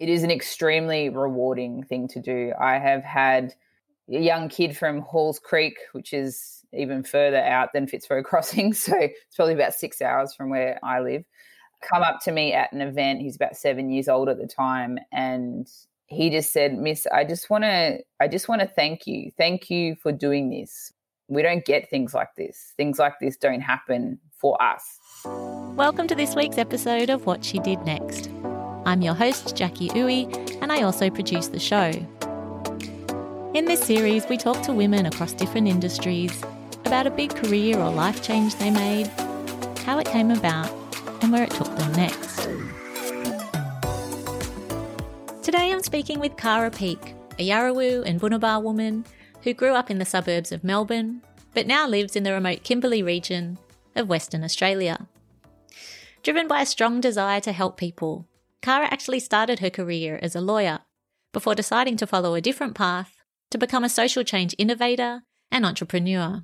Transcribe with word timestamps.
it 0.00 0.08
is 0.08 0.22
an 0.22 0.30
extremely 0.30 1.10
rewarding 1.10 1.84
thing 1.84 2.08
to 2.08 2.20
do. 2.20 2.52
I 2.58 2.78
have 2.78 3.04
had 3.04 3.54
a 4.08 4.18
young 4.18 4.48
kid 4.48 4.74
from 4.74 5.02
Halls 5.02 5.38
Creek, 5.38 5.76
which 5.92 6.14
is 6.14 6.64
even 6.72 7.04
further 7.04 7.42
out 7.42 7.74
than 7.74 7.86
Fitzroy 7.86 8.22
Crossing. 8.24 8.72
So 8.72 8.96
it's 8.96 9.36
probably 9.36 9.54
about 9.54 9.74
six 9.74 10.00
hours 10.00 10.34
from 10.34 10.48
where 10.48 10.80
I 10.82 11.00
live. 11.00 11.24
Come 11.82 12.02
up 12.02 12.20
to 12.22 12.32
me 12.32 12.54
at 12.54 12.72
an 12.72 12.80
event. 12.80 13.20
He's 13.20 13.36
about 13.36 13.56
seven 13.56 13.90
years 13.90 14.08
old 14.08 14.30
at 14.30 14.38
the 14.38 14.46
time. 14.46 14.98
And 15.12 15.68
he 16.06 16.30
just 16.30 16.50
said, 16.50 16.78
Miss, 16.78 17.06
I 17.12 17.24
just 17.24 17.50
want 17.50 17.64
to, 17.64 17.98
I 18.20 18.26
just 18.26 18.48
want 18.48 18.62
to 18.62 18.66
thank 18.66 19.06
you. 19.06 19.30
Thank 19.36 19.68
you 19.68 19.96
for 19.96 20.12
doing 20.12 20.48
this. 20.48 20.92
We 21.28 21.42
don't 21.42 21.64
get 21.64 21.90
things 21.90 22.14
like 22.14 22.34
this. 22.36 22.72
Things 22.76 22.98
like 22.98 23.14
this 23.20 23.36
don't 23.36 23.60
happen 23.60 24.18
for 24.32 24.60
us. 24.62 24.98
Welcome 25.76 26.08
to 26.08 26.14
this 26.14 26.34
week's 26.34 26.58
episode 26.58 27.10
of 27.10 27.26
What 27.26 27.44
She 27.44 27.58
Did 27.58 27.80
Next. 27.84 28.30
I'm 28.86 29.02
your 29.02 29.14
host, 29.14 29.54
Jackie 29.54 29.88
Uwe, 29.90 30.58
and 30.62 30.72
I 30.72 30.82
also 30.82 31.10
produce 31.10 31.48
the 31.48 31.60
show. 31.60 31.92
In 33.54 33.66
this 33.66 33.82
series, 33.82 34.28
we 34.28 34.36
talk 34.36 34.62
to 34.62 34.72
women 34.72 35.06
across 35.06 35.32
different 35.32 35.68
industries 35.68 36.42
about 36.86 37.06
a 37.06 37.10
big 37.10 37.34
career 37.34 37.78
or 37.78 37.90
life 37.90 38.22
change 38.22 38.54
they 38.56 38.70
made, 38.70 39.08
how 39.84 39.98
it 39.98 40.06
came 40.06 40.30
about, 40.30 40.70
and 41.22 41.30
where 41.30 41.44
it 41.44 41.50
took 41.50 41.68
them 41.76 41.92
next. 41.92 42.48
Today 45.42 45.72
I'm 45.72 45.82
speaking 45.82 46.18
with 46.18 46.36
Kara 46.36 46.70
Peek, 46.70 47.14
a 47.38 47.48
Yawuru 47.48 48.04
and 48.06 48.20
Bunuba 48.20 48.62
woman 48.62 49.04
who 49.42 49.52
grew 49.52 49.74
up 49.74 49.90
in 49.90 49.98
the 49.98 50.04
suburbs 50.04 50.52
of 50.52 50.64
Melbourne, 50.64 51.22
but 51.54 51.66
now 51.66 51.86
lives 51.86 52.16
in 52.16 52.22
the 52.22 52.32
remote 52.32 52.62
Kimberley 52.62 53.02
region 53.02 53.58
of 53.94 54.08
Western 54.08 54.42
Australia. 54.42 55.06
Driven 56.22 56.48
by 56.48 56.62
a 56.62 56.66
strong 56.66 57.00
desire 57.00 57.40
to 57.40 57.52
help 57.52 57.76
people, 57.76 58.26
Kara 58.62 58.86
actually 58.90 59.20
started 59.20 59.60
her 59.60 59.70
career 59.70 60.18
as 60.22 60.34
a 60.34 60.40
lawyer 60.40 60.80
before 61.32 61.54
deciding 61.54 61.96
to 61.96 62.06
follow 62.06 62.34
a 62.34 62.40
different 62.40 62.74
path 62.74 63.16
to 63.50 63.58
become 63.58 63.84
a 63.84 63.88
social 63.88 64.22
change 64.22 64.54
innovator 64.58 65.22
and 65.50 65.64
entrepreneur. 65.64 66.42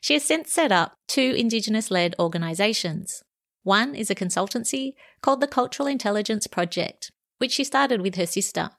She 0.00 0.14
has 0.14 0.24
since 0.24 0.52
set 0.52 0.72
up 0.72 0.94
two 1.06 1.34
Indigenous 1.36 1.90
led 1.90 2.14
organisations. 2.18 3.22
One 3.62 3.94
is 3.94 4.10
a 4.10 4.14
consultancy 4.14 4.92
called 5.20 5.40
the 5.40 5.46
Cultural 5.46 5.88
Intelligence 5.88 6.46
Project, 6.46 7.10
which 7.38 7.52
she 7.52 7.64
started 7.64 8.00
with 8.00 8.14
her 8.14 8.26
sister. 8.26 8.70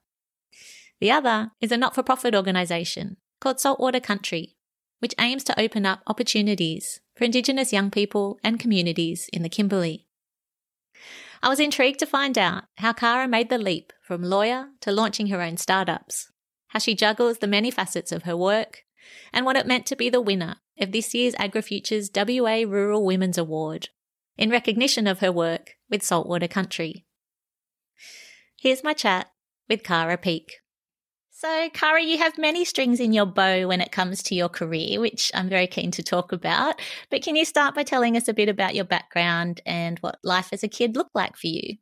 The 0.99 1.11
other 1.11 1.51
is 1.61 1.71
a 1.71 1.77
not 1.77 1.95
for 1.95 2.03
profit 2.03 2.35
organisation 2.35 3.17
called 3.39 3.59
Saltwater 3.59 3.99
Country, 3.99 4.55
which 4.99 5.15
aims 5.19 5.43
to 5.45 5.59
open 5.59 5.85
up 5.85 6.01
opportunities 6.07 6.99
for 7.15 7.23
Indigenous 7.23 7.71
young 7.71 7.91
people 7.91 8.39
and 8.43 8.59
communities 8.59 9.29
in 9.31 9.43
the 9.43 9.49
Kimberley. 9.49 10.08
I 11.41 11.49
was 11.49 11.59
intrigued 11.59 11.99
to 11.99 12.05
find 12.05 12.37
out 12.37 12.65
how 12.77 12.93
Kara 12.93 13.27
made 13.27 13.49
the 13.49 13.57
leap 13.57 13.93
from 14.01 14.23
lawyer 14.23 14.69
to 14.81 14.91
launching 14.91 15.27
her 15.27 15.41
own 15.41 15.57
startups 15.57 16.29
how 16.69 16.79
she 16.79 16.95
juggles 16.95 17.39
the 17.39 17.47
many 17.47 17.69
facets 17.69 18.11
of 18.11 18.23
her 18.23 18.37
work, 18.37 18.83
and 19.33 19.45
what 19.45 19.55
it 19.55 19.67
meant 19.67 19.85
to 19.87 19.95
be 19.95 20.09
the 20.09 20.21
winner 20.21 20.57
of 20.79 20.91
this 20.91 21.13
year's 21.13 21.35
AgriFutures 21.35 22.09
WA 22.15 22.69
Rural 22.69 23.05
Women's 23.05 23.37
Award 23.37 23.89
in 24.37 24.49
recognition 24.49 25.07
of 25.07 25.19
her 25.19 25.31
work 25.31 25.75
with 25.89 26.03
Saltwater 26.03 26.47
Country. 26.47 27.05
Here's 28.57 28.83
my 28.83 28.93
chat 28.93 29.31
with 29.67 29.83
Kara 29.83 30.17
Peek. 30.17 30.57
So, 31.39 31.69
Kara, 31.69 32.03
you 32.03 32.17
have 32.17 32.37
many 32.37 32.65
strings 32.65 32.99
in 32.99 33.13
your 33.13 33.25
bow 33.25 33.65
when 33.69 33.79
it 33.79 33.93
comes 33.93 34.21
to 34.23 34.35
your 34.35 34.49
career, 34.49 34.99
which 34.99 35.31
I'm 35.33 35.47
very 35.47 35.67
keen 35.67 35.89
to 35.91 36.03
talk 36.03 36.33
about. 36.33 36.81
But 37.09 37.21
can 37.21 37.37
you 37.37 37.45
start 37.45 37.75
by 37.75 37.83
telling 37.83 38.17
us 38.17 38.27
a 38.27 38.33
bit 38.33 38.49
about 38.49 38.75
your 38.75 38.83
background 38.83 39.61
and 39.65 39.97
what 39.99 40.19
life 40.21 40.49
as 40.51 40.65
a 40.65 40.67
kid 40.67 40.97
looked 40.97 41.15
like 41.15 41.37
for 41.37 41.47
you? 41.47 41.77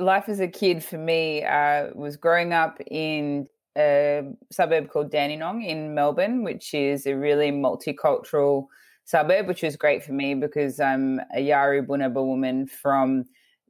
Life 0.00 0.28
as 0.28 0.40
a 0.40 0.48
kid 0.48 0.82
for 0.82 0.98
me 0.98 1.44
uh, 1.44 1.90
was 1.94 2.16
growing 2.16 2.52
up 2.52 2.80
in 2.90 3.46
a 3.78 4.22
suburb 4.50 4.90
called 4.90 5.12
Dandenong 5.12 5.62
in 5.62 5.94
Melbourne, 5.94 6.42
which 6.42 6.74
is 6.74 7.06
a 7.06 7.14
really 7.14 7.52
multicultural 7.52 8.66
suburb, 9.04 9.46
which 9.46 9.62
was 9.62 9.76
great 9.76 10.02
for 10.02 10.12
me 10.12 10.34
because 10.34 10.80
I'm 10.80 11.20
a 11.36 11.38
Yawuru 11.38 11.86
Bunuba 11.86 12.26
woman 12.26 12.66
from 12.66 13.26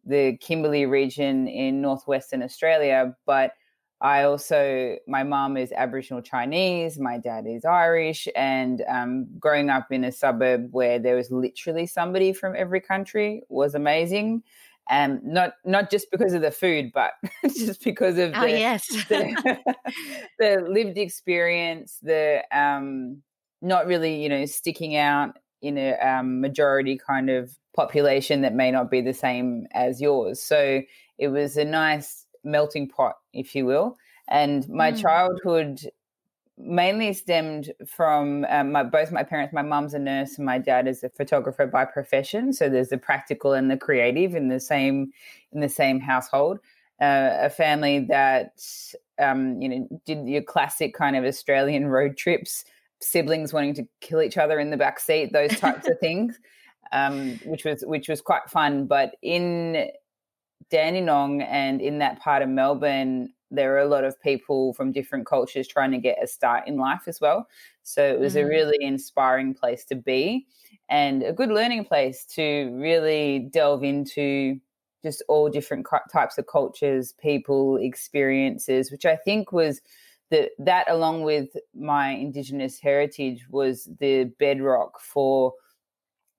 the 0.07 0.39
Kimberley 0.39 0.87
region 0.87 1.49
in 1.49 1.83
northwestern 1.83 2.43
Australia. 2.43 3.15
But 3.27 3.53
I 4.03 4.25
also, 4.25 4.97
my 5.07 5.23
mom 5.23 5.57
is 5.57 5.73
Aboriginal 5.73 6.23
Chinese, 6.23 6.99
my 6.99 7.19
dad 7.19 7.47
is 7.47 7.65
Irish, 7.65 8.27
and 8.35 8.83
um, 8.89 9.29
growing 9.39 9.71
up 9.71 9.93
in 9.93 10.03
a 10.03 10.11
suburb 10.11 10.69
where 10.73 10.99
there 10.99 11.15
was 11.15 11.31
literally 11.31 11.87
somebody 11.87 12.33
from 12.33 12.57
every 12.57 12.81
country 12.81 13.43
was 13.49 13.77
amazing 13.77 14.43
and 14.91 15.19
um, 15.19 15.21
not 15.25 15.53
not 15.65 15.89
just 15.89 16.11
because 16.11 16.33
of 16.33 16.43
the 16.43 16.51
food, 16.51 16.91
but 16.93 17.13
just 17.45 17.85
because 17.85 18.19
of 18.19 18.33
oh, 18.35 18.41
the, 18.41 18.51
yes. 18.51 18.89
the, 19.09 19.59
the, 20.41 20.67
lived 20.69 20.99
experience, 20.99 21.99
the 22.03 22.43
um, 22.51 23.23
not 23.61 23.87
really 23.87 24.21
you 24.21 24.29
know 24.29 24.45
sticking 24.47 24.97
out 24.97 25.39
in 25.61 25.79
a 25.79 25.95
um, 26.01 26.41
majority 26.41 26.99
kind 26.99 27.31
of 27.31 27.57
population 27.77 28.41
that 28.41 28.55
may 28.55 28.73
not 28.73 28.91
be 28.91 29.01
the 29.01 29.15
same 29.15 29.67
as 29.73 30.01
yours. 30.01 30.43
So 30.43 30.83
it 31.19 31.29
was 31.29 31.57
a 31.57 31.65
nice 31.65 32.27
melting 32.45 32.89
pot, 32.89 33.17
if 33.33 33.55
you 33.55 33.67
will. 33.67 33.99
And 34.29 34.69
my 34.69 34.93
mm. 34.93 35.01
childhood 35.01 35.81
mainly 36.59 37.13
stemmed 37.13 37.73
from 37.87 38.47
um, 38.49 38.73
my, 38.73 38.83
both 38.83 39.11
my 39.11 39.23
parents. 39.23 39.53
My 39.53 39.63
mum's 39.63 39.95
a 39.95 39.99
nurse 39.99 40.37
and 40.37 40.47
my 40.47 40.59
dad 40.59 40.87
is 40.87 41.03
a 41.03 41.09
photographer 41.09 41.67
by 41.67 41.85
profession. 41.85 42.53
So 42.53 42.69
there's 42.69 42.89
the 42.89 42.99
practical 42.99 43.53
and 43.53 43.71
the 43.71 43.77
creative 43.77 44.35
in 44.35 44.49
the 44.49 44.61
same 44.61 45.13
in 45.53 45.61
the 45.61 45.69
same 45.69 46.01
household. 46.01 46.59
Uh, 47.01 47.37
a 47.41 47.51
family 47.51 48.01
that 48.01 48.63
um, 49.19 49.61
you 49.61 49.69
know 49.69 50.01
did 50.05 50.29
your 50.29 50.43
classic 50.43 50.95
kind 50.95 51.17
of 51.17 51.25
Australian 51.25 51.89
road 51.89 52.17
trips, 52.17 52.65
siblings 53.01 53.53
wanting 53.53 53.75
to 53.75 53.89
kill 54.01 54.23
each 54.23 54.37
other 54.37 54.61
in 54.61 54.71
the 54.71 54.77
back 54.77 55.01
seat, 55.01 55.33
those 55.33 55.59
types 55.59 55.89
of 55.89 55.99
things, 56.01 56.39
um, 56.93 57.41
which 57.45 57.65
was 57.65 57.83
which 57.87 58.09
was 58.09 58.21
quite 58.21 58.49
fun. 58.49 58.87
But 58.87 59.17
in 59.23 59.89
Dandenong 60.73 61.43
and 61.43 61.81
in 61.81 61.99
that 61.99 62.21
part 62.21 62.43
of 62.43 62.49
Melbourne, 62.49 63.33
there 63.51 63.75
are 63.75 63.81
a 63.81 63.89
lot 63.89 64.05
of 64.05 64.21
people 64.21 64.73
from 64.73 64.91
different 64.91 65.27
cultures 65.27 65.69
trying 65.69 65.91
to 65.91 65.99
get 65.99 66.17
a 66.23 66.27
start 66.27 66.67
in 66.67 66.79
life 66.79 67.03
as 67.07 67.21
well. 67.21 67.47
So 67.83 68.03
it 68.03 68.19
was 68.19 68.35
mm-hmm. 68.35 68.47
a 68.47 68.49
really 68.49 68.79
inspiring 68.81 69.53
place 69.53 69.85
to 69.87 69.95
be 69.95 70.47
and 70.89 71.23
a 71.23 71.33
good 71.33 71.51
learning 71.51 71.85
place 71.85 72.25
to 72.35 72.71
really 72.75 73.51
delve 73.53 73.85
into 73.85 74.59
just 75.03 75.23
all 75.29 75.51
different 75.51 75.87
types 76.13 76.39
of 76.39 76.47
cultures, 76.47 77.13
people, 77.21 77.77
experiences, 77.77 78.91
which 78.91 79.05
I 79.05 79.17
think 79.17 79.53
was 79.53 79.83
the, 80.31 80.51
that 80.59 80.91
along 80.91 81.25
with 81.25 81.49
my 81.75 82.11
indigenous 82.11 82.79
heritage 82.79 83.47
was 83.51 83.89
the 84.01 84.25
bedrock 84.39 85.01
for 85.01 85.53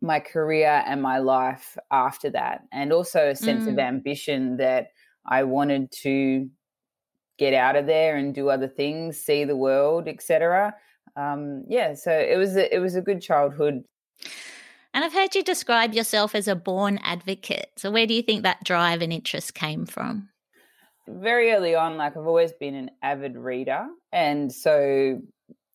my 0.04 0.20
career 0.20 0.84
and 0.86 1.02
my 1.02 1.18
life 1.18 1.78
after 1.90 2.30
that 2.30 2.64
and 2.74 2.92
also 2.92 3.30
a 3.30 3.36
sense 3.36 3.64
mm. 3.64 3.70
of 3.70 3.80
ambition 3.80 4.58
that 4.58 4.90
I 5.26 5.44
wanted 5.44 5.92
to 6.02 6.50
get 7.38 7.54
out 7.54 7.78
of 7.78 7.86
there 7.86 8.18
and 8.18 8.36
do 8.36 8.50
other 8.50 8.68
things, 8.68 9.18
see 9.18 9.46
the 9.46 9.56
world, 9.56 10.10
etc. 10.10 10.76
Um, 11.16 11.64
yeah, 11.70 11.94
so 11.94 12.12
it 12.12 12.38
was 12.38 12.58
a, 12.58 12.76
it 12.76 12.80
was 12.80 12.96
a 12.96 13.02
good 13.02 13.22
childhood. 13.22 13.86
And 14.94 15.06
I've 15.06 15.14
heard 15.14 15.34
you 15.36 15.42
describe 15.42 15.94
yourself 15.94 16.36
as 16.36 16.50
a 16.50 16.56
born 16.56 17.00
advocate. 17.02 17.72
So 17.78 17.90
where 17.90 18.06
do 18.06 18.14
you 18.14 18.22
think 18.22 18.44
that 18.44 18.64
drive 18.64 19.02
and 19.02 19.14
interest 19.14 19.56
came 19.56 19.86
from? 19.86 20.30
Very 21.08 21.52
early 21.52 21.76
on, 21.76 21.98
like 21.98 22.18
I've 22.18 22.28
always 22.28 22.52
been 22.52 22.76
an 22.76 22.92
avid 23.02 23.38
reader, 23.38 23.88
and 24.12 24.52
so 24.54 25.22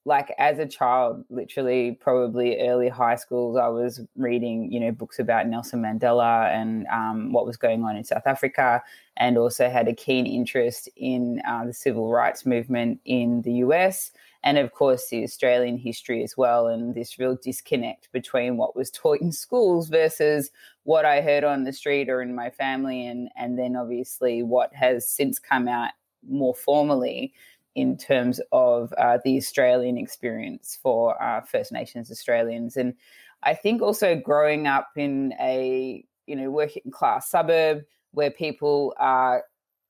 like 0.09 0.35
as 0.39 0.59
a 0.59 0.67
child, 0.67 1.23
literally 1.29 1.99
probably 2.01 2.59
early 2.67 2.89
high 2.89 3.15
schools, 3.15 3.59
I 3.59 3.69
was 3.69 4.01
reading, 4.17 4.73
you 4.73 4.81
know, 4.81 4.91
books 4.91 5.19
about 5.19 5.47
Nelson 5.47 5.83
Mandela 5.83 6.49
and 6.49 6.87
um, 6.87 7.31
what 7.33 7.45
was 7.45 7.59
going 7.59 7.85
on 7.85 7.95
in 7.95 8.05
South 8.05 8.27
Africa, 8.27 8.83
and 9.19 9.37
also 9.37 9.69
had 9.69 9.87
a 9.87 9.95
keen 9.95 10.27
interest 10.27 10.89
in 10.97 11.43
uh, 11.47 11.67
the 11.67 11.75
civil 11.75 12.11
rights 12.11 12.47
movement 12.47 13.01
in 13.05 13.43
the 13.43 13.53
US, 13.65 14.11
and 14.43 14.57
of 14.57 14.73
course 14.73 15.11
the 15.11 15.23
Australian 15.23 15.77
history 15.77 16.25
as 16.25 16.39
well, 16.39 16.69
and 16.69 16.95
this 16.95 17.19
real 17.19 17.37
disconnect 17.37 18.11
between 18.11 18.57
what 18.57 18.75
was 18.75 18.91
taught 18.91 19.21
in 19.21 19.31
schools 19.31 19.91
versus 19.91 20.51
what 20.85 21.05
I 21.05 21.21
heard 21.21 21.45
on 21.45 21.65
the 21.65 21.73
street 21.73 22.09
or 22.09 22.23
in 22.23 22.35
my 22.35 22.49
family, 22.49 23.07
and 23.07 23.29
and 23.37 23.59
then 23.59 23.77
obviously 23.77 24.43
what 24.43 24.75
has 24.75 25.07
since 25.07 25.39
come 25.39 25.69
out 25.69 25.91
more 26.27 26.55
formally 26.55 27.35
in 27.75 27.97
terms 27.97 28.41
of 28.53 28.93
uh, 28.99 29.19
the 29.25 29.37
Australian 29.37 29.99
experience 29.99 30.79
for 30.83 31.21
uh, 31.23 31.41
First 31.43 31.73
Nations 31.73 32.11
Australians. 32.11 32.77
And 32.77 32.95
I 33.43 33.55
think 33.55 33.83
also 33.83 34.17
growing 34.17 34.67
up 34.67 34.89
in 34.97 35.35
a 35.41 36.05
you 36.27 36.37
know 36.37 36.51
working 36.51 36.91
class 36.91 37.31
suburb 37.31 37.85
where 38.13 38.31
people 38.31 38.95
are 38.99 39.45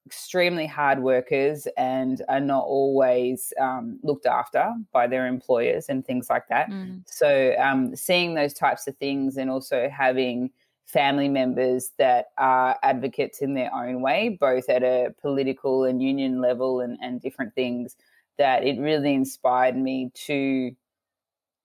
extremely 0.07 0.67
hard 0.67 1.01
workers 1.01 1.69
and 1.77 2.23
are 2.29 2.41
not 2.41 2.65
always 2.65 3.53
um, 3.61 3.99
looked 4.03 4.25
after 4.25 4.73
by 4.91 5.07
their 5.07 5.27
employers 5.27 5.91
and 5.91 6.05
things 6.07 6.31
like 6.31 6.49
that. 6.49 6.71
Mm. 6.71 7.03
So 7.07 7.55
um, 7.59 7.95
seeing 7.95 8.35
those 8.35 8.55
types 8.55 8.87
of 8.87 8.97
things 8.97 9.37
and 9.37 9.51
also 9.51 9.91
having 9.91 10.51
family 10.88 11.29
members 11.29 11.90
that 11.99 12.26
are 12.38 12.76
advocates 12.82 13.40
in 13.40 13.55
their 13.55 13.73
own 13.75 14.00
way, 14.00 14.37
both 14.40 14.69
at 14.69 14.82
a 14.82 15.14
political 15.20 15.85
and 15.85 16.02
union 16.02 16.40
level 16.40 16.81
and, 16.81 16.99
and 17.02 17.20
different 17.20 17.55
things, 17.55 17.94
that 18.38 18.64
it 18.64 18.81
really 18.81 19.12
inspired 19.12 19.76
me 19.76 20.11
to 20.14 20.70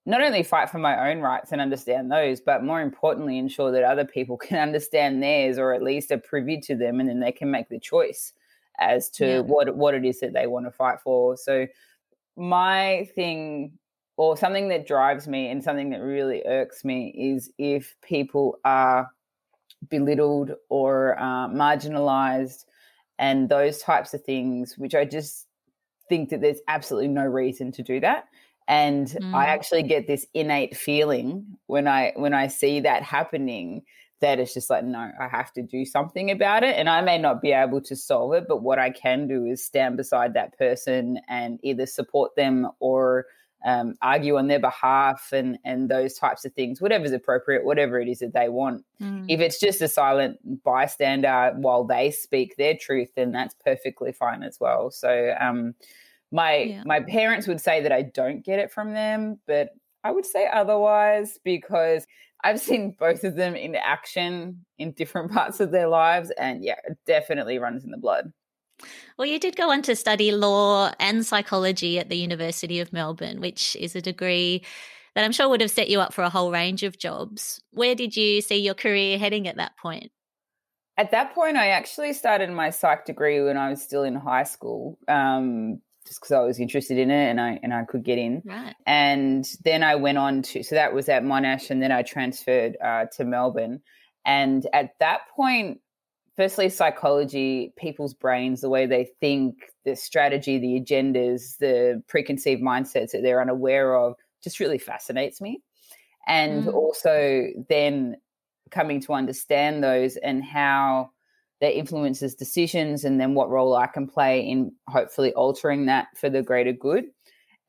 not 0.05 0.21
only 0.21 0.43
fight 0.43 0.69
for 0.69 0.79
my 0.79 1.09
own 1.09 1.21
rights 1.21 1.53
and 1.53 1.61
understand 1.61 2.11
those, 2.11 2.41
but 2.41 2.63
more 2.63 2.81
importantly, 2.81 3.37
ensure 3.37 3.71
that 3.71 3.83
other 3.83 4.03
people 4.03 4.37
can 4.47 4.59
understand 4.59 5.23
theirs 5.23 5.57
or 5.57 5.73
at 5.73 5.81
least 5.81 6.11
are 6.11 6.17
privy 6.17 6.59
to 6.59 6.75
them 6.75 6.99
and 6.99 7.07
then 7.07 7.21
they 7.21 7.31
can 7.31 7.49
make 7.49 7.69
the 7.69 7.79
choice 7.79 8.33
as 8.79 9.09
to 9.09 9.25
yeah. 9.25 9.39
what 9.39 9.73
what 9.75 9.93
it 9.93 10.03
is 10.03 10.19
that 10.19 10.33
they 10.33 10.47
want 10.47 10.65
to 10.65 10.71
fight 10.71 10.99
for. 11.01 11.37
So 11.37 11.67
my 12.35 13.07
thing 13.15 13.77
or 14.17 14.37
something 14.37 14.69
that 14.69 14.87
drives 14.87 15.27
me 15.27 15.49
and 15.49 15.63
something 15.63 15.89
that 15.89 16.01
really 16.01 16.43
irks 16.45 16.85
me 16.85 17.09
is 17.17 17.51
if 17.57 17.95
people 18.01 18.59
are 18.63 19.09
belittled 19.89 20.51
or 20.69 21.17
uh, 21.19 21.47
marginalized 21.49 22.65
and 23.19 23.49
those 23.49 23.79
types 23.79 24.13
of 24.13 24.23
things, 24.23 24.77
which 24.77 24.95
I 24.95 25.05
just 25.05 25.47
think 26.09 26.29
that 26.29 26.41
there's 26.41 26.59
absolutely 26.67 27.07
no 27.07 27.23
reason 27.23 27.71
to 27.71 27.83
do 27.83 27.99
that 27.99 28.27
and 28.67 29.07
mm. 29.07 29.33
i 29.33 29.45
actually 29.45 29.83
get 29.83 30.07
this 30.07 30.25
innate 30.33 30.75
feeling 30.75 31.45
when 31.67 31.87
i 31.87 32.13
when 32.15 32.33
i 32.33 32.47
see 32.47 32.79
that 32.79 33.03
happening 33.03 33.81
that 34.21 34.39
it's 34.39 34.53
just 34.53 34.69
like 34.69 34.83
no 34.83 35.11
i 35.19 35.27
have 35.27 35.51
to 35.51 35.61
do 35.61 35.85
something 35.85 36.31
about 36.31 36.63
it 36.63 36.75
and 36.77 36.89
i 36.89 37.01
may 37.01 37.17
not 37.17 37.41
be 37.41 37.51
able 37.51 37.81
to 37.81 37.95
solve 37.95 38.33
it 38.33 38.45
but 38.47 38.61
what 38.61 38.79
i 38.79 38.89
can 38.89 39.27
do 39.27 39.45
is 39.45 39.63
stand 39.63 39.97
beside 39.97 40.33
that 40.33 40.57
person 40.57 41.19
and 41.27 41.59
either 41.63 41.85
support 41.85 42.35
them 42.35 42.69
or 42.79 43.25
um, 43.65 43.95
argue 44.01 44.37
on 44.37 44.47
their 44.47 44.59
behalf 44.59 45.29
and 45.31 45.57
and 45.63 45.89
those 45.89 46.15
types 46.15 46.45
of 46.45 46.53
things 46.53 46.81
whatever's 46.81 47.13
appropriate 47.13 47.65
whatever 47.65 47.99
it 47.99 48.07
is 48.07 48.19
that 48.19 48.33
they 48.33 48.49
want 48.49 48.83
mm. 49.01 49.25
if 49.29 49.39
it's 49.39 49.59
just 49.59 49.81
a 49.81 49.87
silent 49.87 50.37
bystander 50.63 51.53
while 51.57 51.83
they 51.83 52.11
speak 52.11 52.55
their 52.57 52.75
truth 52.75 53.09
then 53.15 53.31
that's 53.31 53.55
perfectly 53.63 54.11
fine 54.11 54.43
as 54.43 54.59
well 54.59 54.91
so 54.91 55.33
um 55.39 55.73
my 56.33 56.55
yeah. 56.55 56.83
my 56.85 56.99
parents 56.99 57.47
would 57.47 57.61
say 57.61 57.81
that 57.81 57.91
I 57.91 58.01
don't 58.01 58.43
get 58.43 58.59
it 58.59 58.71
from 58.71 58.91
them, 58.91 59.39
but 59.47 59.69
I 60.03 60.11
would 60.11 60.25
say 60.25 60.49
otherwise 60.51 61.39
because 61.45 62.05
I've 62.43 62.59
seen 62.59 62.95
both 62.99 63.23
of 63.23 63.35
them 63.35 63.55
in 63.55 63.75
action 63.75 64.65
in 64.79 64.91
different 64.91 65.31
parts 65.31 65.61
of 65.61 65.71
their 65.71 65.87
lives 65.87 66.31
and 66.31 66.63
yeah, 66.63 66.75
it 66.85 66.97
definitely 67.05 67.59
runs 67.59 67.85
in 67.85 67.91
the 67.91 67.97
blood. 67.97 68.33
Well, 69.17 69.27
you 69.27 69.39
did 69.39 69.55
go 69.55 69.71
on 69.71 69.81
to 69.83 69.95
study 69.95 70.31
law 70.31 70.91
and 70.99 71.25
psychology 71.25 71.99
at 71.99 72.09
the 72.09 72.17
University 72.17 72.79
of 72.79 72.91
Melbourne, 72.91 73.39
which 73.39 73.75
is 73.75 73.95
a 73.95 74.01
degree 74.01 74.63
that 75.15 75.23
I'm 75.23 75.31
sure 75.31 75.47
would 75.47 75.61
have 75.61 75.71
set 75.71 75.89
you 75.89 76.01
up 76.01 76.13
for 76.13 76.23
a 76.23 76.29
whole 76.29 76.51
range 76.51 76.83
of 76.83 76.97
jobs. 76.97 77.61
Where 77.71 77.95
did 77.95 78.15
you 78.15 78.41
see 78.41 78.57
your 78.57 78.73
career 78.73 79.19
heading 79.19 79.47
at 79.47 79.57
that 79.57 79.77
point? 79.77 80.11
At 80.97 81.11
that 81.11 81.33
point, 81.33 81.57
I 81.57 81.69
actually 81.69 82.13
started 82.13 82.49
my 82.49 82.69
psych 82.69 83.05
degree 83.05 83.41
when 83.41 83.57
I 83.57 83.69
was 83.69 83.81
still 83.81 84.03
in 84.03 84.15
high 84.15 84.43
school. 84.43 84.97
Um, 85.07 85.81
just 86.05 86.19
because 86.19 86.31
I 86.33 86.39
was 86.41 86.59
interested 86.59 86.97
in 86.97 87.09
it 87.11 87.29
and 87.29 87.39
I 87.39 87.59
and 87.63 87.73
I 87.73 87.85
could 87.85 88.03
get 88.03 88.17
in. 88.17 88.41
Right. 88.45 88.75
And 88.85 89.47
then 89.63 89.83
I 89.83 89.95
went 89.95 90.17
on 90.17 90.41
to 90.43 90.63
so 90.63 90.75
that 90.75 90.93
was 90.93 91.09
at 91.09 91.23
Monash, 91.23 91.69
and 91.69 91.81
then 91.81 91.91
I 91.91 92.03
transferred 92.03 92.77
uh, 92.83 93.05
to 93.17 93.25
Melbourne. 93.25 93.81
And 94.25 94.65
at 94.73 94.91
that 94.99 95.21
point, 95.35 95.79
firstly, 96.35 96.69
psychology, 96.69 97.73
people's 97.77 98.13
brains, 98.13 98.61
the 98.61 98.69
way 98.69 98.85
they 98.85 99.09
think, 99.19 99.55
the 99.85 99.95
strategy, 99.95 100.57
the 100.57 100.79
agendas, 100.79 101.57
the 101.57 102.01
preconceived 102.07 102.61
mindsets 102.61 103.11
that 103.11 103.21
they're 103.21 103.41
unaware 103.41 103.95
of, 103.95 104.15
just 104.43 104.59
really 104.59 104.77
fascinates 104.77 105.41
me. 105.41 105.61
And 106.27 106.65
mm. 106.65 106.73
also 106.73 107.47
then 107.69 108.17
coming 108.71 109.01
to 109.01 109.13
understand 109.13 109.83
those 109.83 110.17
and 110.17 110.43
how 110.43 111.11
that 111.61 111.77
influences 111.77 112.35
decisions 112.35 113.05
and 113.05 113.21
then 113.21 113.35
what 113.35 113.49
role 113.49 113.75
I 113.75 113.87
can 113.87 114.07
play 114.07 114.41
in 114.41 114.73
hopefully 114.89 115.33
altering 115.33 115.85
that 115.85 116.07
for 116.17 116.29
the 116.29 116.41
greater 116.41 116.73
good. 116.73 117.05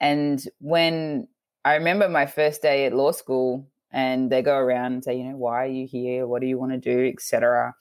And 0.00 0.42
when 0.58 1.28
I 1.64 1.74
remember 1.74 2.08
my 2.08 2.26
first 2.26 2.62
day 2.62 2.86
at 2.86 2.94
law 2.94 3.12
school 3.12 3.68
and 3.92 4.32
they 4.32 4.42
go 4.42 4.56
around 4.56 4.94
and 4.94 5.04
say, 5.04 5.16
you 5.16 5.24
know, 5.24 5.36
why 5.36 5.64
are 5.64 5.68
you 5.68 5.86
here? 5.86 6.26
What 6.26 6.40
do 6.40 6.48
you 6.48 6.58
want 6.58 6.72
to 6.72 6.78
do, 6.78 7.06
etc. 7.06 7.74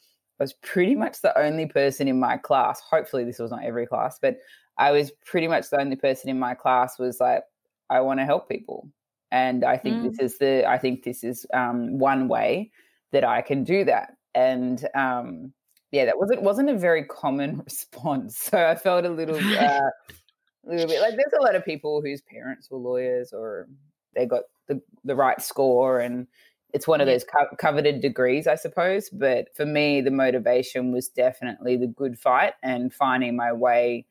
I 0.44 0.46
was 0.46 0.54
pretty 0.62 0.94
much 0.94 1.22
the 1.22 1.38
only 1.40 1.68
person 1.68 2.10
in 2.10 2.20
my 2.20 2.36
class. 2.36 2.82
Hopefully 2.82 3.24
this 3.24 3.40
was 3.40 3.52
not 3.52 3.64
every 3.64 3.88
class, 3.88 4.20
but 4.22 4.40
I 4.78 4.92
was 4.92 5.10
pretty 5.26 5.48
much 5.48 5.70
the 5.70 5.80
only 5.80 5.96
person 5.96 6.30
in 6.30 6.38
my 6.38 6.54
class 6.54 7.00
was 7.00 7.22
like, 7.22 7.44
I 7.90 8.02
want 8.02 8.20
to 8.20 8.26
help 8.26 8.50
people. 8.50 8.90
And 9.32 9.64
I 9.64 9.78
think 9.78 9.96
mm. 9.96 10.12
this 10.12 10.20
is 10.20 10.38
the 10.40 10.70
I 10.70 10.78
think 10.78 11.04
this 11.04 11.24
is 11.24 11.46
um, 11.54 11.98
one 11.98 12.28
way 12.28 12.72
that 13.14 13.24
I 13.24 13.42
can 13.42 13.64
do 13.64 13.86
that. 13.86 14.18
And 14.36 14.86
um, 14.96 15.54
yeah, 15.92 16.04
that 16.04 16.20
wasn't 16.20 16.42
wasn't 16.42 16.70
a 16.70 16.78
very 16.78 17.06
common 17.06 17.60
response. 17.64 18.38
So 18.38 18.68
I 18.68 18.76
felt 18.76 19.06
a 19.06 19.10
little 19.10 19.38
uh, 19.38 19.40
a 20.68 20.70
little 20.70 20.88
bit 20.88 21.00
like 21.00 21.16
there's 21.16 21.40
a 21.40 21.42
lot 21.42 21.56
of 21.56 21.64
people 21.64 22.02
whose 22.02 22.22
parents 22.22 22.70
were 22.70 22.80
lawyers 22.80 23.32
or 23.32 23.70
they 24.14 24.26
got 24.26 24.44
the 24.68 24.82
the 25.06 25.16
right 25.16 25.42
score 25.42 26.02
and 26.02 26.28
it's 26.74 26.88
one 26.88 27.02
of 27.02 27.08
those 27.08 27.24
co- 27.24 27.56
coveted 27.58 28.02
degrees, 28.02 28.48
I 28.48 28.56
suppose. 28.56 29.10
But 29.10 29.56
for 29.56 29.66
me, 29.66 30.02
the 30.02 30.12
motivation 30.12 30.92
was 30.92 31.08
definitely 31.08 31.78
the 31.78 31.88
good 31.88 32.20
fight 32.20 32.54
and 32.64 32.94
finding 32.94 33.36
my 33.36 33.54
way 33.54 34.06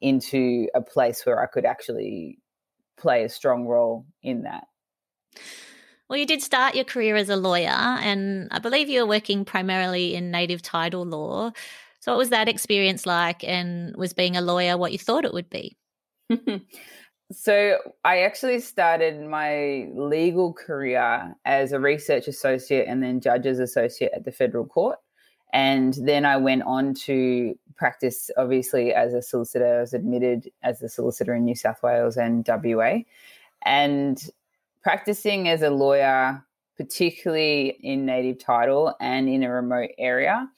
into 0.00 0.68
a 0.74 0.80
place 0.80 1.24
where 1.26 1.42
I 1.42 1.46
could 1.46 1.66
actually 1.66 2.38
play 2.96 3.24
a 3.24 3.28
strong 3.28 3.66
role 3.66 4.06
in 4.22 4.42
that. 4.42 4.64
Well, 6.08 6.18
you 6.18 6.26
did 6.26 6.42
start 6.42 6.74
your 6.74 6.84
career 6.84 7.14
as 7.16 7.28
a 7.28 7.36
lawyer, 7.36 7.68
and 7.68 8.48
I 8.50 8.58
believe 8.58 8.88
you 8.88 9.02
were 9.02 9.06
working 9.06 9.44
primarily 9.44 10.14
in 10.14 10.30
native 10.30 10.60
title 10.60 11.04
law. 11.04 11.52
So, 12.00 12.12
what 12.12 12.18
was 12.18 12.30
that 12.30 12.48
experience 12.48 13.06
like? 13.06 13.44
And 13.44 13.94
was 13.96 14.12
being 14.12 14.36
a 14.36 14.40
lawyer 14.40 14.76
what 14.76 14.90
you 14.90 14.98
thought 14.98 15.24
it 15.24 15.32
would 15.32 15.50
be? 15.50 15.76
so, 17.32 17.78
I 18.04 18.22
actually 18.22 18.60
started 18.60 19.20
my 19.20 19.88
legal 19.94 20.52
career 20.52 21.34
as 21.44 21.72
a 21.72 21.80
research 21.80 22.26
associate 22.26 22.86
and 22.88 23.02
then 23.02 23.20
judge's 23.20 23.60
associate 23.60 24.12
at 24.14 24.24
the 24.24 24.32
federal 24.32 24.66
court. 24.66 24.98
And 25.52 25.94
then 25.94 26.24
I 26.24 26.36
went 26.36 26.62
on 26.62 26.94
to 27.06 27.58
practice, 27.76 28.30
obviously, 28.36 28.92
as 28.92 29.14
a 29.14 29.22
solicitor. 29.22 29.78
I 29.78 29.80
was 29.80 29.94
admitted 29.94 30.50
as 30.62 30.82
a 30.82 30.88
solicitor 30.88 31.34
in 31.34 31.44
New 31.44 31.54
South 31.54 31.82
Wales 31.82 32.16
and 32.16 32.46
WA. 32.46 32.98
And 33.62 34.20
practicing 34.82 35.48
as 35.48 35.62
a 35.62 35.70
lawyer, 35.70 36.44
particularly 36.76 37.78
in 37.80 38.06
native 38.06 38.38
title 38.38 38.94
and 39.00 39.28
in 39.28 39.42
a 39.42 39.50
remote 39.50 39.90
area, 39.98 40.48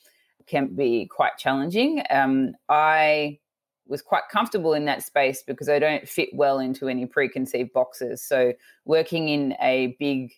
can 0.47 0.75
be 0.75 1.07
quite 1.07 1.39
challenging. 1.39 2.03
Um, 2.11 2.53
I 2.69 3.39
was 3.87 4.03
quite 4.03 4.23
comfortable 4.31 4.75
in 4.75 4.85
that 4.87 5.03
space 5.03 5.43
because 5.43 5.69
I 5.69 5.79
don't 5.79 6.09
fit 6.09 6.31
well 6.33 6.59
into 6.59 6.89
any 6.89 7.07
preconceived 7.07 7.73
boxes. 7.73 8.23
So, 8.23 8.53
working 8.85 9.29
in 9.29 9.55
a 9.61 9.97
big 9.99 10.33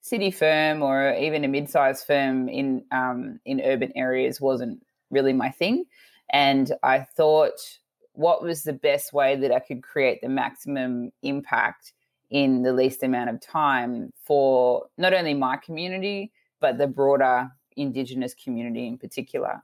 city 0.00 0.30
firm 0.30 0.82
or 0.82 1.12
even 1.14 1.44
a 1.44 1.48
mid-sized 1.48 2.06
firm 2.06 2.48
in 2.48 2.84
um, 2.92 3.40
in 3.44 3.60
urban 3.60 3.92
areas 3.96 4.40
wasn't 4.40 4.84
really 5.10 5.32
my 5.32 5.50
thing, 5.50 5.84
and 6.30 6.72
I 6.82 7.00
thought, 7.00 7.78
what 8.12 8.42
was 8.42 8.62
the 8.62 8.72
best 8.72 9.12
way 9.12 9.36
that 9.36 9.52
I 9.52 9.60
could 9.60 9.82
create 9.82 10.20
the 10.22 10.28
maximum 10.28 11.12
impact 11.22 11.92
in 12.30 12.62
the 12.62 12.72
least 12.72 13.02
amount 13.02 13.30
of 13.30 13.40
time 13.40 14.12
for 14.24 14.86
not 14.98 15.14
only 15.14 15.34
my 15.34 15.56
community, 15.56 16.32
but 16.60 16.78
the 16.78 16.86
broader 16.86 17.50
Indigenous 17.76 18.34
community 18.34 18.86
in 18.86 18.98
particular. 18.98 19.62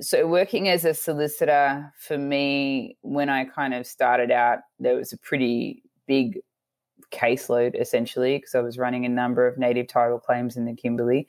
So, 0.00 0.26
working 0.26 0.68
as 0.68 0.84
a 0.84 0.92
solicitor 0.92 1.92
for 1.98 2.18
me, 2.18 2.98
when 3.00 3.28
I 3.28 3.44
kind 3.44 3.72
of 3.72 3.86
started 3.86 4.30
out, 4.30 4.58
there 4.78 4.94
was 4.94 5.12
a 5.12 5.18
pretty 5.18 5.82
big 6.06 6.40
caseload 7.12 7.80
essentially 7.80 8.38
because 8.38 8.54
I 8.54 8.60
was 8.60 8.78
running 8.78 9.04
a 9.04 9.08
number 9.08 9.46
of 9.46 9.58
native 9.58 9.86
title 9.86 10.18
claims 10.18 10.56
in 10.56 10.64
the 10.64 10.74
Kimberley. 10.74 11.28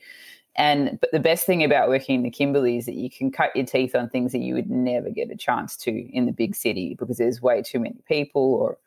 And 0.55 0.99
but 0.99 1.11
the 1.11 1.19
best 1.19 1.45
thing 1.45 1.63
about 1.63 1.87
working 1.87 2.15
in 2.15 2.23
the 2.23 2.31
Kimberley 2.31 2.77
is 2.77 2.87
that 2.87 2.95
you 2.95 3.11
can 3.11 3.31
cut 3.31 3.55
your 3.55 3.65
teeth 3.65 3.95
on 3.95 4.09
things 4.09 4.31
that 4.31 4.39
you 4.39 4.55
would 4.55 4.71
never 4.71 5.11
get 5.11 5.31
a 5.31 5.35
chance 5.35 5.77
to 5.77 5.91
in 5.91 6.25
the 6.25 6.31
big 6.31 6.55
city 6.55 6.95
because 6.97 7.17
there's 7.17 7.41
way 7.41 7.61
too 7.61 7.79
many 7.79 8.01
people 8.07 8.41
or 8.55 8.77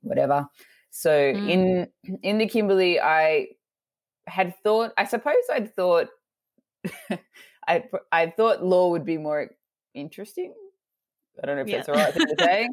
whatever. 0.00 0.48
So 0.90 1.10
mm. 1.10 1.50
in 1.50 2.18
in 2.22 2.38
the 2.38 2.46
Kimberley, 2.46 2.98
I 2.98 3.48
had 4.26 4.54
thought. 4.62 4.92
I 4.96 5.04
suppose 5.04 5.34
I'd 5.52 5.74
thought. 5.76 6.08
I 7.70 7.84
I 8.10 8.30
thought 8.30 8.64
law 8.64 8.90
would 8.90 9.04
be 9.04 9.16
more 9.16 9.50
interesting. 9.94 10.52
I 11.42 11.46
don't 11.46 11.56
know 11.56 11.62
if 11.62 11.68
yeah. 11.68 11.76
that's 11.76 11.86
the 11.86 11.92
right 11.92 12.12
thing 12.12 12.26
to 12.26 12.44
say. 12.44 12.68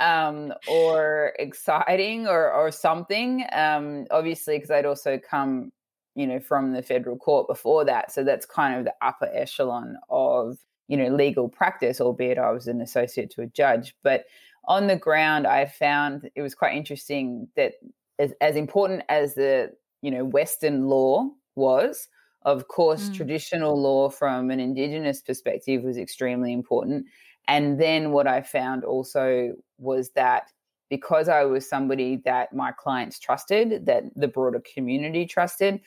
Um, 0.00 0.52
or 0.68 1.32
exciting 1.38 2.26
or 2.26 2.52
or 2.52 2.70
something. 2.70 3.44
Um, 3.52 4.06
obviously, 4.10 4.56
because 4.56 4.70
I'd 4.70 4.86
also 4.86 5.18
come, 5.18 5.72
you 6.14 6.26
know, 6.26 6.40
from 6.40 6.72
the 6.72 6.82
federal 6.82 7.16
court 7.16 7.46
before 7.48 7.84
that, 7.84 8.12
so 8.12 8.24
that's 8.24 8.46
kind 8.46 8.78
of 8.78 8.84
the 8.84 8.94
upper 9.00 9.30
echelon 9.32 9.96
of 10.10 10.58
you 10.88 10.96
know 10.96 11.08
legal 11.08 11.48
practice. 11.48 12.00
Albeit 12.00 12.38
I 12.38 12.50
was 12.50 12.68
an 12.68 12.80
associate 12.80 13.30
to 13.32 13.42
a 13.42 13.46
judge, 13.46 13.94
but 14.02 14.24
on 14.66 14.86
the 14.86 14.96
ground, 14.96 15.46
I 15.46 15.66
found 15.66 16.30
it 16.34 16.42
was 16.42 16.54
quite 16.54 16.76
interesting 16.76 17.48
that 17.56 17.74
as, 18.18 18.32
as 18.40 18.56
important 18.56 19.02
as 19.08 19.34
the 19.34 19.72
you 20.02 20.10
know 20.10 20.24
Western 20.24 20.86
law 20.86 21.30
was, 21.54 22.08
Of 22.44 22.68
course, 22.68 23.08
mm. 23.08 23.14
traditional 23.14 23.80
law 23.80 24.08
from 24.08 24.50
an 24.50 24.60
Indigenous 24.60 25.20
perspective 25.20 25.82
was 25.82 25.98
extremely 25.98 26.52
important. 26.52 27.06
And 27.48 27.80
then 27.80 28.12
what 28.12 28.26
I 28.26 28.42
found 28.42 28.84
also 28.84 29.52
was 29.78 30.10
that 30.10 30.44
because 30.88 31.28
I 31.28 31.44
was 31.44 31.66
somebody 31.66 32.20
that 32.26 32.52
my 32.52 32.72
clients 32.72 33.18
trusted, 33.18 33.86
that 33.86 34.04
the 34.14 34.28
broader 34.28 34.62
community 34.74 35.24
trusted, 35.24 35.80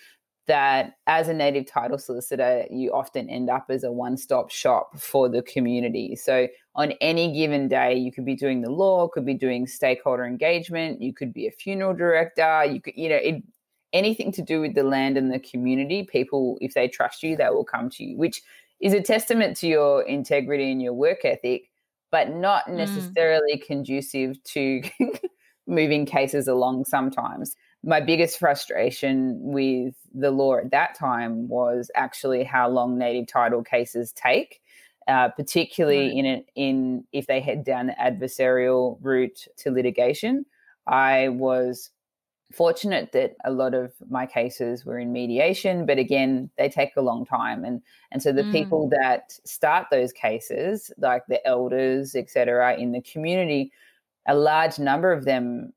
that 0.47 0.93
as 1.07 1.27
a 1.27 1.33
native 1.33 1.65
title 1.65 1.97
solicitor, 1.97 2.65
you 2.69 2.91
often 2.91 3.29
end 3.29 3.49
up 3.49 3.65
as 3.69 3.83
a 3.83 3.91
one 3.91 4.17
stop 4.17 4.51
shop 4.51 4.97
for 4.97 5.29
the 5.29 5.41
community. 5.43 6.15
So, 6.15 6.47
on 6.75 6.93
any 7.01 7.31
given 7.33 7.67
day, 7.67 7.95
you 7.95 8.11
could 8.11 8.25
be 8.25 8.35
doing 8.35 8.61
the 8.61 8.71
law, 8.71 9.07
could 9.07 9.25
be 9.25 9.33
doing 9.33 9.65
stakeholder 9.65 10.25
engagement, 10.25 11.01
you 11.01 11.13
could 11.13 11.33
be 11.33 11.47
a 11.47 11.51
funeral 11.51 11.93
director, 11.93 12.65
you 12.65 12.81
could, 12.81 12.93
you 12.95 13.09
know, 13.09 13.15
it, 13.15 13.43
anything 13.95 14.31
to 14.33 14.41
do 14.41 14.61
with 14.61 14.75
the 14.75 14.83
land 14.83 15.17
and 15.17 15.31
the 15.31 15.39
community. 15.39 16.03
People, 16.03 16.57
if 16.61 16.73
they 16.73 16.87
trust 16.87 17.23
you, 17.23 17.35
they 17.35 17.49
will 17.49 17.65
come 17.65 17.89
to 17.91 18.03
you, 18.03 18.17
which 18.17 18.41
is 18.79 18.93
a 18.93 19.01
testament 19.01 19.57
to 19.57 19.67
your 19.67 20.03
integrity 20.03 20.71
and 20.71 20.81
your 20.81 20.93
work 20.93 21.25
ethic, 21.25 21.71
but 22.11 22.29
not 22.29 22.67
mm. 22.67 22.75
necessarily 22.75 23.57
mm. 23.57 23.65
conducive 23.65 24.43
to 24.43 24.81
moving 25.67 26.05
cases 26.05 26.47
along 26.47 26.85
sometimes 26.85 27.55
my 27.85 28.01
biggest 28.01 28.39
frustration 28.39 29.37
with 29.39 29.93
the 30.13 30.31
law 30.31 30.57
at 30.57 30.71
that 30.71 30.95
time 30.95 31.47
was 31.47 31.91
actually 31.95 32.43
how 32.43 32.67
long 32.67 32.97
native 32.97 33.27
title 33.27 33.63
cases 33.63 34.11
take, 34.13 34.59
uh, 35.07 35.29
particularly 35.29 36.07
right. 36.07 36.17
in 36.17 36.25
it, 36.25 36.45
in 36.55 37.03
if 37.13 37.27
they 37.27 37.39
head 37.39 37.63
down 37.63 37.87
the 37.87 37.93
adversarial 37.93 38.97
route 39.01 39.47
to 39.57 39.69
litigation. 39.69 40.45
I 40.87 41.29
was 41.29 41.91
fortunate 42.51 43.11
that 43.13 43.35
a 43.43 43.51
lot 43.51 43.73
of 43.73 43.93
my 44.09 44.25
cases 44.25 44.85
were 44.85 44.99
in 44.99 45.11
mediation, 45.11 45.85
but 45.85 45.97
again, 45.97 46.49
they 46.57 46.69
take 46.69 46.95
a 46.95 47.01
long 47.01 47.25
time, 47.25 47.63
and 47.63 47.81
and 48.11 48.21
so 48.21 48.31
the 48.31 48.43
mm. 48.43 48.51
people 48.51 48.89
that 48.89 49.33
start 49.45 49.87
those 49.91 50.13
cases, 50.13 50.91
like 50.97 51.23
the 51.27 51.45
elders, 51.47 52.15
etc., 52.15 52.77
in 52.77 52.91
the 52.91 53.01
community, 53.01 53.71
a 54.27 54.35
large 54.35 54.79
number 54.79 55.11
of 55.11 55.25
them 55.25 55.73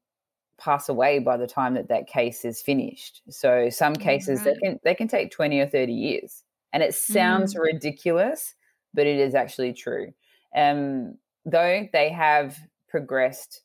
pass 0.59 0.89
away 0.89 1.21
by 1.21 1.37
the 1.37 1.47
time 1.47 1.75
that 1.75 1.89
that 1.89 2.07
case 2.07 2.45
is 2.45 2.61
finished. 2.61 3.23
So 3.31 3.71
some 3.71 3.95
cases 3.95 4.41
right. 4.41 4.55
they 4.55 4.67
can 4.67 4.81
they 4.85 4.95
can 4.95 5.09
take 5.09 5.31
20 5.31 5.61
or 5.61 5.67
30 5.67 5.93
years. 5.93 6.43
And 6.73 6.83
it 6.83 6.95
sounds 6.95 7.55
mm. 7.55 7.61
ridiculous, 7.61 8.55
but 8.93 9.07
it 9.07 9.19
is 9.19 9.35
actually 9.35 9.73
true. 9.73 10.13
Um, 10.55 11.17
though 11.47 11.89
they 11.93 12.11
have 12.11 12.59
progressed 12.89 13.63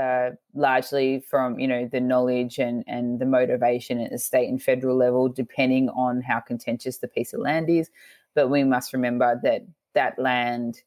uh, 0.00 0.30
largely 0.54 1.20
from 1.20 1.58
you 1.58 1.68
know 1.68 1.88
the 1.90 2.00
knowledge 2.00 2.58
and 2.58 2.82
and 2.86 3.20
the 3.20 3.26
motivation 3.26 4.00
at 4.00 4.10
the 4.10 4.18
state 4.18 4.48
and 4.48 4.62
federal 4.62 4.96
level, 4.96 5.28
depending 5.28 5.88
on 5.90 6.22
how 6.22 6.40
contentious 6.40 6.98
the 6.98 7.08
piece 7.08 7.32
of 7.32 7.40
land 7.40 7.68
is. 7.68 7.90
But 8.34 8.48
we 8.48 8.64
must 8.64 8.92
remember 8.92 9.38
that 9.42 9.66
that 9.94 10.18
land 10.18 10.82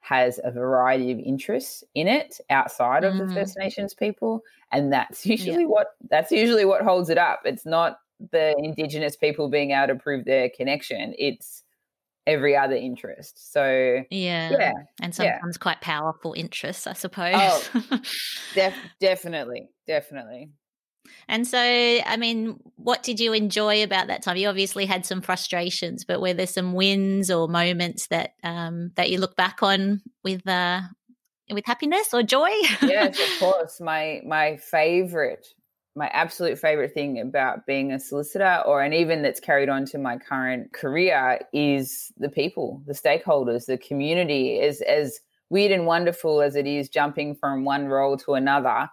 has 0.00 0.40
a 0.44 0.50
variety 0.50 1.12
of 1.12 1.18
interests 1.18 1.84
in 1.94 2.08
it 2.08 2.40
outside 2.50 3.04
of 3.04 3.14
mm. 3.14 3.26
the 3.26 3.34
First 3.34 3.58
Nations 3.58 3.94
people, 3.94 4.42
and 4.72 4.92
that's 4.92 5.24
usually 5.34 5.62
yeah. 5.62 5.68
what 5.68 5.94
that's 6.10 6.30
usually 6.30 6.64
what 6.64 6.82
holds 6.82 7.10
it 7.10 7.18
up. 7.18 7.40
It's 7.44 7.66
not 7.66 8.00
the 8.32 8.54
Indigenous 8.58 9.16
people 9.16 9.48
being 9.48 9.70
able 9.70 9.88
to 9.88 9.96
prove 9.96 10.24
their 10.24 10.50
connection; 10.50 11.14
it's 11.18 11.64
every 12.28 12.54
other 12.56 12.76
interest. 12.76 13.52
So 13.52 14.02
yeah, 14.10 14.50
yeah, 14.50 14.72
and 15.02 15.14
sometimes 15.14 15.56
yeah. 15.56 15.60
quite 15.60 15.80
powerful 15.80 16.34
interests, 16.34 16.86
I 16.86 16.92
suppose. 16.92 17.34
Oh, 17.34 18.00
def- 18.54 18.78
definitely, 19.00 19.70
definitely. 19.86 20.50
And 21.26 21.46
so, 21.46 21.58
I 21.58 22.16
mean, 22.18 22.58
what 22.76 23.02
did 23.02 23.18
you 23.18 23.32
enjoy 23.32 23.82
about 23.82 24.08
that 24.08 24.22
time? 24.22 24.36
You 24.36 24.48
obviously 24.48 24.84
had 24.84 25.06
some 25.06 25.22
frustrations, 25.22 26.04
but 26.04 26.20
were 26.20 26.34
there 26.34 26.46
some 26.46 26.74
wins 26.74 27.30
or 27.30 27.48
moments 27.48 28.08
that 28.08 28.32
um, 28.44 28.92
that 28.96 29.10
you 29.10 29.18
look 29.18 29.34
back 29.34 29.62
on 29.62 30.02
with 30.22 30.46
uh, 30.46 30.82
with 31.50 31.64
happiness 31.66 32.12
or 32.12 32.22
joy? 32.22 32.50
yes, 32.82 33.18
of 33.18 33.28
course. 33.38 33.80
My 33.80 34.20
my 34.26 34.56
favorite, 34.56 35.46
my 35.98 36.08
absolute 36.08 36.58
favorite 36.58 36.94
thing 36.94 37.20
about 37.20 37.66
being 37.66 37.92
a 37.92 37.98
solicitor, 38.00 38.62
or 38.66 38.82
and 38.82 38.94
even 38.94 39.22
that's 39.22 39.40
carried 39.40 39.68
on 39.68 39.84
to 39.86 39.98
my 39.98 40.16
current 40.16 40.72
career, 40.72 41.40
is 41.52 42.12
the 42.16 42.30
people, 42.30 42.82
the 42.86 42.94
stakeholders, 42.94 43.66
the 43.66 43.78
community. 43.78 44.60
As 44.60 44.80
as 44.82 45.20
weird 45.50 45.72
and 45.72 45.86
wonderful 45.86 46.40
as 46.40 46.56
it 46.56 46.66
is, 46.66 46.88
jumping 46.88 47.34
from 47.34 47.64
one 47.64 47.88
role 47.88 48.16
to 48.18 48.34
another 48.34 48.88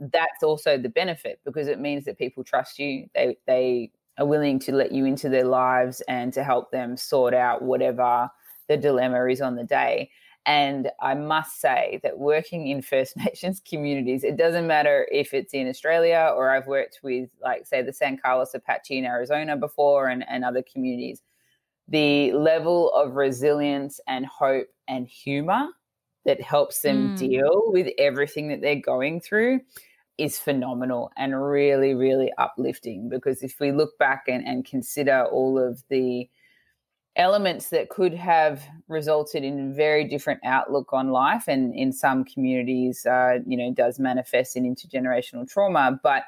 that's 0.00 0.42
also 0.42 0.76
the 0.76 0.88
benefit 0.88 1.40
because 1.44 1.68
it 1.68 1.80
means 1.80 2.04
that 2.04 2.18
people 2.18 2.44
trust 2.44 2.78
you. 2.78 3.08
They 3.14 3.36
they 3.46 3.90
are 4.18 4.26
willing 4.26 4.58
to 4.60 4.72
let 4.72 4.92
you 4.92 5.04
into 5.04 5.28
their 5.28 5.44
lives 5.44 6.02
and 6.08 6.32
to 6.32 6.42
help 6.42 6.70
them 6.70 6.96
sort 6.96 7.34
out 7.34 7.62
whatever 7.62 8.30
the 8.68 8.76
dilemma 8.76 9.26
is 9.26 9.40
on 9.40 9.56
the 9.56 9.64
day. 9.64 10.10
And 10.46 10.92
I 11.00 11.14
must 11.14 11.60
say 11.60 11.98
that 12.04 12.18
working 12.18 12.68
in 12.68 12.80
First 12.80 13.16
Nations 13.24 13.60
communities, 13.68 14.22
it 14.22 14.36
doesn't 14.36 14.66
matter 14.66 15.08
if 15.10 15.34
it's 15.34 15.52
in 15.52 15.68
Australia 15.68 16.32
or 16.34 16.50
I've 16.50 16.68
worked 16.68 17.00
with, 17.02 17.28
like, 17.42 17.66
say, 17.66 17.82
the 17.82 17.92
San 17.92 18.16
Carlos 18.16 18.54
Apache 18.54 18.96
in 18.96 19.04
Arizona 19.04 19.56
before 19.56 20.06
and, 20.08 20.24
and 20.28 20.44
other 20.44 20.62
communities. 20.62 21.20
The 21.88 22.32
level 22.32 22.92
of 22.92 23.14
resilience 23.14 24.00
and 24.06 24.24
hope 24.24 24.68
and 24.88 25.06
humor 25.08 25.68
that 26.24 26.40
helps 26.40 26.80
them 26.80 27.10
mm. 27.14 27.18
deal 27.18 27.64
with 27.66 27.88
everything 27.98 28.48
that 28.48 28.60
they're 28.60 28.76
going 28.76 29.20
through 29.20 29.60
is 30.18 30.38
phenomenal 30.38 31.10
and 31.16 31.40
really, 31.40 31.94
really 31.94 32.32
uplifting. 32.38 33.08
Because 33.08 33.42
if 33.42 33.60
we 33.60 33.72
look 33.72 33.98
back 33.98 34.24
and, 34.28 34.46
and 34.46 34.64
consider 34.64 35.24
all 35.24 35.58
of 35.58 35.82
the 35.88 36.28
elements 37.16 37.70
that 37.70 37.88
could 37.88 38.14
have 38.14 38.62
resulted 38.88 39.42
in 39.42 39.74
very 39.74 40.04
different 40.04 40.40
outlook 40.44 40.92
on 40.92 41.10
life, 41.10 41.48
and 41.48 41.74
in 41.74 41.92
some 41.92 42.24
communities, 42.24 43.04
uh, 43.06 43.38
you 43.46 43.56
know, 43.56 43.72
does 43.72 43.98
manifest 43.98 44.56
in 44.56 44.64
intergenerational 44.64 45.48
trauma, 45.48 45.98
but 46.02 46.24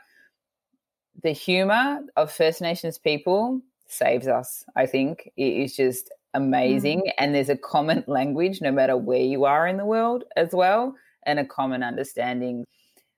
the 1.23 1.33
humor 1.33 2.01
of 2.17 2.33
First 2.33 2.61
Nations 2.61 2.99
people 2.99 3.61
saves 3.87 4.29
us. 4.29 4.65
I 4.77 4.87
think 4.87 5.31
it 5.37 5.43
is 5.43 5.77
just 5.77 6.11
amazing, 6.35 7.01
mm. 7.01 7.13
and 7.19 7.35
there's 7.35 7.49
a 7.49 7.57
common 7.57 8.05
language 8.09 8.61
no 8.61 8.73
matter 8.73 8.97
where 8.97 9.21
you 9.21 9.45
are 9.45 9.67
in 9.67 9.77
the 9.77 9.87
world 9.87 10.25
as 10.37 10.53
well, 10.53 10.95
and 11.25 11.39
a 11.39 11.45
common 11.45 11.83
understanding 11.83 12.65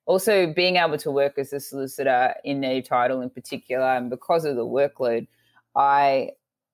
also 0.05 0.51
being 0.51 0.77
able 0.77 0.97
to 0.97 1.11
work 1.11 1.37
as 1.37 1.53
a 1.53 1.59
solicitor 1.59 2.33
in 2.43 2.59
native 2.59 2.89
title 2.89 3.21
in 3.21 3.29
particular 3.29 3.85
and 3.85 4.09
because 4.09 4.45
of 4.45 4.55
the 4.55 4.65
workload 4.65 5.27
i 5.75 6.29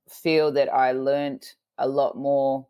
feel 0.09 0.51
that 0.51 0.71
i 0.73 0.91
learnt 0.91 1.55
a 1.77 1.87
lot 1.87 2.17
more 2.17 2.67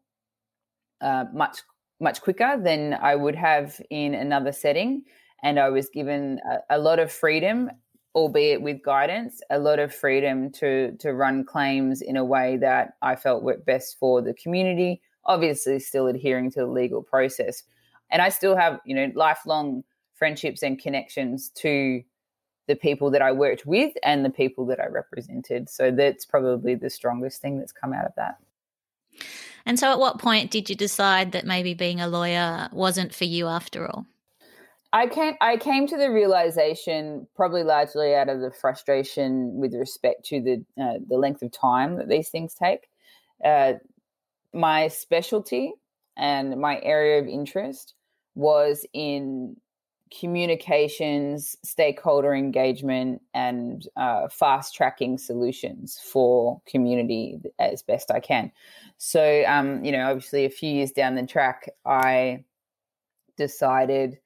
uh, 1.01 1.25
much 1.33 1.59
much 1.99 2.21
quicker 2.21 2.59
than 2.61 2.93
i 2.95 3.15
would 3.15 3.35
have 3.35 3.79
in 3.89 4.13
another 4.13 4.51
setting 4.51 5.03
and 5.43 5.59
i 5.59 5.69
was 5.69 5.89
given 5.89 6.39
a, 6.49 6.77
a 6.77 6.79
lot 6.79 6.99
of 6.99 7.11
freedom 7.11 7.69
albeit 8.15 8.61
with 8.61 8.81
guidance 8.83 9.41
a 9.49 9.59
lot 9.59 9.79
of 9.79 9.93
freedom 9.93 10.51
to 10.51 10.91
to 10.97 11.13
run 11.13 11.43
claims 11.43 12.01
in 12.01 12.17
a 12.17 12.25
way 12.25 12.57
that 12.57 12.93
i 13.01 13.15
felt 13.15 13.43
worked 13.43 13.65
best 13.65 13.97
for 13.99 14.21
the 14.21 14.33
community 14.33 15.01
obviously 15.27 15.77
still 15.79 16.07
adhering 16.07 16.49
to 16.51 16.61
the 16.61 16.67
legal 16.67 17.03
process. 17.03 17.63
And 18.09 18.21
i 18.21 18.29
still 18.29 18.55
have 18.55 18.79
you 18.85 18.95
know 18.95 19.11
lifelong 19.15 19.83
friendships 20.13 20.63
and 20.63 20.79
connections 20.79 21.49
to 21.49 22.01
the 22.67 22.75
people 22.75 23.11
that 23.11 23.21
I 23.21 23.31
worked 23.31 23.65
with 23.65 23.93
and 24.03 24.23
the 24.23 24.29
people 24.29 24.65
that 24.67 24.79
I 24.79 24.87
represented. 24.87 25.69
So 25.69 25.91
that's 25.91 26.25
probably 26.25 26.75
the 26.75 26.89
strongest 26.89 27.41
thing 27.41 27.57
that's 27.57 27.71
come 27.71 27.93
out 27.93 28.05
of 28.05 28.13
that. 28.17 28.37
And 29.65 29.77
so, 29.77 29.91
at 29.91 29.99
what 29.99 30.19
point 30.19 30.51
did 30.51 30.69
you 30.69 30.75
decide 30.75 31.33
that 31.33 31.45
maybe 31.45 31.73
being 31.73 31.99
a 31.99 32.07
lawyer 32.07 32.69
wasn't 32.71 33.13
for 33.13 33.25
you 33.25 33.47
after 33.47 33.85
all? 33.85 34.05
I 34.93 35.07
came, 35.07 35.33
I 35.41 35.57
came 35.57 35.87
to 35.87 35.97
the 35.97 36.09
realization, 36.09 37.27
probably 37.35 37.63
largely 37.63 38.15
out 38.15 38.29
of 38.29 38.39
the 38.39 38.51
frustration 38.51 39.57
with 39.57 39.73
respect 39.73 40.25
to 40.27 40.41
the 40.41 40.65
uh, 40.81 40.99
the 41.05 41.17
length 41.17 41.41
of 41.41 41.51
time 41.51 41.97
that 41.97 42.07
these 42.07 42.29
things 42.29 42.53
take. 42.53 42.87
Uh, 43.43 43.73
my 44.53 44.87
specialty 44.87 45.73
and 46.15 46.57
my 46.59 46.79
area 46.81 47.19
of 47.19 47.27
interest 47.27 47.93
was 48.35 48.85
in 48.93 49.57
communications, 50.11 51.55
stakeholder 51.63 52.33
engagement, 52.33 53.21
and 53.33 53.87
uh, 53.95 54.27
fast 54.29 54.75
tracking 54.75 55.17
solutions 55.17 55.99
for 56.03 56.61
community 56.67 57.39
as 57.59 57.83
best 57.83 58.11
I 58.11 58.19
can. 58.19 58.51
So, 58.97 59.43
um, 59.47 59.83
you 59.83 59.91
know, 59.91 60.09
obviously, 60.09 60.45
a 60.45 60.49
few 60.49 60.71
years 60.71 60.91
down 60.91 61.15
the 61.15 61.25
track, 61.25 61.69
I 61.85 62.43
decided 63.37 64.17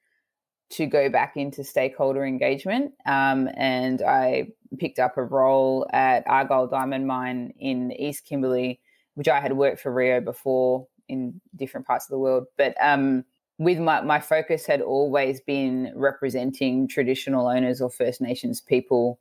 to 0.70 0.86
go 0.86 1.10
back 1.10 1.36
into 1.36 1.64
stakeholder 1.64 2.24
engagement, 2.24 2.92
um, 3.04 3.48
and 3.56 4.02
I 4.02 4.48
picked 4.78 4.98
up 4.98 5.18
a 5.18 5.22
role 5.24 5.86
at 5.92 6.24
Argyle 6.26 6.66
Diamond 6.66 7.06
Mine 7.06 7.52
in 7.58 7.92
East 7.92 8.24
Kimberley, 8.24 8.80
which 9.14 9.28
I 9.28 9.40
had 9.40 9.52
worked 9.52 9.80
for 9.80 9.92
Rio 9.92 10.20
before 10.20 10.86
in 11.08 11.40
different 11.56 11.86
parts 11.86 12.06
of 12.06 12.10
the 12.10 12.18
world, 12.18 12.46
but 12.56 12.74
um, 12.80 13.24
with 13.62 13.78
my, 13.78 14.00
my 14.00 14.18
focus 14.18 14.66
had 14.66 14.80
always 14.80 15.40
been 15.40 15.92
representing 15.94 16.88
traditional 16.88 17.46
owners 17.46 17.80
or 17.80 17.90
First 17.90 18.20
Nations 18.20 18.60
people 18.60 19.20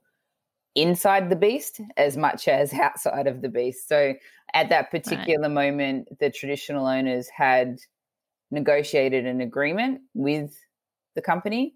inside 0.74 1.30
the 1.30 1.36
beast 1.36 1.82
as 1.98 2.18
much 2.18 2.48
as 2.48 2.74
outside 2.88 3.28
of 3.28 3.42
the 3.42 3.50
beast. 3.50 3.88
So 3.88 4.14
at 4.54 4.70
that 4.70 4.90
particular 4.90 5.48
right. 5.48 5.52
moment, 5.52 6.20
the 6.20 6.30
traditional 6.30 6.88
owners 6.88 7.28
had 7.30 7.80
negotiated 8.50 9.26
an 9.26 9.42
agreement 9.42 10.02
with 10.14 10.58
the 11.16 11.22
company. 11.22 11.76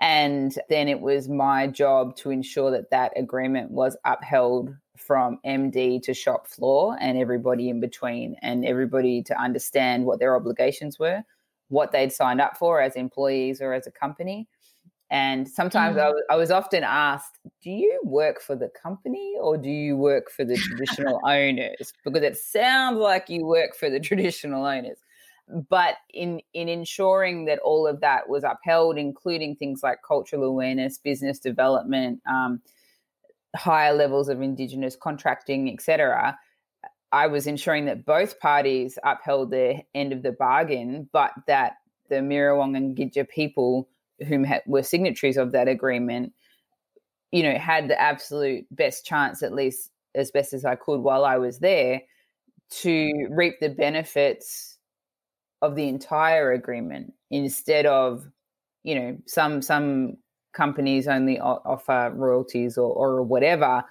And 0.00 0.54
then 0.68 0.88
it 0.88 1.00
was 1.00 1.28
my 1.28 1.66
job 1.66 2.16
to 2.16 2.30
ensure 2.30 2.70
that 2.70 2.90
that 2.90 3.12
agreement 3.16 3.70
was 3.70 3.96
upheld 4.04 4.74
from 4.96 5.38
MD 5.44 6.00
to 6.02 6.14
shop 6.14 6.46
floor 6.46 6.96
and 7.00 7.18
everybody 7.18 7.68
in 7.68 7.80
between, 7.80 8.36
and 8.42 8.64
everybody 8.64 9.22
to 9.24 9.40
understand 9.40 10.04
what 10.04 10.20
their 10.20 10.36
obligations 10.36 10.98
were, 10.98 11.24
what 11.68 11.92
they'd 11.92 12.12
signed 12.12 12.40
up 12.40 12.56
for 12.56 12.80
as 12.80 12.96
employees 12.96 13.60
or 13.60 13.72
as 13.72 13.86
a 13.86 13.90
company. 13.90 14.48
And 15.10 15.48
sometimes 15.48 15.96
mm. 15.96 16.00
I, 16.00 16.06
w- 16.06 16.24
I 16.30 16.36
was 16.36 16.50
often 16.50 16.84
asked, 16.84 17.38
Do 17.62 17.70
you 17.70 17.98
work 18.04 18.42
for 18.42 18.54
the 18.56 18.70
company 18.80 19.34
or 19.40 19.56
do 19.56 19.70
you 19.70 19.96
work 19.96 20.30
for 20.30 20.44
the 20.44 20.56
traditional 20.56 21.20
owners? 21.26 21.92
Because 22.04 22.22
it 22.22 22.36
sounds 22.36 22.98
like 22.98 23.28
you 23.28 23.46
work 23.46 23.74
for 23.74 23.88
the 23.88 24.00
traditional 24.00 24.66
owners 24.66 24.98
but 25.70 25.96
in 26.12 26.40
in 26.52 26.68
ensuring 26.68 27.46
that 27.46 27.58
all 27.60 27.86
of 27.86 28.00
that 28.00 28.28
was 28.28 28.44
upheld, 28.44 28.98
including 28.98 29.56
things 29.56 29.80
like 29.82 29.98
cultural 30.06 30.44
awareness, 30.44 30.98
business 30.98 31.38
development, 31.38 32.20
um, 32.28 32.60
higher 33.56 33.94
levels 33.94 34.28
of 34.28 34.42
Indigenous 34.42 34.96
contracting, 34.96 35.72
etc. 35.72 36.38
I 37.12 37.26
was 37.26 37.46
ensuring 37.46 37.86
that 37.86 38.04
both 38.04 38.38
parties 38.38 38.98
upheld 39.04 39.50
their 39.50 39.82
end 39.94 40.12
of 40.12 40.22
the 40.22 40.32
bargain, 40.32 41.08
but 41.12 41.32
that 41.46 41.74
the 42.08 42.16
Miriuwung 42.16 42.76
and 42.76 42.96
Gidja 42.96 43.28
people, 43.28 43.88
whom 44.26 44.44
ha- 44.44 44.60
were 44.66 44.82
signatories 44.82 45.36
of 45.36 45.52
that 45.52 45.68
agreement, 45.68 46.32
you 47.32 47.42
know, 47.42 47.58
had 47.58 47.88
the 47.88 48.00
absolute 48.00 48.66
best 48.70 49.06
chance, 49.06 49.42
at 49.42 49.54
least 49.54 49.90
as 50.14 50.30
best 50.30 50.52
as 50.52 50.64
I 50.64 50.74
could 50.74 51.00
while 51.00 51.24
I 51.24 51.36
was 51.36 51.58
there, 51.58 52.02
to 52.70 53.10
reap 53.30 53.60
the 53.60 53.68
benefits 53.68 54.78
of 55.62 55.74
the 55.74 55.88
entire 55.88 56.52
agreement 56.52 57.12
instead 57.30 57.86
of 57.86 58.26
you 58.84 58.94
know 58.94 59.18
some 59.26 59.60
some 59.60 60.16
companies 60.52 61.06
only 61.06 61.38
offer 61.40 62.12
royalties 62.14 62.78
or, 62.78 62.92
or 62.92 63.22
whatever 63.22 63.84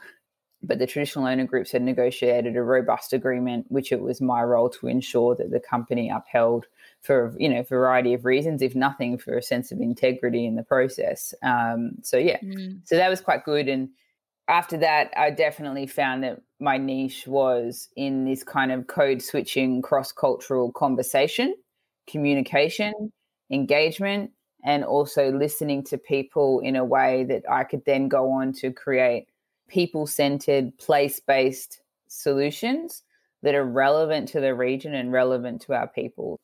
but 0.63 0.79
the 0.79 0.87
traditional 0.87 1.27
owner 1.27 1.45
groups 1.45 1.71
had 1.71 1.81
negotiated 1.81 2.55
a 2.55 2.63
robust 2.63 3.13
agreement 3.13 3.65
which 3.69 3.91
it 3.91 4.01
was 4.01 4.21
my 4.21 4.41
role 4.41 4.69
to 4.69 4.87
ensure 4.87 5.35
that 5.35 5.51
the 5.51 5.59
company 5.59 6.09
upheld 6.09 6.65
for 7.01 7.33
you 7.37 7.49
know 7.49 7.59
a 7.59 7.63
variety 7.63 8.13
of 8.13 8.25
reasons 8.25 8.61
if 8.61 8.75
nothing 8.75 9.17
for 9.17 9.37
a 9.37 9.43
sense 9.43 9.71
of 9.71 9.79
integrity 9.79 10.45
in 10.45 10.55
the 10.55 10.63
process 10.63 11.33
um, 11.43 11.91
so 12.01 12.17
yeah 12.17 12.39
mm. 12.39 12.79
so 12.85 12.95
that 12.95 13.09
was 13.09 13.21
quite 13.21 13.43
good 13.45 13.67
and 13.67 13.89
after 14.47 14.77
that, 14.77 15.11
I 15.17 15.31
definitely 15.31 15.87
found 15.87 16.23
that 16.23 16.41
my 16.59 16.77
niche 16.77 17.27
was 17.27 17.89
in 17.95 18.25
this 18.25 18.43
kind 18.43 18.71
of 18.71 18.87
code 18.87 19.21
switching, 19.21 19.81
cross 19.81 20.11
cultural 20.11 20.71
conversation, 20.71 21.53
communication, 22.09 23.11
engagement, 23.51 24.31
and 24.63 24.83
also 24.83 25.31
listening 25.31 25.83
to 25.85 25.97
people 25.97 26.61
in 26.61 26.75
a 26.75 26.85
way 26.85 27.25
that 27.25 27.43
I 27.49 27.63
could 27.63 27.83
then 27.85 28.07
go 28.07 28.31
on 28.31 28.53
to 28.53 28.71
create 28.71 29.27
people 29.67 30.07
centered, 30.07 30.77
place 30.77 31.19
based 31.19 31.81
solutions 32.07 33.03
that 33.43 33.55
are 33.55 33.65
relevant 33.65 34.29
to 34.29 34.39
the 34.39 34.53
region 34.55 34.93
and 34.93 35.11
relevant 35.11 35.61
to 35.63 35.73
our 35.73 35.87
people. 35.87 36.39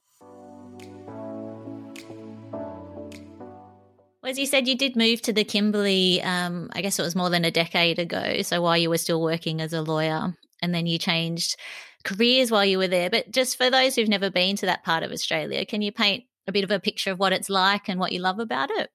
Well, 4.21 4.29
as 4.29 4.39
you 4.39 4.45
said, 4.45 4.67
you 4.67 4.77
did 4.77 4.95
move 4.95 5.21
to 5.23 5.33
the 5.33 5.43
Kimberley, 5.43 6.21
um, 6.21 6.69
I 6.73 6.81
guess 6.81 6.97
it 6.97 7.03
was 7.03 7.15
more 7.15 7.29
than 7.29 7.43
a 7.43 7.51
decade 7.51 7.99
ago. 7.99 8.41
So 8.41 8.61
while 8.61 8.77
you 8.77 8.89
were 8.89 8.97
still 8.97 9.21
working 9.21 9.59
as 9.59 9.73
a 9.73 9.81
lawyer, 9.81 10.33
and 10.61 10.73
then 10.73 10.87
you 10.87 10.97
changed 10.97 11.57
careers 12.05 12.49
while 12.49 12.63
you 12.63 12.77
were 12.77 12.87
there. 12.87 13.09
But 13.09 13.31
just 13.31 13.57
for 13.57 13.69
those 13.69 13.95
who've 13.95 14.07
never 14.07 14.29
been 14.29 14.55
to 14.57 14.65
that 14.67 14.83
part 14.85 15.03
of 15.03 15.11
Australia, 15.11 15.65
can 15.65 15.81
you 15.81 15.91
paint 15.91 16.23
a 16.47 16.53
bit 16.53 16.63
of 16.63 16.71
a 16.71 16.79
picture 16.79 17.11
of 17.11 17.19
what 17.19 17.33
it's 17.33 17.49
like 17.49 17.89
and 17.89 17.99
what 17.99 18.13
you 18.13 18.19
love 18.19 18.39
about 18.39 18.71
it? 18.71 18.89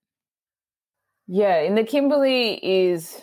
Yeah, 1.27 1.61
in 1.61 1.75
the 1.75 1.85
Kimberley 1.85 2.55
is 2.55 3.21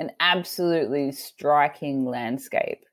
an 0.00 0.10
absolutely 0.18 1.12
striking 1.12 2.06
landscape. 2.06 2.84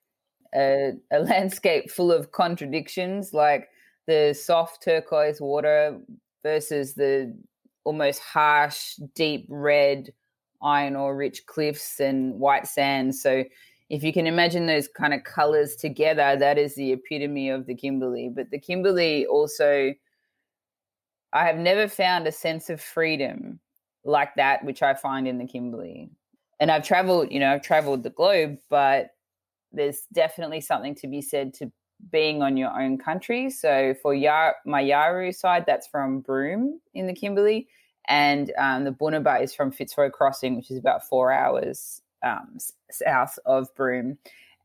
A, 0.53 0.91
a 1.11 1.19
landscape 1.21 1.89
full 1.89 2.11
of 2.11 2.31
contradictions, 2.31 3.33
like 3.33 3.69
the 4.05 4.37
soft 4.39 4.83
turquoise 4.83 5.41
water 5.41 5.99
versus 6.43 6.93
the 6.93 7.35
almost 7.85 8.19
harsh, 8.19 8.95
deep 9.15 9.47
red 9.49 10.11
iron 10.61 10.95
ore 10.95 11.15
rich 11.15 11.45
cliffs 11.45 11.99
and 11.99 12.37
white 12.39 12.67
sand. 12.67 13.15
So 13.15 13.45
if 13.89 14.03
you 14.03 14.11
can 14.11 14.27
imagine 14.27 14.65
those 14.65 14.89
kind 14.89 15.13
of 15.13 15.23
colors 15.23 15.77
together, 15.77 16.35
that 16.37 16.57
is 16.57 16.75
the 16.75 16.91
epitome 16.91 17.49
of 17.49 17.67
the 17.67 17.75
Kimberley. 17.75 18.29
But 18.33 18.51
the 18.51 18.59
Kimberley 18.59 19.25
also, 19.25 19.93
I 21.31 21.45
have 21.45 21.57
never 21.57 21.87
found 21.87 22.27
a 22.27 22.31
sense 22.33 22.69
of 22.69 22.81
freedom 22.81 23.61
like 24.03 24.35
that, 24.35 24.65
which 24.65 24.83
I 24.83 24.93
find 24.93 25.25
in 25.25 25.37
the 25.37 25.47
Kimberley. 25.47 26.09
And 26.59 26.71
I've 26.71 26.85
traveled, 26.85 27.31
you 27.31 27.39
know, 27.39 27.53
I've 27.53 27.61
traveled 27.61 28.03
the 28.03 28.09
globe, 28.09 28.57
but 28.69 29.11
there's 29.71 30.01
definitely 30.13 30.61
something 30.61 30.95
to 30.95 31.07
be 31.07 31.21
said 31.21 31.53
to 31.55 31.71
being 32.11 32.41
on 32.41 32.57
your 32.57 32.69
own 32.69 32.97
country. 32.97 33.49
So 33.49 33.95
for 34.01 34.13
Yar- 34.13 34.55
my 34.65 34.83
Yawuru 34.83 35.35
side, 35.35 35.65
that's 35.65 35.87
from 35.87 36.21
Broome 36.21 36.79
in 36.93 37.07
the 37.07 37.13
Kimberley, 37.13 37.67
and 38.07 38.51
um, 38.57 38.83
the 38.85 38.91
Bunuba 38.91 39.41
is 39.41 39.53
from 39.53 39.71
Fitzroy 39.71 40.09
Crossing, 40.09 40.55
which 40.55 40.71
is 40.71 40.77
about 40.77 41.07
four 41.07 41.31
hours 41.31 42.01
um, 42.23 42.57
south 42.91 43.37
of 43.45 43.73
Broome. 43.75 44.17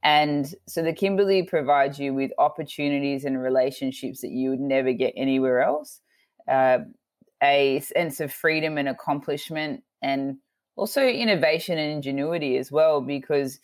And 0.02 0.52
so 0.66 0.82
the 0.82 0.92
Kimberley 0.92 1.42
provides 1.42 1.98
you 1.98 2.12
with 2.12 2.32
opportunities 2.38 3.24
and 3.24 3.40
relationships 3.40 4.20
that 4.20 4.30
you 4.30 4.50
would 4.50 4.60
never 4.60 4.92
get 4.92 5.14
anywhere 5.16 5.62
else. 5.62 6.00
Uh, 6.48 6.78
a 7.42 7.80
sense 7.80 8.20
of 8.20 8.32
freedom 8.32 8.78
and 8.78 8.88
accomplishment, 8.88 9.82
and 10.00 10.36
also 10.76 11.02
innovation 11.06 11.78
and 11.78 11.92
ingenuity 11.92 12.56
as 12.56 12.72
well, 12.72 13.00
because 13.00 13.58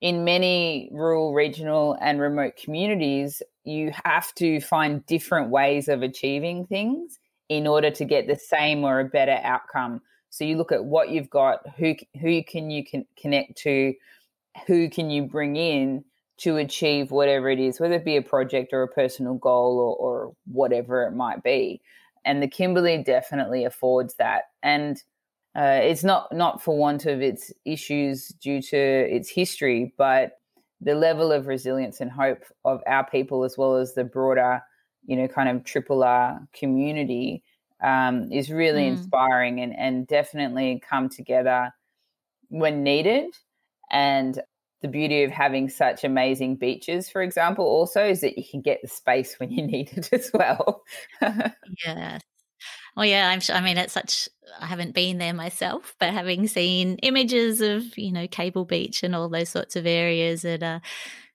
in 0.00 0.24
many 0.24 0.88
rural, 0.92 1.32
regional, 1.34 1.96
and 2.00 2.20
remote 2.20 2.52
communities, 2.62 3.42
you 3.64 3.92
have 4.04 4.34
to 4.34 4.60
find 4.60 5.04
different 5.06 5.50
ways 5.50 5.88
of 5.88 6.02
achieving 6.02 6.66
things 6.66 7.18
in 7.48 7.66
order 7.66 7.90
to 7.90 8.04
get 8.04 8.26
the 8.26 8.36
same 8.36 8.84
or 8.84 9.00
a 9.00 9.04
better 9.04 9.40
outcome. 9.42 10.00
So 10.30 10.44
you 10.44 10.56
look 10.56 10.72
at 10.72 10.84
what 10.84 11.10
you've 11.10 11.30
got, 11.30 11.60
who 11.76 11.94
who 12.20 12.42
can 12.44 12.70
you 12.70 12.84
can 12.84 13.06
connect 13.16 13.56
to, 13.58 13.94
who 14.66 14.90
can 14.90 15.10
you 15.10 15.24
bring 15.24 15.56
in 15.56 16.04
to 16.38 16.58
achieve 16.58 17.10
whatever 17.10 17.48
it 17.48 17.58
is, 17.58 17.80
whether 17.80 17.94
it 17.94 18.04
be 18.04 18.16
a 18.16 18.22
project 18.22 18.72
or 18.74 18.82
a 18.82 18.88
personal 18.88 19.34
goal 19.34 19.78
or, 19.78 19.96
or 19.96 20.34
whatever 20.46 21.06
it 21.06 21.12
might 21.12 21.42
be. 21.42 21.80
And 22.26 22.42
the 22.42 22.48
Kimberley 22.48 23.02
definitely 23.02 23.64
affords 23.64 24.16
that. 24.16 24.42
And 24.62 25.02
uh, 25.56 25.80
it's 25.82 26.04
not 26.04 26.30
not 26.32 26.62
for 26.62 26.76
want 26.76 27.06
of 27.06 27.22
its 27.22 27.52
issues 27.64 28.28
due 28.28 28.60
to 28.60 28.76
its 28.76 29.30
history, 29.30 29.94
but 29.96 30.32
the 30.80 30.94
level 30.94 31.32
of 31.32 31.46
resilience 31.46 32.00
and 32.00 32.10
hope 32.10 32.44
of 32.64 32.82
our 32.86 33.08
people, 33.08 33.42
as 33.42 33.56
well 33.56 33.76
as 33.76 33.94
the 33.94 34.04
broader, 34.04 34.62
you 35.06 35.16
know, 35.16 35.26
kind 35.26 35.48
of 35.48 35.64
triple 35.64 36.04
R 36.04 36.40
community, 36.52 37.42
um, 37.82 38.30
is 38.30 38.50
really 38.50 38.82
mm. 38.82 38.88
inspiring 38.88 39.60
and, 39.60 39.74
and 39.76 40.06
definitely 40.06 40.82
come 40.86 41.08
together 41.08 41.72
when 42.48 42.82
needed. 42.82 43.30
And 43.90 44.40
the 44.82 44.88
beauty 44.88 45.22
of 45.22 45.30
having 45.30 45.70
such 45.70 46.04
amazing 46.04 46.56
beaches, 46.56 47.08
for 47.08 47.22
example, 47.22 47.64
also 47.64 48.04
is 48.04 48.20
that 48.20 48.36
you 48.36 48.44
can 48.48 48.60
get 48.60 48.80
the 48.82 48.88
space 48.88 49.36
when 49.38 49.50
you 49.50 49.66
need 49.66 49.90
it 49.96 50.12
as 50.12 50.30
well. 50.34 50.82
yeah. 51.84 52.18
Well, 52.96 53.06
yeah, 53.06 53.28
I'm. 53.28 53.40
I 53.54 53.60
mean, 53.60 53.76
it's 53.76 53.92
such. 53.92 54.28
I 54.60 54.66
haven't 54.66 54.94
been 54.94 55.18
there 55.18 55.34
myself, 55.34 55.94
but 56.00 56.12
having 56.12 56.46
seen 56.48 56.96
images 57.02 57.60
of 57.60 57.96
you 57.98 58.12
know 58.12 58.26
Cable 58.28 58.64
Beach 58.64 59.02
and 59.02 59.14
all 59.14 59.28
those 59.28 59.50
sorts 59.50 59.76
of 59.76 59.86
areas, 59.86 60.44
it 60.44 60.62
uh, 60.62 60.80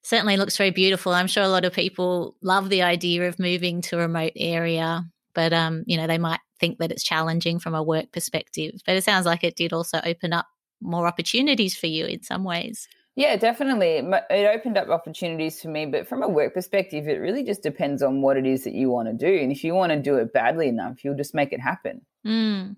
certainly 0.02 0.38
looks 0.38 0.58
very 0.58 0.72
beautiful. 0.72 1.14
I'm 1.14 1.28
sure 1.28 1.44
a 1.44 1.50
lot 1.50 1.66
of 1.66 1.74
people 1.74 2.36
love 2.42 2.70
the 2.70 2.82
idea 2.84 3.28
of 3.28 3.40
moving 3.40 3.82
to 3.84 3.98
a 3.98 4.02
remote 4.02 4.34
area 4.36 5.06
but 5.34 5.54
um, 5.54 5.84
you 5.86 5.98
know, 5.98 6.08
they 6.08 6.18
might 6.18 6.40
think 6.60 6.80
that 6.80 6.92
it's 6.92 7.04
challenging 7.04 7.60
from 7.60 7.76
a 7.76 7.84
work 7.84 8.12
perspective. 8.12 8.82
But 8.86 8.96
it 8.96 9.04
sounds 9.04 9.26
like 9.26 9.44
it 9.44 9.56
did 9.56 9.74
also 9.74 10.00
open 10.04 10.34
up 10.34 10.48
more 10.82 11.08
opportunities 11.08 11.76
for 11.76 11.88
you 11.88 12.06
in 12.06 12.24
some 12.24 12.44
ways. 12.44 12.88
Yeah, 13.22 13.36
definitely. 13.36 13.98
It 14.32 14.56
opened 14.56 14.80
up 14.80 14.90
opportunities 14.90 15.62
for 15.62 15.68
me, 15.68 15.86
but 15.86 16.08
from 16.08 16.24
a 16.24 16.28
work 16.28 16.56
perspective, 16.56 17.08
it 17.08 17.20
really 17.20 17.44
just 17.44 17.62
depends 17.62 18.02
on 18.02 18.24
what 18.24 18.36
it 18.36 18.48
is 18.48 18.64
that 18.64 18.74
you 18.74 18.90
want 18.90 19.10
to 19.10 19.14
do. 19.14 19.44
And 19.44 19.52
if 19.52 19.64
you 19.64 19.76
want 19.76 19.92
to 19.92 20.00
do 20.00 20.16
it 20.16 20.34
badly 20.34 20.68
enough, 20.68 21.06
you'll 21.06 21.16
just 21.16 21.36
make 21.36 21.54
it 21.54 21.62
happen. 21.62 22.02
Mm. 22.26 22.78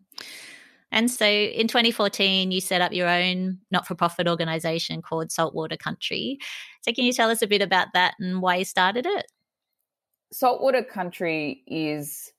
And 0.91 1.09
so 1.09 1.25
in 1.25 1.69
2014, 1.69 2.51
you 2.51 2.59
set 2.59 2.81
up 2.81 2.91
your 2.91 3.07
own 3.07 3.59
not 3.71 3.87
for 3.87 3.95
profit 3.95 4.27
organization 4.27 5.01
called 5.01 5.31
Saltwater 5.31 5.77
Country. 5.77 6.39
So, 6.81 6.91
can 6.91 7.05
you 7.05 7.13
tell 7.13 7.29
us 7.29 7.41
a 7.41 7.47
bit 7.47 7.61
about 7.61 7.87
that 7.93 8.15
and 8.19 8.41
why 8.41 8.57
you 8.57 8.65
started 8.65 9.05
it? 9.05 9.27
Saltwater 10.33 10.83
Country 10.83 11.63
is 11.67 12.33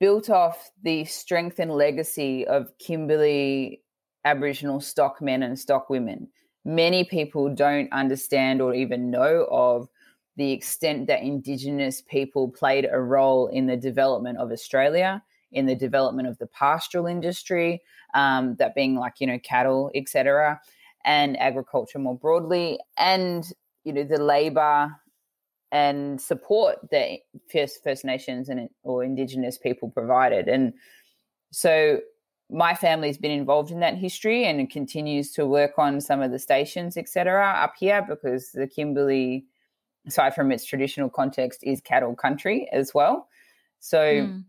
built 0.00 0.30
off 0.30 0.72
the 0.82 1.04
strength 1.04 1.60
and 1.60 1.70
legacy 1.70 2.44
of 2.44 2.76
Kimberley 2.80 3.82
Aboriginal 4.24 4.80
stockmen 4.80 5.44
and 5.44 5.56
stock 5.56 5.88
women. 5.88 6.26
Many 6.64 7.04
people 7.04 7.54
don't 7.54 7.92
understand 7.92 8.60
or 8.60 8.74
even 8.74 9.10
know 9.10 9.46
of 9.50 9.88
the 10.36 10.52
extent 10.52 11.06
that 11.06 11.22
Indigenous 11.22 12.02
people 12.02 12.48
played 12.48 12.86
a 12.90 13.00
role 13.00 13.48
in 13.48 13.66
the 13.66 13.76
development 13.76 14.38
of 14.38 14.50
Australia, 14.50 15.22
in 15.52 15.66
the 15.66 15.74
development 15.74 16.28
of 16.28 16.38
the 16.38 16.46
pastoral 16.46 17.06
industry, 17.06 17.82
um, 18.14 18.56
that 18.56 18.74
being 18.74 18.94
like, 18.94 19.14
you 19.20 19.26
know, 19.26 19.38
cattle, 19.38 19.90
etc., 19.94 20.60
and 21.04 21.38
agriculture 21.40 21.98
more 21.98 22.16
broadly, 22.16 22.78
and, 22.98 23.52
you 23.84 23.92
know, 23.92 24.04
the 24.04 24.22
labor 24.22 24.94
and 25.72 26.20
support 26.20 26.78
that 26.90 27.20
First, 27.50 27.82
First 27.82 28.04
Nations 28.04 28.48
and 28.48 28.68
or 28.82 29.04
Indigenous 29.04 29.56
people 29.56 29.90
provided. 29.90 30.48
And 30.48 30.74
so 31.52 32.00
my 32.50 32.74
family's 32.74 33.18
been 33.18 33.30
involved 33.30 33.70
in 33.70 33.80
that 33.80 33.96
history 33.96 34.44
and 34.44 34.68
continues 34.70 35.32
to 35.32 35.46
work 35.46 35.78
on 35.78 36.00
some 36.00 36.20
of 36.20 36.30
the 36.30 36.38
stations, 36.38 36.96
etc., 36.96 37.54
up 37.56 37.74
here 37.78 38.04
because 38.08 38.50
the 38.52 38.66
Kimberley, 38.66 39.44
aside 40.06 40.34
from 40.34 40.50
its 40.50 40.64
traditional 40.64 41.08
context, 41.08 41.62
is 41.62 41.80
cattle 41.80 42.14
country 42.14 42.68
as 42.72 42.92
well. 42.94 43.28
So, 43.78 43.98
mm. 43.98 44.44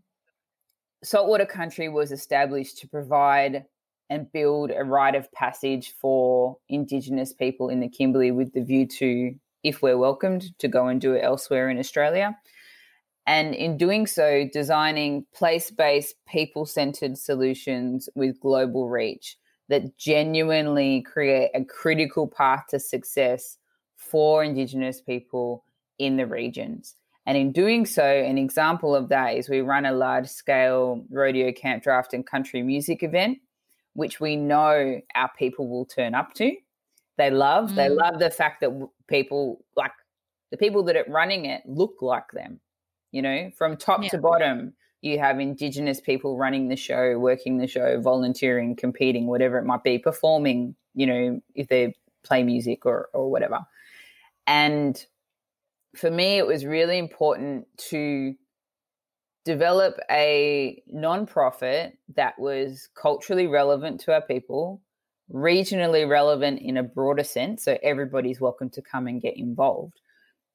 saltwater 1.02 1.46
country 1.46 1.88
was 1.88 2.12
established 2.12 2.78
to 2.78 2.88
provide 2.88 3.64
and 4.10 4.30
build 4.32 4.70
a 4.70 4.84
rite 4.84 5.14
of 5.14 5.30
passage 5.32 5.94
for 5.98 6.58
Indigenous 6.68 7.32
people 7.32 7.70
in 7.70 7.80
the 7.80 7.88
Kimberley 7.88 8.30
with 8.30 8.52
the 8.52 8.62
view 8.62 8.86
to, 8.86 9.34
if 9.62 9.80
we're 9.80 9.96
welcomed, 9.96 10.58
to 10.58 10.68
go 10.68 10.88
and 10.88 11.00
do 11.00 11.14
it 11.14 11.24
elsewhere 11.24 11.70
in 11.70 11.78
Australia 11.78 12.36
and 13.26 13.54
in 13.54 13.76
doing 13.76 14.06
so, 14.06 14.48
designing 14.52 15.26
place 15.32 15.70
based, 15.70 16.16
people 16.26 16.66
centered 16.66 17.16
solutions 17.16 18.08
with 18.14 18.40
global 18.40 18.88
reach 18.88 19.36
that 19.68 19.96
genuinely 19.96 21.02
create 21.02 21.50
a 21.54 21.64
critical 21.64 22.26
path 22.26 22.64
to 22.70 22.80
success 22.80 23.58
for 23.96 24.42
Indigenous 24.42 25.00
people 25.00 25.64
in 25.98 26.16
the 26.16 26.26
regions. 26.26 26.96
And 27.24 27.38
in 27.38 27.52
doing 27.52 27.86
so, 27.86 28.04
an 28.04 28.36
example 28.36 28.96
of 28.96 29.08
that 29.10 29.36
is 29.36 29.48
we 29.48 29.60
run 29.60 29.86
a 29.86 29.92
large 29.92 30.26
scale 30.26 31.04
rodeo 31.08 31.52
camp 31.52 31.84
draft 31.84 32.12
and 32.12 32.26
country 32.26 32.62
music 32.62 33.04
event, 33.04 33.38
which 33.94 34.18
we 34.18 34.34
know 34.34 35.00
our 35.14 35.30
people 35.38 35.68
will 35.68 35.84
turn 35.84 36.16
up 36.16 36.34
to. 36.34 36.52
They 37.18 37.30
love, 37.30 37.70
mm. 37.70 37.74
they 37.76 37.88
love 37.88 38.18
the 38.18 38.30
fact 38.30 38.60
that 38.62 38.88
people 39.06 39.64
like 39.76 39.92
the 40.50 40.56
people 40.56 40.82
that 40.84 40.96
are 40.96 41.04
running 41.08 41.44
it 41.44 41.62
look 41.64 42.02
like 42.02 42.30
them 42.32 42.60
you 43.12 43.22
know, 43.22 43.50
from 43.56 43.76
top 43.76 44.02
yeah. 44.02 44.08
to 44.08 44.18
bottom, 44.18 44.72
you 45.02 45.18
have 45.18 45.38
Indigenous 45.38 46.00
people 46.00 46.38
running 46.38 46.68
the 46.68 46.76
show, 46.76 47.18
working 47.18 47.58
the 47.58 47.66
show, 47.66 48.00
volunteering, 48.00 48.74
competing, 48.74 49.26
whatever 49.26 49.58
it 49.58 49.64
might 49.64 49.84
be, 49.84 49.98
performing, 49.98 50.74
you 50.94 51.06
know, 51.06 51.40
if 51.54 51.68
they 51.68 51.94
play 52.24 52.42
music 52.42 52.86
or, 52.86 53.08
or 53.12 53.30
whatever. 53.30 53.60
And 54.46 55.04
for 55.94 56.10
me, 56.10 56.38
it 56.38 56.46
was 56.46 56.64
really 56.64 56.98
important 56.98 57.66
to 57.90 58.34
develop 59.44 59.98
a 60.10 60.82
nonprofit 60.94 61.92
that 62.14 62.38
was 62.38 62.88
culturally 62.94 63.48
relevant 63.48 64.00
to 64.00 64.14
our 64.14 64.22
people, 64.22 64.80
regionally 65.32 66.08
relevant 66.08 66.60
in 66.60 66.76
a 66.76 66.82
broader 66.82 67.24
sense. 67.24 67.64
So 67.64 67.76
everybody's 67.82 68.40
welcome 68.40 68.70
to 68.70 68.82
come 68.82 69.06
and 69.08 69.20
get 69.20 69.36
involved 69.36 70.00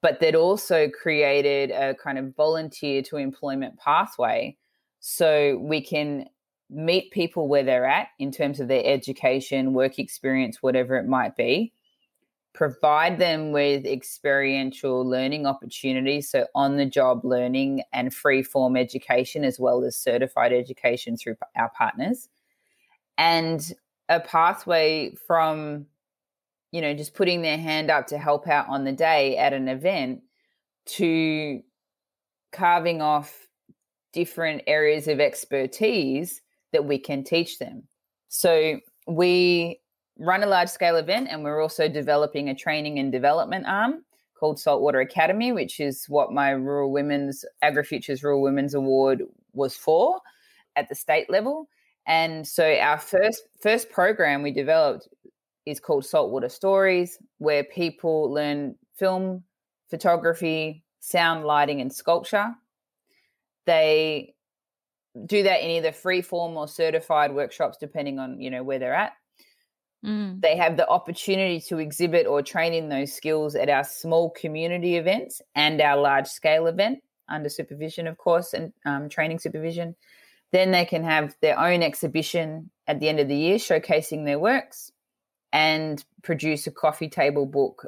but 0.02 0.20
that 0.20 0.36
also 0.36 0.90
created 0.90 1.72
a 1.72 1.96
kind 1.96 2.18
of 2.18 2.36
volunteer 2.36 3.02
to 3.02 3.18
employment 3.18 3.78
pathway 3.78 4.56
so 5.00 5.58
we 5.62 5.82
can 5.82 6.28
meet 6.70 7.12
people 7.12 7.48
where 7.48 7.64
they're 7.64 7.86
at 7.86 8.10
in 8.20 8.32
terms 8.32 8.60
of 8.60 8.68
their 8.68 8.84
education, 8.86 9.74
work 9.74 10.00
experience, 10.00 10.62
whatever 10.62 10.98
it 10.98 11.08
might 11.08 11.36
be, 11.36 11.72
provide 12.54 13.20
them 13.20 13.52
with 13.52 13.86
experiential 13.86 15.08
learning 15.08 15.46
opportunities, 15.46 16.30
so 16.30 16.46
on 16.56 16.76
the 16.78 16.86
job 16.86 17.24
learning 17.24 17.84
and 17.94 18.14
free 18.14 18.44
form 18.44 18.76
education, 18.76 19.46
as 19.46 19.60
well 19.60 19.84
as 19.84 19.96
certified 19.96 20.52
education 20.52 21.16
through 21.16 21.38
our 21.56 21.72
partners, 21.78 22.28
and 23.18 23.74
a 24.10 24.20
pathway 24.20 25.14
from 25.28 25.86
you 26.72 26.82
know, 26.82 26.94
just 26.94 27.14
putting 27.14 27.42
their 27.42 27.58
hand 27.58 27.90
up 27.90 28.08
to 28.08 28.18
help 28.18 28.48
out 28.48 28.68
on 28.70 28.84
the 28.84 28.92
day 28.92 29.38
at 29.38 29.54
an 29.54 29.68
event 29.68 30.22
to 30.86 31.62
carving 32.52 33.02
off 33.02 33.48
different 34.14 34.64
areas 34.68 35.08
of 35.08 35.20
expertise 35.20 36.42
that 36.74 36.86
we 36.86 36.98
can 36.98 37.24
teach 37.24 37.60
them. 37.60 37.84
So 38.30 38.80
we 39.08 39.80
run 40.20 40.44
a 40.44 40.48
large 40.48 40.70
scale 40.70 40.96
event 40.96 41.28
and 41.30 41.44
we're 41.44 41.62
also 41.62 41.88
developing 41.88 42.50
a 42.50 42.56
training 42.56 43.00
and 43.00 43.12
development 43.12 43.66
arm 43.68 44.04
called 44.40 44.60
Saltwater 44.60 45.00
Academy, 45.00 45.52
which 45.52 45.80
is 45.80 46.06
what 46.08 46.32
my 46.32 46.52
Rural 46.52 46.92
Women's 46.92 47.46
AgriFutures 47.64 48.24
Rural 48.24 48.42
Women's 48.42 48.74
Award 48.74 49.24
was 49.54 49.76
for 49.76 50.20
at 50.76 50.90
the 50.90 50.96
state 50.96 51.30
level. 51.30 51.68
And 52.06 52.48
so 52.48 52.76
our 52.76 52.98
first 52.98 53.44
first 53.62 53.90
program 53.90 54.42
we 54.42 54.52
developed 54.52 55.10
is 55.68 55.80
called 55.80 56.06
Saltwater 56.06 56.50
Stories, 56.50 57.18
where 57.38 57.64
people 57.64 58.32
learn 58.32 58.76
film, 58.96 59.44
photography, 59.90 60.84
sound, 61.00 61.46
lighting, 61.46 61.82
and 61.82 61.92
sculpture. 61.92 62.56
They 63.66 64.36
do 65.26 65.44
that 65.44 65.62
in 65.62 65.70
either 65.72 65.92
free 65.92 66.22
form 66.22 66.58
or 66.58 66.68
certified 66.68 67.34
workshops, 67.34 67.78
depending 67.80 68.20
on 68.20 68.40
you 68.40 68.50
know 68.50 68.64
where 68.64 68.80
they're 68.80 68.94
at. 68.96 69.14
Mm. 70.06 70.42
They 70.42 70.56
have 70.56 70.78
the 70.78 70.88
opportunity 70.88 71.60
to 71.62 71.80
exhibit 71.80 72.28
or 72.28 72.42
train 72.42 72.74
in 72.74 72.90
those 72.90 73.14
skills 73.14 73.56
at 73.56 73.70
our 73.70 73.84
small 73.84 74.30
community 74.30 74.96
events 74.96 75.42
and 75.56 75.82
our 75.82 75.98
large 75.98 76.28
scale 76.28 76.68
event 76.68 77.00
under 77.28 77.50
supervision, 77.50 78.08
of 78.08 78.18
course, 78.18 78.54
and 78.54 78.72
um, 78.86 79.10
training 79.10 79.40
supervision. 79.40 79.96
Then 80.52 80.72
they 80.72 80.86
can 80.86 81.04
have 81.04 81.36
their 81.42 81.60
own 81.60 81.84
exhibition 81.84 82.70
at 82.88 83.00
the 83.00 83.10
end 83.10 83.20
of 83.20 83.28
the 83.28 83.36
year 83.36 83.58
showcasing 83.58 84.24
their 84.24 84.40
works 84.40 84.92
and 85.54 86.04
produce 86.24 86.68
a 86.68 86.72
coffee 86.72 87.10
table 87.10 87.46
book, 87.46 87.88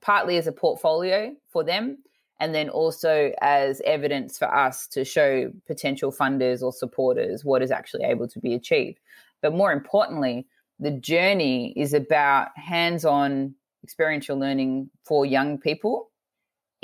partly 0.00 0.36
as 0.36 0.46
a 0.46 0.52
portfolio 0.52 1.34
for 1.48 1.64
them, 1.64 1.98
and 2.38 2.54
then 2.54 2.68
also 2.68 3.32
as 3.40 3.80
evidence 3.84 4.38
for 4.38 4.54
us 4.54 4.86
to 4.88 5.04
show 5.04 5.50
potential 5.66 6.12
funders 6.12 6.62
or 6.62 6.72
supporters 6.72 7.44
what 7.44 7.62
is 7.62 7.70
actually 7.70 8.04
able 8.04 8.28
to 8.28 8.38
be 8.38 8.54
achieved. 8.54 8.98
But 9.42 9.54
more 9.54 9.72
importantly, 9.72 10.46
the 10.78 10.90
journey 10.90 11.72
is 11.76 11.94
about 11.94 12.48
hands 12.56 13.04
on 13.04 13.54
experiential 13.82 14.38
learning 14.38 14.90
for 15.04 15.24
young 15.24 15.58
people, 15.58 16.10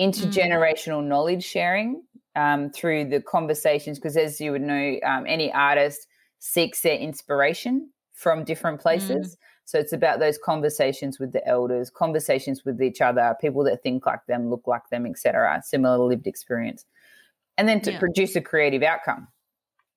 intergenerational 0.00 1.02
mm. 1.02 1.08
knowledge 1.08 1.44
sharing 1.44 2.02
um, 2.34 2.70
through 2.70 3.04
the 3.06 3.20
conversations, 3.20 3.98
because 3.98 4.16
as 4.16 4.40
you 4.40 4.52
would 4.52 4.62
know, 4.62 4.98
um, 5.04 5.24
any 5.26 5.52
artist 5.52 6.06
seeks 6.38 6.80
their 6.80 6.96
inspiration 6.96 7.90
from 8.14 8.44
different 8.44 8.80
places. 8.80 9.36
Mm. 9.36 9.38
So 9.64 9.78
it's 9.78 9.92
about 9.92 10.18
those 10.18 10.38
conversations 10.38 11.18
with 11.18 11.32
the 11.32 11.46
elders, 11.46 11.90
conversations 11.90 12.64
with 12.64 12.82
each 12.82 13.00
other, 13.00 13.34
people 13.40 13.64
that 13.64 13.82
think 13.82 14.06
like 14.06 14.26
them, 14.26 14.50
look 14.50 14.66
like 14.66 14.88
them, 14.90 15.06
etc. 15.06 15.62
Similar 15.64 15.98
lived 15.98 16.26
experience, 16.26 16.84
and 17.56 17.68
then 17.68 17.80
to 17.82 17.92
yeah. 17.92 17.98
produce 17.98 18.36
a 18.36 18.40
creative 18.40 18.82
outcome. 18.82 19.28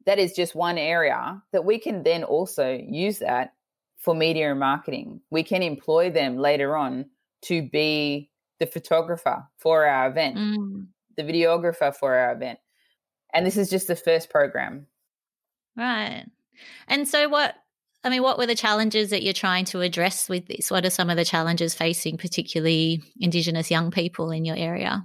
That 0.05 0.19
is 0.19 0.33
just 0.33 0.53
one 0.53 0.77
area 0.77 1.41
that 1.51 1.65
we 1.65 1.79
can 1.79 2.03
then 2.03 2.23
also 2.23 2.79
use 2.87 3.19
that 3.19 3.53
for 3.97 4.13
media 4.13 4.51
and 4.51 4.59
marketing. 4.59 5.21
We 5.31 5.43
can 5.43 5.63
employ 5.63 6.11
them 6.11 6.37
later 6.37 6.77
on 6.77 7.09
to 7.43 7.67
be 7.67 8.29
the 8.59 8.67
photographer 8.67 9.43
for 9.57 9.85
our 9.85 10.09
event, 10.09 10.37
mm. 10.37 10.85
the 11.17 11.23
videographer 11.23 11.93
for 11.93 12.13
our 12.13 12.33
event. 12.33 12.59
And 13.33 13.45
this 13.45 13.57
is 13.57 13.69
just 13.69 13.87
the 13.87 13.95
first 13.95 14.29
program. 14.29 14.85
Right. 15.75 16.25
And 16.87 17.07
so 17.07 17.27
what 17.27 17.55
I 18.05 18.09
mean, 18.09 18.21
what 18.21 18.37
were 18.37 18.45
the 18.45 18.53
challenges 18.53 19.09
that 19.09 19.23
you're 19.23 19.33
trying 19.33 19.65
to 19.65 19.81
address 19.81 20.29
with 20.29 20.45
this? 20.45 20.69
What 20.69 20.85
are 20.85 20.91
some 20.91 21.09
of 21.09 21.17
the 21.17 21.25
challenges 21.25 21.73
facing, 21.73 22.17
particularly 22.17 23.01
Indigenous 23.19 23.71
young 23.71 23.89
people 23.89 24.29
in 24.29 24.45
your 24.45 24.55
area? 24.55 25.03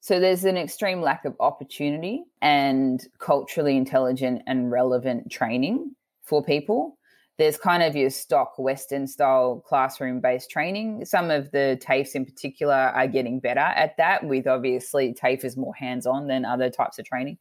So 0.00 0.18
there's 0.18 0.46
an 0.46 0.56
extreme 0.56 1.02
lack 1.02 1.26
of 1.26 1.36
opportunity 1.38 2.24
and 2.40 3.06
culturally 3.18 3.76
intelligent 3.76 4.40
and 4.46 4.70
relevant 4.70 5.30
training 5.30 5.94
for 6.22 6.42
people. 6.42 6.96
There's 7.36 7.58
kind 7.58 7.82
of 7.82 7.94
your 7.94 8.08
stock 8.08 8.58
Western 8.58 9.06
style 9.06 9.62
classroom 9.66 10.22
based 10.22 10.50
training. 10.50 11.04
Some 11.04 11.30
of 11.30 11.50
the 11.50 11.78
TAFEs 11.82 12.14
in 12.14 12.24
particular 12.24 12.74
are 12.74 13.06
getting 13.06 13.40
better 13.40 13.60
at 13.60 13.98
that, 13.98 14.24
with 14.24 14.46
obviously 14.46 15.12
TAFE 15.12 15.44
is 15.44 15.58
more 15.58 15.74
hands 15.74 16.06
on 16.06 16.26
than 16.26 16.46
other 16.46 16.70
types 16.70 16.98
of 16.98 17.04
training. 17.04 17.36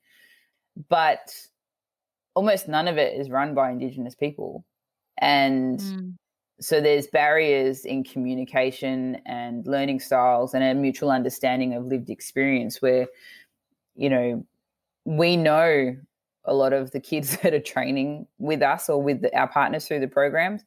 But 0.90 1.34
almost 2.36 2.68
none 2.68 2.90
of 2.90 2.98
it 2.98 3.18
is 3.18 3.30
run 3.30 3.54
by 3.54 3.72
Indigenous 3.72 4.16
people. 4.16 4.66
And 5.20 5.80
mm. 5.80 6.16
so 6.60 6.82
there's 6.82 7.08
barriers 7.08 7.86
in 7.86 8.04
communication 8.04 9.22
and 9.26 9.66
learning 9.68 10.00
styles 10.00 10.54
and 10.54 10.64
a 10.64 10.74
mutual 10.74 11.12
understanding 11.12 11.74
of 11.74 11.86
lived 11.86 12.10
experience 12.10 12.82
where, 12.82 13.08
you 13.96 14.10
know, 14.10 14.46
we 15.06 15.38
know 15.38 15.96
a 16.46 16.54
lot 16.54 16.74
of 16.74 16.92
the 16.92 17.00
kids 17.00 17.38
that 17.44 17.54
are 17.54 17.60
training 17.60 18.28
with 18.38 18.62
us 18.62 18.90
or 18.90 19.02
with 19.02 19.26
our 19.34 19.48
partners 19.48 19.88
through 19.88 20.00
the 20.00 20.08
programs, 20.08 20.64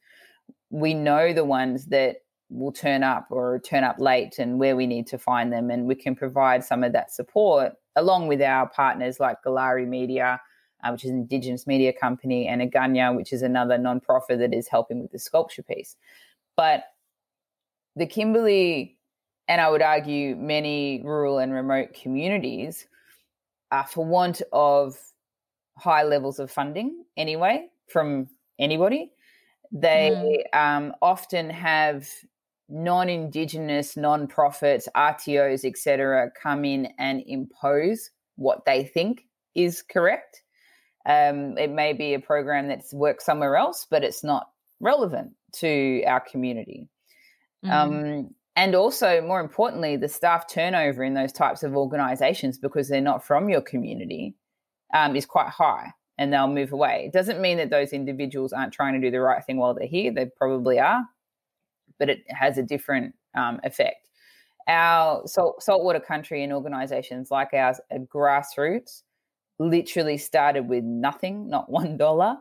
we 0.69 0.93
know 0.93 1.33
the 1.33 1.45
ones 1.45 1.85
that 1.87 2.17
will 2.49 2.71
turn 2.71 3.03
up 3.03 3.27
or 3.29 3.59
turn 3.59 3.83
up 3.83 3.99
late 3.99 4.37
and 4.37 4.59
where 4.59 4.75
we 4.75 4.85
need 4.85 5.07
to 5.07 5.17
find 5.17 5.51
them. 5.51 5.69
And 5.69 5.85
we 5.85 5.95
can 5.95 6.15
provide 6.15 6.63
some 6.63 6.83
of 6.83 6.93
that 6.93 7.11
support 7.11 7.73
along 7.95 8.27
with 8.27 8.41
our 8.41 8.69
partners 8.69 9.19
like 9.19 9.37
Goolarri 9.45 9.87
Media, 9.87 10.39
uh, 10.83 10.91
which 10.91 11.05
is 11.05 11.11
an 11.11 11.17
Indigenous 11.17 11.65
media 11.65 11.93
company, 11.93 12.47
and 12.47 12.61
Aganya, 12.61 13.15
which 13.15 13.33
is 13.33 13.41
another 13.41 13.77
nonprofit 13.77 14.39
that 14.39 14.53
is 14.53 14.67
helping 14.67 15.01
with 15.01 15.11
the 15.11 15.19
sculpture 15.19 15.63
piece. 15.63 15.95
But 16.55 16.83
the 17.95 18.05
Kimberley, 18.05 18.97
and 19.47 19.61
I 19.61 19.69
would 19.69 19.81
argue 19.81 20.35
many 20.35 21.01
rural 21.03 21.39
and 21.39 21.53
remote 21.53 21.93
communities, 21.93 22.87
are 23.71 23.87
for 23.87 24.05
want 24.05 24.41
of 24.51 24.95
high 25.77 26.03
levels 26.03 26.39
of 26.39 26.51
funding 26.51 27.03
anyway 27.17 27.67
from 27.89 28.27
anybody. 28.59 29.11
They 29.71 30.45
mm. 30.53 30.57
um, 30.57 30.93
often 31.01 31.49
have 31.49 32.07
non-indigenous 32.69 33.97
non-profits 33.97 34.87
rtos 34.95 35.65
etc 35.65 36.31
come 36.41 36.63
in 36.63 36.87
and 36.97 37.21
impose 37.27 38.09
what 38.37 38.65
they 38.65 38.85
think 38.85 39.25
is 39.53 39.81
correct 39.81 40.42
um, 41.05 41.57
it 41.57 41.69
may 41.69 41.93
be 41.93 42.13
a 42.13 42.19
program 42.19 42.67
that's 42.67 42.93
worked 42.93 43.21
somewhere 43.21 43.55
else 43.55 43.85
but 43.89 44.03
it's 44.03 44.23
not 44.23 44.49
relevant 44.79 45.31
to 45.51 46.03
our 46.05 46.19
community 46.19 46.87
mm. 47.65 47.71
um, 47.71 48.33
and 48.55 48.75
also 48.75 49.21
more 49.21 49.39
importantly 49.39 49.95
the 49.95 50.07
staff 50.07 50.47
turnover 50.47 51.03
in 51.03 51.13
those 51.13 51.31
types 51.31 51.63
of 51.63 51.75
organizations 51.75 52.57
because 52.57 52.89
they're 52.89 53.01
not 53.01 53.25
from 53.25 53.49
your 53.49 53.61
community 53.61 54.35
um, 54.93 55.15
is 55.15 55.25
quite 55.25 55.49
high 55.49 55.91
and 56.17 56.31
they'll 56.31 56.47
move 56.47 56.71
away 56.71 57.03
it 57.05 57.13
doesn't 57.13 57.41
mean 57.41 57.57
that 57.57 57.69
those 57.69 57.93
individuals 57.93 58.53
aren't 58.53 58.73
trying 58.73 58.93
to 58.93 58.99
do 58.99 59.11
the 59.11 59.19
right 59.19 59.43
thing 59.43 59.57
while 59.57 59.73
they're 59.73 59.87
here 59.87 60.13
they 60.13 60.25
probably 60.37 60.79
are 60.79 61.03
but 61.99 62.09
it 62.09 62.23
has 62.29 62.57
a 62.57 62.63
different 62.63 63.15
um, 63.35 63.59
effect. 63.63 64.09
Our 64.67 65.27
salt, 65.27 65.61
saltwater 65.61 65.99
country 65.99 66.43
and 66.43 66.53
organizations 66.53 67.31
like 67.31 67.53
ours 67.53 67.79
are 67.91 67.99
grassroots, 67.99 69.03
literally 69.59 70.17
started 70.17 70.67
with 70.67 70.83
nothing, 70.83 71.49
not 71.49 71.69
one 71.69 71.97
dollar, 71.97 72.37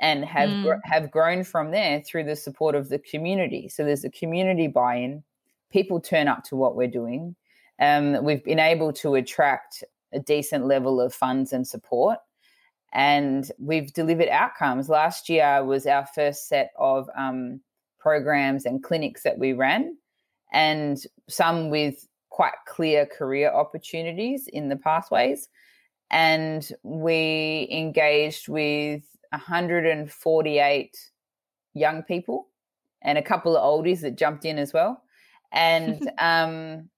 and 0.00 0.24
have 0.24 0.50
mm. 0.50 0.62
gr- 0.64 0.80
have 0.84 1.10
grown 1.10 1.44
from 1.44 1.70
there 1.70 2.00
through 2.00 2.24
the 2.24 2.36
support 2.36 2.74
of 2.74 2.88
the 2.88 2.98
community. 2.98 3.68
So 3.68 3.84
there's 3.84 4.04
a 4.04 4.10
community 4.10 4.66
buy-in. 4.66 5.22
People 5.70 6.00
turn 6.00 6.28
up 6.28 6.44
to 6.44 6.56
what 6.56 6.76
we're 6.76 6.88
doing. 6.88 7.36
Um, 7.80 8.24
we've 8.24 8.42
been 8.42 8.58
able 8.58 8.92
to 8.94 9.14
attract 9.14 9.84
a 10.12 10.18
decent 10.18 10.66
level 10.66 11.00
of 11.00 11.14
funds 11.14 11.52
and 11.52 11.66
support 11.66 12.18
and 12.92 13.50
we've 13.58 13.92
delivered 13.92 14.28
outcomes. 14.28 14.88
Last 14.88 15.28
year 15.28 15.64
was 15.64 15.86
our 15.86 16.06
first 16.06 16.48
set 16.48 16.70
of 16.78 17.08
um, 17.16 17.60
programs 17.98 18.64
and 18.64 18.82
clinics 18.82 19.22
that 19.22 19.38
we 19.38 19.52
ran, 19.52 19.96
and 20.52 20.98
some 21.28 21.70
with 21.70 22.06
quite 22.30 22.54
clear 22.66 23.04
career 23.04 23.50
opportunities 23.50 24.48
in 24.48 24.68
the 24.68 24.76
pathways. 24.76 25.48
And 26.10 26.70
we 26.82 27.68
engaged 27.70 28.48
with 28.48 29.02
148 29.30 30.96
young 31.74 32.02
people 32.02 32.48
and 33.02 33.18
a 33.18 33.22
couple 33.22 33.56
of 33.56 33.62
oldies 33.62 34.00
that 34.00 34.16
jumped 34.16 34.44
in 34.44 34.58
as 34.58 34.72
well. 34.72 35.02
And 35.52 36.10
um, 36.18 36.88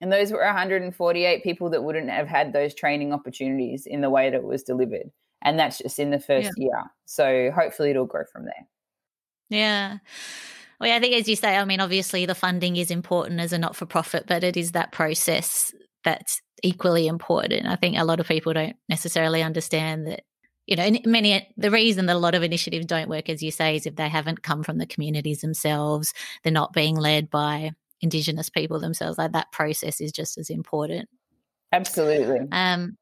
and 0.00 0.12
those 0.12 0.30
were 0.30 0.44
148 0.44 1.42
people 1.42 1.70
that 1.70 1.82
wouldn't 1.82 2.10
have 2.10 2.28
had 2.28 2.52
those 2.52 2.74
training 2.74 3.12
opportunities 3.12 3.84
in 3.84 4.00
the 4.00 4.10
way 4.10 4.30
that 4.30 4.36
it 4.36 4.44
was 4.44 4.62
delivered. 4.62 5.10
And 5.42 5.58
that's 5.58 5.78
just 5.78 5.98
in 5.98 6.10
the 6.10 6.20
first 6.20 6.50
yeah. 6.56 6.64
year. 6.64 6.84
So 7.04 7.50
hopefully 7.54 7.90
it'll 7.90 8.06
grow 8.06 8.24
from 8.30 8.44
there. 8.44 8.66
Yeah. 9.50 9.98
Well, 10.80 10.94
I 10.94 11.00
think, 11.00 11.14
as 11.14 11.28
you 11.28 11.34
say, 11.34 11.56
I 11.56 11.64
mean, 11.64 11.80
obviously 11.80 12.26
the 12.26 12.34
funding 12.34 12.76
is 12.76 12.90
important 12.90 13.40
as 13.40 13.52
a 13.52 13.58
not 13.58 13.74
for 13.74 13.86
profit, 13.86 14.26
but 14.28 14.44
it 14.44 14.56
is 14.56 14.72
that 14.72 14.92
process 14.92 15.74
that's 16.08 16.40
equally 16.62 17.06
important. 17.06 17.66
I 17.66 17.76
think 17.76 17.98
a 17.98 18.04
lot 18.04 18.18
of 18.18 18.26
people 18.26 18.54
don't 18.54 18.76
necessarily 18.88 19.42
understand 19.42 20.06
that, 20.06 20.22
you 20.66 20.74
know, 20.76 20.90
many, 21.04 21.46
the 21.58 21.70
reason 21.70 22.06
that 22.06 22.16
a 22.16 22.18
lot 22.18 22.34
of 22.34 22.42
initiatives 22.42 22.86
don't 22.86 23.10
work, 23.10 23.28
as 23.28 23.42
you 23.42 23.50
say, 23.50 23.76
is 23.76 23.86
if 23.86 23.96
they 23.96 24.08
haven't 24.08 24.42
come 24.42 24.62
from 24.62 24.78
the 24.78 24.86
communities 24.86 25.42
themselves, 25.42 26.14
they're 26.42 26.52
not 26.52 26.72
being 26.72 26.96
led 26.96 27.28
by 27.28 27.72
Indigenous 28.00 28.48
people 28.48 28.80
themselves. 28.80 29.18
Like 29.18 29.32
that 29.32 29.52
process 29.52 30.00
is 30.00 30.12
just 30.12 30.38
as 30.38 30.48
important. 30.48 31.10
Absolutely. 31.72 32.48
Um, 32.52 32.96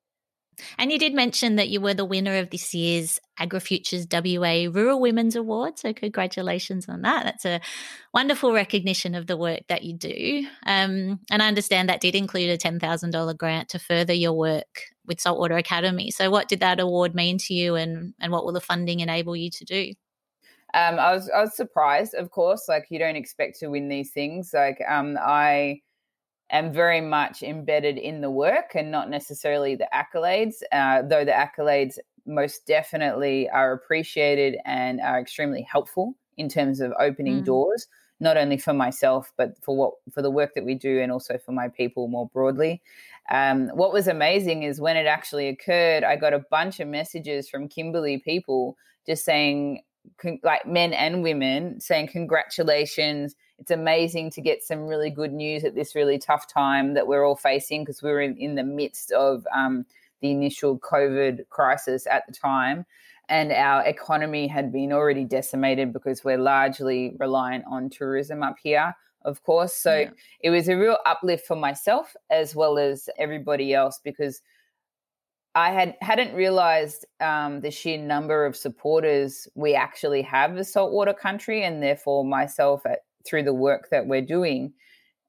and 0.78 0.90
you 0.90 0.98
did 0.98 1.14
mention 1.14 1.56
that 1.56 1.68
you 1.68 1.80
were 1.80 1.94
the 1.94 2.04
winner 2.04 2.38
of 2.38 2.50
this 2.50 2.74
year's 2.74 3.18
AgriFutures 3.38 4.06
WA 4.10 4.70
Rural 4.72 5.00
Women's 5.00 5.36
Award. 5.36 5.78
So, 5.78 5.92
congratulations 5.92 6.88
on 6.88 7.02
that. 7.02 7.24
That's 7.24 7.44
a 7.44 7.60
wonderful 8.14 8.52
recognition 8.52 9.14
of 9.14 9.26
the 9.26 9.36
work 9.36 9.60
that 9.68 9.82
you 9.82 9.94
do. 9.94 10.46
Um, 10.64 11.20
and 11.30 11.42
I 11.42 11.48
understand 11.48 11.88
that 11.88 12.00
did 12.00 12.14
include 12.14 12.50
a 12.50 12.58
$10,000 12.58 13.36
grant 13.36 13.68
to 13.70 13.78
further 13.78 14.14
your 14.14 14.32
work 14.32 14.82
with 15.04 15.20
Saltwater 15.20 15.56
Academy. 15.56 16.10
So, 16.10 16.30
what 16.30 16.48
did 16.48 16.60
that 16.60 16.80
award 16.80 17.14
mean 17.14 17.38
to 17.38 17.54
you, 17.54 17.74
and, 17.74 18.14
and 18.20 18.32
what 18.32 18.44
will 18.44 18.52
the 18.52 18.60
funding 18.60 19.00
enable 19.00 19.36
you 19.36 19.50
to 19.50 19.64
do? 19.64 19.92
Um, 20.74 20.98
I 20.98 21.12
was 21.14 21.30
I 21.30 21.40
was 21.40 21.56
surprised, 21.56 22.14
of 22.14 22.30
course. 22.30 22.64
Like 22.68 22.86
you 22.90 22.98
don't 22.98 23.16
expect 23.16 23.60
to 23.60 23.68
win 23.68 23.88
these 23.88 24.10
things. 24.10 24.50
Like 24.52 24.82
um, 24.86 25.16
I 25.18 25.80
am 26.50 26.72
very 26.72 27.00
much 27.00 27.42
embedded 27.42 27.98
in 27.98 28.20
the 28.20 28.30
work 28.30 28.74
and 28.74 28.90
not 28.90 29.10
necessarily 29.10 29.74
the 29.74 29.88
accolades, 29.92 30.62
uh, 30.72 31.02
though 31.02 31.24
the 31.24 31.32
accolades 31.32 31.98
most 32.26 32.66
definitely 32.66 33.48
are 33.50 33.72
appreciated 33.72 34.56
and 34.64 35.00
are 35.00 35.20
extremely 35.20 35.62
helpful 35.62 36.14
in 36.36 36.48
terms 36.48 36.80
of 36.80 36.92
opening 36.98 37.42
mm. 37.42 37.44
doors 37.44 37.86
not 38.20 38.36
only 38.36 38.56
for 38.56 38.72
myself 38.72 39.32
but 39.36 39.52
for 39.62 39.76
what 39.76 39.92
for 40.12 40.22
the 40.22 40.30
work 40.30 40.54
that 40.54 40.64
we 40.64 40.74
do 40.74 41.00
and 41.00 41.12
also 41.12 41.38
for 41.38 41.52
my 41.52 41.68
people 41.68 42.08
more 42.08 42.28
broadly 42.32 42.82
um, 43.30 43.68
what 43.74 43.92
was 43.92 44.08
amazing 44.08 44.62
is 44.62 44.80
when 44.80 44.96
it 44.96 45.06
actually 45.06 45.48
occurred 45.48 46.04
i 46.04 46.16
got 46.16 46.32
a 46.32 46.44
bunch 46.50 46.80
of 46.80 46.88
messages 46.88 47.48
from 47.48 47.68
kimberley 47.68 48.18
people 48.18 48.76
just 49.06 49.24
saying 49.24 49.82
like 50.42 50.66
men 50.66 50.92
and 50.92 51.22
women 51.22 51.80
saying 51.80 52.08
congratulations 52.08 53.34
it's 53.58 53.70
amazing 53.70 54.30
to 54.32 54.40
get 54.40 54.62
some 54.62 54.86
really 54.86 55.10
good 55.10 55.32
news 55.32 55.64
at 55.64 55.74
this 55.74 55.94
really 55.94 56.18
tough 56.18 56.46
time 56.46 56.94
that 56.94 57.06
we're 57.06 57.24
all 57.24 57.36
facing 57.36 57.82
because 57.82 58.02
we 58.02 58.10
were 58.10 58.20
in, 58.20 58.36
in 58.36 58.54
the 58.54 58.64
midst 58.64 59.12
of 59.12 59.46
um, 59.54 59.86
the 60.20 60.30
initial 60.30 60.78
COVID 60.78 61.48
crisis 61.48 62.06
at 62.06 62.26
the 62.26 62.32
time. 62.32 62.84
And 63.28 63.50
our 63.50 63.84
economy 63.84 64.46
had 64.46 64.72
been 64.72 64.92
already 64.92 65.24
decimated 65.24 65.92
because 65.92 66.22
we're 66.22 66.38
largely 66.38 67.16
reliant 67.18 67.64
on 67.68 67.90
tourism 67.90 68.42
up 68.42 68.56
here, 68.62 68.94
of 69.24 69.42
course. 69.42 69.74
So 69.74 69.96
yeah. 69.96 70.10
it 70.40 70.50
was 70.50 70.68
a 70.68 70.76
real 70.76 70.98
uplift 71.06 71.46
for 71.46 71.56
myself 71.56 72.14
as 72.30 72.54
well 72.54 72.78
as 72.78 73.08
everybody 73.18 73.74
else 73.74 74.00
because 74.04 74.42
I 75.56 75.70
had 75.70 75.96
hadn't 76.02 76.34
realized 76.34 77.06
um, 77.18 77.62
the 77.62 77.70
sheer 77.70 77.96
number 77.96 78.44
of 78.44 78.54
supporters 78.54 79.48
we 79.54 79.74
actually 79.74 80.20
have 80.20 80.54
as 80.58 80.70
saltwater 80.70 81.14
country, 81.14 81.64
and 81.64 81.82
therefore 81.82 82.26
myself 82.26 82.84
at 82.84 83.05
through 83.26 83.44
the 83.44 83.54
work 83.54 83.88
that 83.90 84.06
we're 84.06 84.22
doing. 84.22 84.72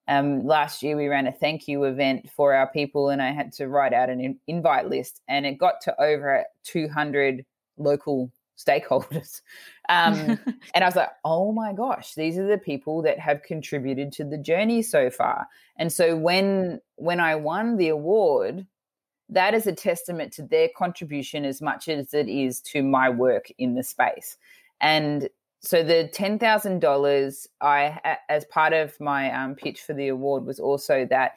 Um, 0.07 0.45
last 0.45 0.83
year, 0.83 0.95
we 0.95 1.07
ran 1.07 1.27
a 1.27 1.31
thank 1.31 1.67
you 1.67 1.83
event 1.83 2.29
for 2.31 2.53
our 2.53 2.67
people, 2.67 3.09
and 3.09 3.21
I 3.21 3.31
had 3.31 3.51
to 3.53 3.67
write 3.67 3.93
out 3.93 4.09
an 4.09 4.21
in- 4.21 4.39
invite 4.47 4.89
list, 4.89 5.21
and 5.27 5.45
it 5.45 5.57
got 5.57 5.81
to 5.81 6.01
over 6.01 6.45
200 6.63 7.45
local 7.77 8.31
stakeholders. 8.57 9.41
Um, 9.89 10.37
and 10.73 10.83
I 10.83 10.85
was 10.85 10.97
like, 10.97 11.11
oh 11.23 11.53
my 11.53 11.71
gosh, 11.71 12.13
these 12.13 12.37
are 12.37 12.45
the 12.45 12.57
people 12.57 13.01
that 13.03 13.19
have 13.19 13.41
contributed 13.41 14.11
to 14.11 14.25
the 14.25 14.37
journey 14.37 14.81
so 14.81 15.09
far. 15.09 15.47
And 15.77 15.93
so 15.93 16.17
when 16.17 16.81
when 16.97 17.21
I 17.21 17.35
won 17.35 17.77
the 17.77 17.87
award, 17.87 18.67
that 19.29 19.53
is 19.53 19.65
a 19.65 19.71
testament 19.71 20.33
to 20.33 20.43
their 20.43 20.67
contribution 20.75 21.45
as 21.45 21.61
much 21.61 21.87
as 21.87 22.13
it 22.13 22.27
is 22.27 22.59
to 22.63 22.83
my 22.83 23.09
work 23.09 23.49
in 23.57 23.75
the 23.75 23.83
space. 23.83 24.35
And 24.81 25.29
so 25.59 25.83
the 25.83 26.07
ten 26.07 26.39
thousand 26.39 26.79
dollars 26.79 27.47
I, 27.61 28.17
as 28.29 28.45
part 28.45 28.73
of 28.73 28.99
my 28.99 29.31
um, 29.31 29.55
pitch 29.55 29.81
for 29.81 29.93
the 29.93 30.09
award, 30.09 30.45
was 30.45 30.59
also 30.59 31.05
that 31.09 31.33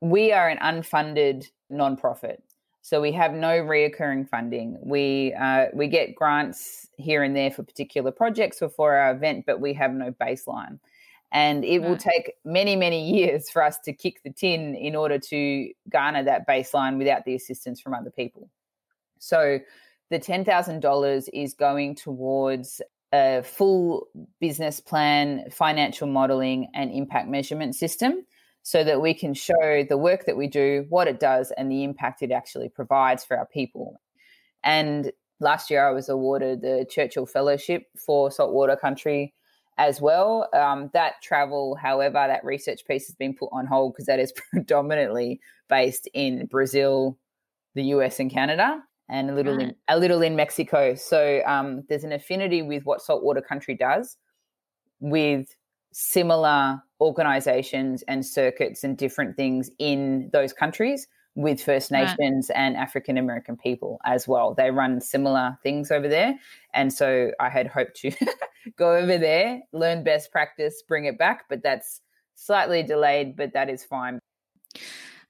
we 0.00 0.32
are 0.32 0.48
an 0.48 0.58
unfunded 0.58 1.48
nonprofit. 1.72 2.38
So 2.82 3.00
we 3.00 3.12
have 3.12 3.34
no 3.34 3.48
reoccurring 3.48 4.28
funding. 4.28 4.78
We 4.82 5.34
uh, 5.34 5.66
we 5.74 5.88
get 5.88 6.14
grants 6.14 6.88
here 6.96 7.22
and 7.22 7.34
there 7.34 7.50
for 7.50 7.62
particular 7.62 8.10
projects 8.10 8.62
or 8.62 8.68
for 8.68 8.94
our 8.94 9.12
event, 9.12 9.44
but 9.46 9.60
we 9.60 9.74
have 9.74 9.92
no 9.92 10.12
baseline. 10.12 10.78
And 11.30 11.64
it 11.64 11.80
will 11.80 11.98
take 11.98 12.32
many, 12.46 12.74
many 12.74 13.10
years 13.12 13.50
for 13.50 13.62
us 13.62 13.78
to 13.80 13.92
kick 13.92 14.22
the 14.22 14.32
tin 14.32 14.74
in 14.74 14.96
order 14.96 15.18
to 15.18 15.70
garner 15.90 16.24
that 16.24 16.48
baseline 16.48 16.96
without 16.96 17.26
the 17.26 17.34
assistance 17.34 17.80
from 17.80 17.92
other 17.92 18.10
people. 18.10 18.48
So 19.18 19.58
the 20.10 20.18
$10,000 20.18 21.28
is 21.34 21.52
going 21.52 21.96
towards 21.96 22.80
a 23.12 23.42
full 23.42 24.08
business 24.40 24.80
plan, 24.80 25.44
financial 25.50 26.06
modeling, 26.06 26.68
and 26.74 26.90
impact 26.92 27.28
measurement 27.28 27.74
system 27.74 28.24
so 28.62 28.84
that 28.84 29.00
we 29.00 29.14
can 29.14 29.32
show 29.32 29.84
the 29.88 29.96
work 29.96 30.26
that 30.26 30.36
we 30.36 30.46
do, 30.46 30.84
what 30.90 31.08
it 31.08 31.18
does, 31.18 31.52
and 31.56 31.70
the 31.70 31.84
impact 31.84 32.22
it 32.22 32.30
actually 32.30 32.68
provides 32.68 33.24
for 33.24 33.38
our 33.38 33.46
people. 33.46 34.00
And 34.62 35.10
last 35.40 35.70
year 35.70 35.88
I 35.88 35.92
was 35.92 36.08
awarded 36.08 36.60
the 36.60 36.86
Churchill 36.90 37.26
Fellowship 37.26 37.84
for 37.96 38.30
saltwater 38.30 38.76
country 38.76 39.34
as 39.78 40.00
well. 40.00 40.48
Um, 40.52 40.90
that 40.92 41.14
travel, 41.22 41.76
however, 41.76 42.24
that 42.26 42.44
research 42.44 42.84
piece 42.86 43.06
has 43.06 43.14
been 43.14 43.34
put 43.34 43.48
on 43.52 43.64
hold 43.64 43.94
because 43.94 44.06
that 44.06 44.20
is 44.20 44.32
predominantly 44.50 45.40
based 45.68 46.08
in 46.12 46.46
Brazil, 46.46 47.16
the 47.74 47.84
US, 47.84 48.20
and 48.20 48.30
Canada, 48.30 48.82
and 49.08 49.30
a 49.30 49.34
little 49.34 49.56
right. 49.56 49.68
in 49.68 49.74
a 49.88 49.98
little 49.98 50.22
in 50.22 50.36
Mexico. 50.36 50.94
So 50.94 51.42
um, 51.46 51.84
there's 51.88 52.04
an 52.04 52.12
affinity 52.12 52.62
with 52.62 52.84
what 52.84 53.02
saltwater 53.02 53.40
country 53.40 53.74
does 53.74 54.16
with 55.00 55.54
similar 55.92 56.82
organizations 57.00 58.02
and 58.08 58.24
circuits 58.24 58.84
and 58.84 58.96
different 58.96 59.36
things 59.36 59.70
in 59.78 60.30
those 60.32 60.52
countries 60.52 61.06
with 61.34 61.62
First 61.62 61.92
Nations 61.92 62.50
right. 62.50 62.60
and 62.60 62.76
African 62.76 63.16
American 63.16 63.56
people 63.56 64.00
as 64.04 64.26
well. 64.26 64.54
They 64.54 64.70
run 64.70 65.00
similar 65.00 65.56
things 65.62 65.90
over 65.90 66.08
there. 66.08 66.34
And 66.74 66.92
so 66.92 67.30
I 67.38 67.48
had 67.48 67.68
hoped 67.68 67.96
to 68.00 68.10
go 68.76 68.96
over 68.96 69.16
there, 69.18 69.60
learn 69.72 70.02
best 70.02 70.32
practice, 70.32 70.82
bring 70.86 71.04
it 71.04 71.16
back, 71.16 71.44
but 71.48 71.62
that's 71.62 72.00
slightly 72.34 72.82
delayed, 72.82 73.36
but 73.36 73.52
that 73.52 73.70
is 73.70 73.84
fine. 73.84 74.18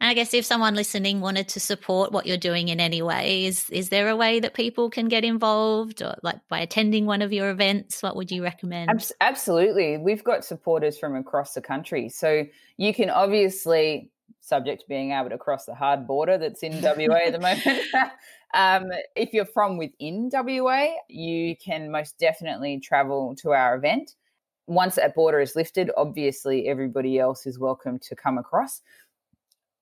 And 0.00 0.08
I 0.08 0.14
guess 0.14 0.32
if 0.32 0.44
someone 0.44 0.74
listening 0.74 1.20
wanted 1.20 1.48
to 1.48 1.60
support 1.60 2.12
what 2.12 2.24
you're 2.24 2.36
doing 2.36 2.68
in 2.68 2.78
any 2.78 3.02
way, 3.02 3.46
is 3.46 3.68
is 3.70 3.88
there 3.88 4.08
a 4.08 4.16
way 4.16 4.38
that 4.38 4.54
people 4.54 4.90
can 4.90 5.08
get 5.08 5.24
involved, 5.24 6.02
or 6.02 6.16
like 6.22 6.36
by 6.48 6.60
attending 6.60 7.06
one 7.06 7.20
of 7.20 7.32
your 7.32 7.50
events? 7.50 8.02
What 8.02 8.14
would 8.14 8.30
you 8.30 8.42
recommend? 8.42 8.90
Absolutely, 9.20 9.98
we've 9.98 10.22
got 10.22 10.44
supporters 10.44 10.98
from 10.98 11.16
across 11.16 11.54
the 11.54 11.60
country, 11.60 12.08
so 12.08 12.46
you 12.76 12.94
can 12.94 13.10
obviously 13.10 14.10
subject 14.40 14.82
to 14.82 14.88
being 14.88 15.12
able 15.12 15.30
to 15.30 15.38
cross 15.38 15.66
the 15.66 15.74
hard 15.74 16.06
border 16.06 16.38
that's 16.38 16.62
in 16.62 16.80
WA 16.80 17.18
at 17.26 17.32
the 17.32 17.40
moment. 17.40 17.80
um, 18.54 18.90
if 19.14 19.32
you're 19.32 19.44
from 19.44 19.76
within 19.76 20.30
WA, 20.32 20.86
you 21.08 21.56
can 21.56 21.90
most 21.90 22.18
definitely 22.18 22.80
travel 22.80 23.34
to 23.36 23.50
our 23.50 23.76
event. 23.76 24.14
Once 24.66 24.96
that 24.96 25.14
border 25.14 25.40
is 25.40 25.56
lifted, 25.56 25.90
obviously 25.96 26.68
everybody 26.68 27.18
else 27.18 27.46
is 27.46 27.58
welcome 27.58 27.98
to 27.98 28.14
come 28.14 28.38
across. 28.38 28.82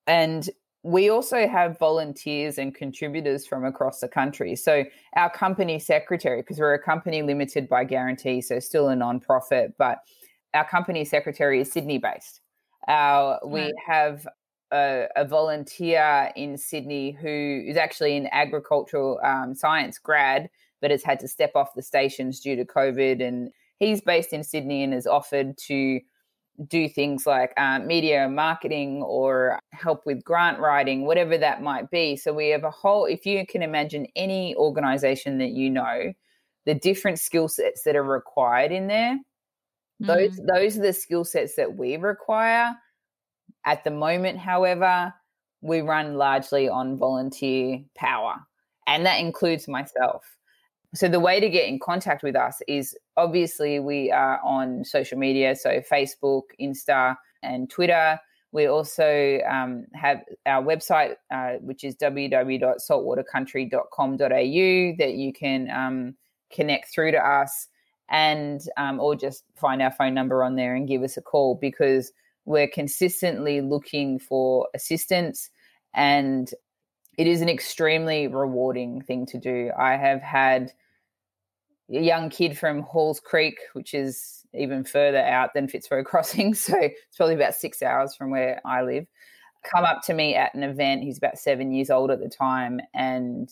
And 0.07 0.49
we 0.83 1.11
also 1.11 1.49
have 1.49 1.79
volunteers 1.79 2.59
and 2.59 2.75
contributors 2.75 3.45
from 3.45 3.65
across 3.65 4.01
the 4.01 4.09
country. 4.09 4.55
So, 4.55 4.85
our 5.17 5.31
company 5.31 5.81
secretary, 5.81 6.43
because 6.43 6.61
we're 6.61 6.75
a 6.75 6.83
company 6.83 7.23
limited 7.23 7.69
by 7.69 7.85
guarantee, 7.85 8.41
so 8.41 8.61
still 8.61 8.89
a 8.89 8.95
non-profit, 8.95 9.75
but 9.79 9.99
our 10.55 10.67
company 10.67 11.05
secretary 11.05 11.61
is 11.61 11.73
Sydney 11.73 11.99
based. 11.99 12.41
Our, 12.89 13.41
we 13.45 13.73
have 13.85 14.29
a, 14.73 15.07
a, 15.17 15.25
volunteer 15.25 16.31
in 16.37 16.57
Sydney 16.57 17.11
who 17.11 17.65
is 17.67 17.77
actually 17.77 18.17
an 18.17 18.29
agricultural 18.31 19.21
um, 19.25 19.55
science 19.55 19.99
grad, 19.99 20.49
but 20.81 20.91
has 20.91 21.03
had 21.03 21.19
to 21.21 21.29
step 21.29 21.53
off 21.57 21.75
the 21.75 21.83
stations 21.83 22.41
due 22.41 22.55
to 22.55 22.65
COVID. 22.65 23.27
And 23.27 23.51
he's 23.79 24.01
based 24.01 24.33
in 24.33 24.45
Sydney 24.45 24.83
and 24.83 24.93
has 24.93 25.07
offered 25.07 25.57
to 25.67 26.01
do 26.69 26.89
things 26.89 27.27
like 27.27 27.53
uh, 27.57 27.79
media 27.81 28.29
marketing 28.29 29.03
or 29.03 29.59
help 29.73 30.07
with 30.07 30.25
grant 30.25 30.59
writing, 30.59 31.05
whatever 31.05 31.37
that 31.37 31.63
might 31.63 31.91
be. 31.91 32.17
So 32.17 32.33
we 32.33 32.49
have 32.49 32.65
a 32.65 32.71
whole, 32.71 33.05
if 33.05 33.27
you 33.27 33.47
can 33.47 33.63
imagine 33.63 34.07
any 34.17 34.55
organization 34.57 35.39
that 35.39 35.51
you 35.51 35.71
know, 35.71 36.13
the 36.65 36.75
different 36.75 37.19
skill 37.19 37.49
sets 37.49 37.83
that 37.83 37.97
are 37.97 38.03
required 38.03 38.73
in 38.73 38.87
there, 38.87 39.19
mm-hmm. 40.03 40.07
those 40.07 40.41
those 40.47 40.79
are 40.79 40.83
the 40.83 40.93
skill 40.93 41.25
sets 41.25 41.55
that 41.57 41.77
we 41.77 41.97
require 41.97 42.75
at 43.67 43.83
the 43.83 43.91
moment, 43.91 44.39
however, 44.39 45.13
we 45.61 45.81
run 45.81 46.15
largely 46.15 46.69
on 46.69 46.97
volunteer 46.97 47.81
power, 47.97 48.37
and 48.87 49.05
that 49.05 49.19
includes 49.19 49.67
myself. 49.67 50.25
So, 50.95 51.09
the 51.09 51.21
way 51.21 51.41
to 51.41 51.49
get 51.49 51.69
in 51.69 51.79
contact 51.79 52.23
with 52.23 52.37
us 52.37 52.61
is 52.69 52.95
obviously 53.17 53.81
we 53.81 54.11
are 54.11 54.41
on 54.45 54.85
social 54.85 55.19
media, 55.19 55.57
so 55.57 55.81
Facebook, 55.81 56.43
Insta, 56.61 57.17
and 57.43 57.69
Twitter. 57.69 58.19
We 58.53 58.67
also 58.67 59.41
um, 59.51 59.87
have 59.95 60.23
our 60.47 60.63
website, 60.63 61.17
uh, 61.31 61.55
which 61.61 61.85
is 61.85 61.95
www.saltwatercountry.com.au, 61.97 64.97
that 64.99 65.15
you 65.15 65.33
can 65.33 65.71
um, 65.71 66.15
connect 66.51 66.95
through 66.95 67.11
to 67.11 67.19
us 67.19 67.69
and 68.09 68.63
um, 68.77 69.01
or 69.01 69.17
just 69.17 69.45
find 69.57 69.83
our 69.83 69.91
phone 69.91 70.15
number 70.15 70.45
on 70.45 70.57
there 70.57 70.75
and 70.75 70.89
give 70.89 71.03
us 71.03 71.17
a 71.17 71.23
call 71.23 71.57
because 71.57 72.13
we're 72.45 72.69
consistently 72.69 73.61
looking 73.61 74.19
for 74.19 74.69
assistance 74.75 75.51
and 75.95 76.53
it 77.17 77.27
is 77.27 77.41
an 77.41 77.49
extremely 77.49 78.29
rewarding 78.29 79.01
thing 79.03 79.27
to 79.27 79.39
do. 79.39 79.71
I 79.79 79.97
have 79.97 80.21
had 80.21 80.73
a 81.91 82.01
young 82.01 82.31
kid 82.31 82.59
from 82.59 82.83
Halls 82.83 83.21
Creek, 83.21 83.59
which 83.73 83.95
is 83.95 84.45
even 84.53 84.85
further 84.85 85.19
out 85.19 85.55
than 85.55 85.69
Fitzroy 85.69 86.03
Crossing, 86.05 86.55
so 86.55 86.77
it's 86.79 87.17
probably 87.17 87.35
about 87.35 87.55
six 87.55 87.83
hours 87.83 88.15
from 88.15 88.31
where 88.31 88.61
I 88.65 88.83
live, 88.83 89.07
come 89.65 89.85
up 89.85 90.03
to 90.05 90.15
me 90.15 90.35
at 90.35 90.55
an 90.55 90.63
event. 90.63 91.03
He's 91.03 91.19
about 91.19 91.39
seven 91.39 91.73
years 91.73 91.91
old 91.91 92.11
at 92.11 92.21
the 92.21 92.29
time, 92.29 92.81
and 92.95 93.51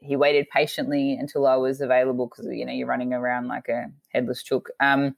he 0.00 0.16
waited 0.16 0.48
patiently 0.50 1.14
until 1.14 1.46
I 1.46 1.56
was 1.56 1.80
available 1.80 2.26
because 2.26 2.46
you 2.46 2.64
know 2.64 2.72
you're 2.72 2.86
running 2.86 3.12
around 3.12 3.48
like 3.48 3.68
a 3.68 3.86
headless 4.12 4.42
chook. 4.42 4.70
Um, 4.80 5.16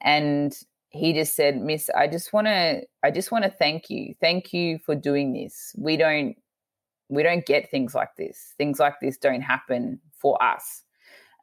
and 0.00 0.56
he 0.90 1.12
just 1.12 1.36
said, 1.36 1.60
Miss, 1.60 1.88
I 1.96 2.08
just 2.08 2.32
want 2.32 2.48
to, 2.48 2.82
I 3.02 3.10
just 3.10 3.30
want 3.30 3.44
to 3.44 3.50
thank 3.50 3.90
you. 3.90 4.14
Thank 4.20 4.52
you 4.52 4.78
for 4.78 4.94
doing 4.94 5.32
this. 5.32 5.74
We 5.78 5.96
don't, 5.96 6.36
we 7.10 7.22
don't 7.22 7.44
get 7.44 7.70
things 7.70 7.94
like 7.94 8.16
this. 8.16 8.54
Things 8.56 8.78
like 8.78 8.94
this 9.00 9.18
don't 9.18 9.42
happen 9.42 10.00
for 10.12 10.42
us. 10.42 10.82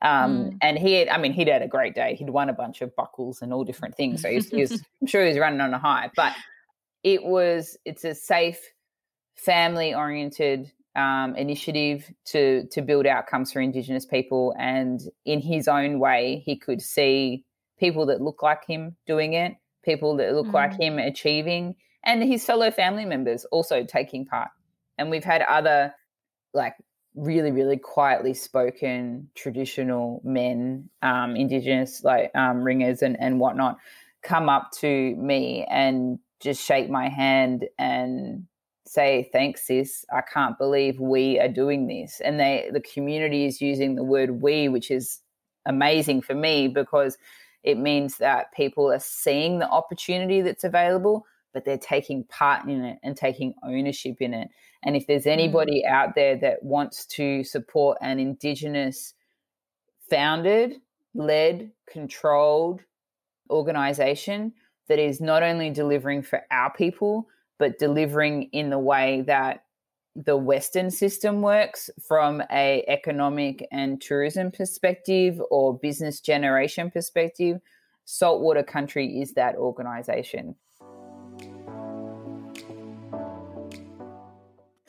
Um, 0.01 0.37
mm. 0.37 0.57
And 0.61 0.77
he 0.77 0.93
had, 0.93 1.09
I 1.09 1.17
mean, 1.17 1.33
he'd 1.33 1.47
had 1.47 1.61
a 1.61 1.67
great 1.67 1.95
day. 1.95 2.15
He'd 2.15 2.29
won 2.29 2.49
a 2.49 2.53
bunch 2.53 2.81
of 2.81 2.95
buckles 2.95 3.41
and 3.41 3.53
all 3.53 3.63
different 3.63 3.95
things. 3.95 4.21
So 4.21 4.29
he 4.29 4.35
was, 4.35 4.49
he 4.49 4.61
was 4.61 4.71
I'm 5.01 5.07
sure 5.07 5.23
he 5.23 5.29
was 5.29 5.39
running 5.39 5.61
on 5.61 5.73
a 5.73 5.79
high, 5.79 6.09
but 6.15 6.33
it 7.03 7.23
was, 7.23 7.77
it's 7.85 8.05
a 8.05 8.15
safe, 8.15 8.59
family 9.35 9.93
oriented 9.93 10.71
um, 10.95 11.35
initiative 11.35 12.11
to 12.25 12.65
to 12.71 12.81
build 12.81 13.05
outcomes 13.05 13.51
for 13.51 13.61
Indigenous 13.61 14.05
people. 14.05 14.53
And 14.57 14.99
in 15.25 15.39
his 15.39 15.67
own 15.67 15.99
way, 15.99 16.41
he 16.43 16.57
could 16.57 16.81
see 16.81 17.45
people 17.79 18.07
that 18.07 18.21
look 18.21 18.41
like 18.41 18.65
him 18.67 18.97
doing 19.05 19.33
it, 19.33 19.53
people 19.83 20.17
that 20.17 20.33
look 20.33 20.47
mm. 20.47 20.53
like 20.53 20.79
him 20.79 20.97
achieving, 20.97 21.75
and 22.03 22.23
his 22.23 22.43
fellow 22.43 22.71
family 22.71 23.05
members 23.05 23.45
also 23.51 23.83
taking 23.83 24.25
part. 24.25 24.49
And 24.97 25.09
we've 25.09 25.23
had 25.23 25.41
other 25.43 25.93
like 26.53 26.75
really, 27.15 27.51
really 27.51 27.77
quietly 27.77 28.33
spoken 28.33 29.29
traditional 29.35 30.21
men, 30.23 30.89
um, 31.01 31.35
indigenous 31.35 32.03
like 32.03 32.31
um, 32.35 32.63
ringers 32.63 33.01
and, 33.01 33.17
and 33.19 33.39
whatnot, 33.39 33.77
come 34.23 34.49
up 34.49 34.71
to 34.79 35.15
me 35.15 35.65
and 35.69 36.19
just 36.39 36.63
shake 36.63 36.89
my 36.89 37.09
hand 37.09 37.65
and 37.79 38.45
say 38.85 39.29
thanks 39.33 39.67
sis 39.67 40.05
i 40.13 40.21
can't 40.21 40.57
believe 40.57 40.97
we 40.97 41.37
are 41.41 41.49
doing 41.49 41.87
this 41.87 42.21
and 42.23 42.39
they 42.39 42.69
the 42.71 42.79
community 42.79 43.45
is 43.45 43.59
using 43.59 43.95
the 43.95 44.03
word 44.03 44.41
we 44.41 44.69
which 44.69 44.89
is 44.89 45.19
amazing 45.65 46.21
for 46.21 46.33
me 46.33 46.69
because 46.69 47.17
it 47.63 47.77
means 47.77 48.17
that 48.17 48.53
people 48.53 48.91
are 48.91 48.99
seeing 48.99 49.59
the 49.59 49.69
opportunity 49.69 50.41
that's 50.41 50.63
available, 50.63 51.25
but 51.53 51.65
they're 51.65 51.77
taking 51.77 52.23
part 52.25 52.65
in 52.67 52.83
it 52.83 52.97
and 53.03 53.17
taking 53.17 53.53
ownership 53.63 54.17
in 54.21 54.33
it. 54.33 54.49
And 54.83 54.95
if 54.95 55.07
there's 55.07 55.25
mm. 55.25 55.31
anybody 55.31 55.85
out 55.85 56.15
there 56.15 56.37
that 56.37 56.63
wants 56.63 57.05
to 57.07 57.43
support 57.43 57.97
an 58.01 58.19
Indigenous 58.19 59.13
founded, 60.09 60.75
led, 61.13 61.71
controlled 61.89 62.81
organization 63.49 64.53
that 64.87 64.99
is 64.99 65.19
not 65.19 65.43
only 65.43 65.69
delivering 65.69 66.21
for 66.21 66.41
our 66.51 66.71
people, 66.73 67.27
but 67.59 67.79
delivering 67.79 68.43
in 68.53 68.69
the 68.69 68.79
way 68.79 69.23
that 69.27 69.63
the 70.15 70.37
Western 70.37 70.89
system 70.89 71.41
works 71.41 71.89
from 72.07 72.41
a 72.51 72.83
economic 72.87 73.67
and 73.71 74.01
tourism 74.01 74.51
perspective 74.51 75.39
or 75.51 75.77
business 75.77 76.19
generation 76.19 76.89
perspective, 76.89 77.59
Saltwater 78.05 78.63
Country 78.63 79.21
is 79.21 79.33
that 79.33 79.55
organization. 79.55 80.55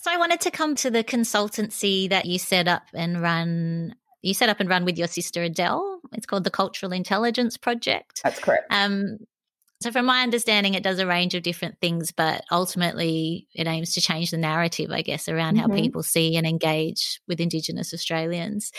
So 0.08 0.14
I 0.14 0.16
wanted 0.16 0.40
to 0.40 0.50
come 0.50 0.74
to 0.76 0.90
the 0.90 1.04
consultancy 1.04 2.08
that 2.08 2.24
you 2.24 2.38
set 2.38 2.66
up 2.66 2.84
and 2.94 3.20
run. 3.20 3.94
You 4.22 4.32
set 4.32 4.48
up 4.48 4.58
and 4.58 4.66
run 4.66 4.86
with 4.86 4.96
your 4.96 5.06
sister 5.06 5.42
Adele. 5.42 6.00
It's 6.14 6.24
called 6.24 6.44
the 6.44 6.50
Cultural 6.50 6.92
Intelligence 6.92 7.58
Project. 7.58 8.22
That's 8.24 8.38
correct. 8.38 8.72
Um, 8.72 9.18
so, 9.82 9.92
from 9.92 10.06
my 10.06 10.22
understanding, 10.22 10.72
it 10.72 10.82
does 10.82 10.98
a 10.98 11.06
range 11.06 11.34
of 11.34 11.42
different 11.42 11.78
things, 11.82 12.10
but 12.10 12.42
ultimately 12.50 13.48
it 13.54 13.66
aims 13.66 13.92
to 13.94 14.00
change 14.00 14.30
the 14.30 14.38
narrative, 14.38 14.90
I 14.90 15.02
guess, 15.02 15.28
around 15.28 15.58
mm-hmm. 15.58 15.70
how 15.70 15.76
people 15.76 16.02
see 16.02 16.36
and 16.38 16.46
engage 16.46 17.20
with 17.28 17.38
Indigenous 17.38 17.92
Australians. 17.92 18.72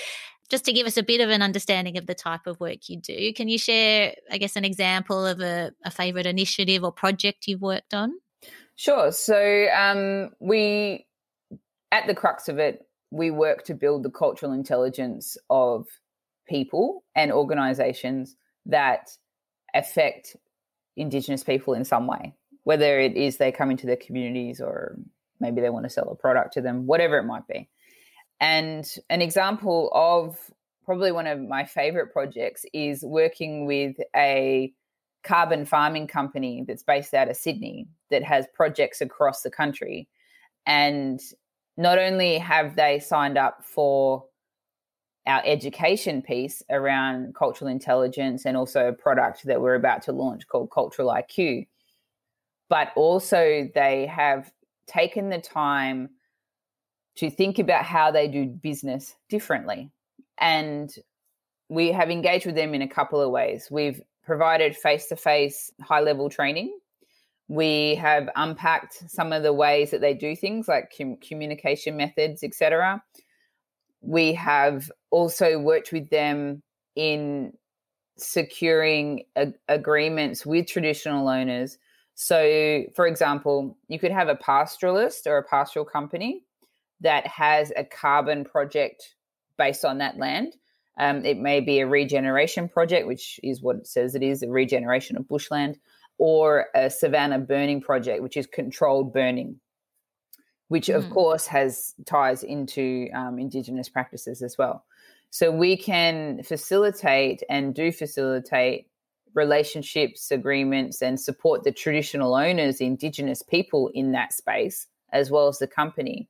Just 0.49 0.65
to 0.65 0.73
give 0.73 0.87
us 0.87 0.97
a 0.97 1.03
bit 1.03 1.21
of 1.21 1.29
an 1.29 1.43
understanding 1.43 1.99
of 1.99 2.07
the 2.07 2.15
type 2.15 2.47
of 2.47 2.59
work 2.59 2.89
you 2.89 2.99
do, 2.99 3.33
can 3.33 3.49
you 3.49 3.59
share, 3.59 4.15
I 4.31 4.39
guess, 4.39 4.55
an 4.55 4.65
example 4.65 5.27
of 5.27 5.41
a, 5.41 5.73
a 5.85 5.91
favourite 5.91 6.25
initiative 6.25 6.83
or 6.83 6.91
project 6.91 7.45
you've 7.45 7.61
worked 7.61 7.93
on? 7.93 8.13
Sure. 8.75 9.11
So, 9.11 9.67
um, 9.77 10.31
we, 10.39 11.05
at 11.91 12.07
the 12.07 12.15
crux 12.15 12.47
of 12.47 12.59
it, 12.59 12.85
we 13.11 13.31
work 13.31 13.63
to 13.65 13.73
build 13.73 14.03
the 14.03 14.11
cultural 14.11 14.51
intelligence 14.51 15.37
of 15.49 15.87
people 16.47 17.03
and 17.15 17.31
organizations 17.31 18.35
that 18.65 19.09
affect 19.73 20.35
Indigenous 20.95 21.43
people 21.43 21.73
in 21.73 21.85
some 21.85 22.07
way, 22.07 22.33
whether 22.63 22.99
it 22.99 23.15
is 23.15 23.37
they 23.37 23.51
come 23.51 23.71
into 23.71 23.87
their 23.87 23.95
communities 23.95 24.59
or 24.59 24.97
maybe 25.39 25.61
they 25.61 25.69
want 25.69 25.85
to 25.85 25.89
sell 25.89 26.09
a 26.09 26.15
product 26.15 26.53
to 26.53 26.61
them, 26.61 26.85
whatever 26.85 27.17
it 27.17 27.23
might 27.23 27.47
be. 27.47 27.69
And 28.41 28.85
an 29.09 29.21
example 29.21 29.89
of 29.93 30.37
probably 30.85 31.11
one 31.11 31.27
of 31.27 31.39
my 31.39 31.65
favorite 31.65 32.11
projects 32.11 32.65
is 32.73 33.03
working 33.03 33.65
with 33.65 33.95
a 34.15 34.73
carbon 35.23 35.65
farming 35.65 36.07
company 36.07 36.63
that's 36.67 36.83
based 36.83 37.13
out 37.13 37.29
of 37.29 37.35
Sydney 37.35 37.87
that 38.09 38.23
has 38.23 38.47
projects 38.53 39.01
across 39.01 39.41
the 39.41 39.51
country. 39.51 40.07
And 40.65 41.19
not 41.79 41.97
only 41.97 42.37
have 42.37 42.75
they 42.75 42.99
signed 42.99 43.37
up 43.37 43.63
for 43.63 44.25
our 45.25 45.41
education 45.45 46.21
piece 46.21 46.61
around 46.69 47.33
cultural 47.33 47.71
intelligence 47.71 48.45
and 48.45 48.57
also 48.57 48.89
a 48.89 48.93
product 48.93 49.45
that 49.45 49.61
we're 49.61 49.75
about 49.75 50.01
to 50.01 50.11
launch 50.11 50.45
called 50.45 50.69
Cultural 50.71 51.07
IQ, 51.07 51.67
but 52.67 52.89
also 52.97 53.69
they 53.73 54.07
have 54.07 54.51
taken 54.87 55.29
the 55.29 55.39
time 55.39 56.09
to 57.15 57.29
think 57.29 57.59
about 57.59 57.85
how 57.85 58.11
they 58.11 58.27
do 58.27 58.45
business 58.45 59.15
differently. 59.29 59.89
And 60.37 60.93
we 61.69 61.93
have 61.93 62.11
engaged 62.11 62.45
with 62.45 62.55
them 62.55 62.73
in 62.73 62.81
a 62.81 62.89
couple 62.89 63.21
of 63.21 63.31
ways. 63.31 63.69
We've 63.71 64.01
provided 64.25 64.75
face 64.75 65.05
to 65.07 65.15
face 65.15 65.71
high 65.81 66.01
level 66.01 66.29
training. 66.29 66.77
We 67.49 67.95
have 67.95 68.29
unpacked 68.35 69.09
some 69.09 69.33
of 69.33 69.43
the 69.43 69.51
ways 69.51 69.91
that 69.91 70.01
they 70.01 70.13
do 70.13 70.35
things 70.35 70.67
like 70.67 70.93
com- 70.95 71.17
communication 71.17 71.97
methods, 71.97 72.43
etc. 72.43 73.03
We 74.01 74.33
have 74.33 74.89
also 75.09 75.59
worked 75.59 75.91
with 75.91 76.09
them 76.09 76.61
in 76.95 77.53
securing 78.17 79.23
a- 79.35 79.53
agreements 79.67 80.45
with 80.45 80.67
traditional 80.67 81.27
owners. 81.27 81.77
So, 82.13 82.83
for 82.95 83.07
example, 83.07 83.77
you 83.87 83.97
could 83.97 84.11
have 84.11 84.29
a 84.29 84.35
pastoralist 84.35 85.25
or 85.25 85.37
a 85.37 85.43
pastoral 85.43 85.85
company 85.85 86.45
that 87.01 87.25
has 87.25 87.71
a 87.75 87.83
carbon 87.83 88.43
project 88.43 89.15
based 89.57 89.85
on 89.85 89.99
that 89.99 90.17
land. 90.17 90.55
Um, 90.97 91.25
it 91.25 91.37
may 91.37 91.61
be 91.61 91.79
a 91.79 91.87
regeneration 91.87 92.67
project, 92.67 93.07
which 93.07 93.39
is 93.41 93.61
what 93.61 93.77
it 93.77 93.87
says 93.87 94.15
it 94.15 94.23
is 94.23 94.43
a 94.43 94.49
regeneration 94.49 95.15
of 95.15 95.27
bushland, 95.27 95.79
or 96.19 96.67
a 96.75 96.89
savanna 96.89 97.39
burning 97.39 97.81
project, 97.81 98.21
which 98.21 98.37
is 98.37 98.45
controlled 98.45 99.11
burning, 99.11 99.59
which 100.67 100.87
mm. 100.87 100.95
of 100.95 101.05
hmm. 101.05 101.13
course 101.13 101.47
has 101.47 101.95
ties 102.05 102.43
into 102.43 103.09
um, 103.15 103.39
Indigenous 103.39 103.89
practices 103.89 104.43
as 104.43 104.57
well. 104.57 104.85
So 105.31 105.49
we 105.49 105.77
can 105.77 106.43
facilitate 106.43 107.41
and 107.49 107.73
do 107.73 107.91
facilitate 107.91 108.87
relationships, 109.35 110.31
agreements, 110.31 111.01
and 111.01 111.19
support 111.19 111.63
the 111.63 111.71
traditional 111.71 112.35
owners, 112.35 112.81
Indigenous 112.81 113.41
people 113.41 113.89
in 113.93 114.11
that 114.11 114.33
space, 114.33 114.87
as 115.13 115.31
well 115.31 115.47
as 115.47 115.59
the 115.59 115.67
company 115.67 116.27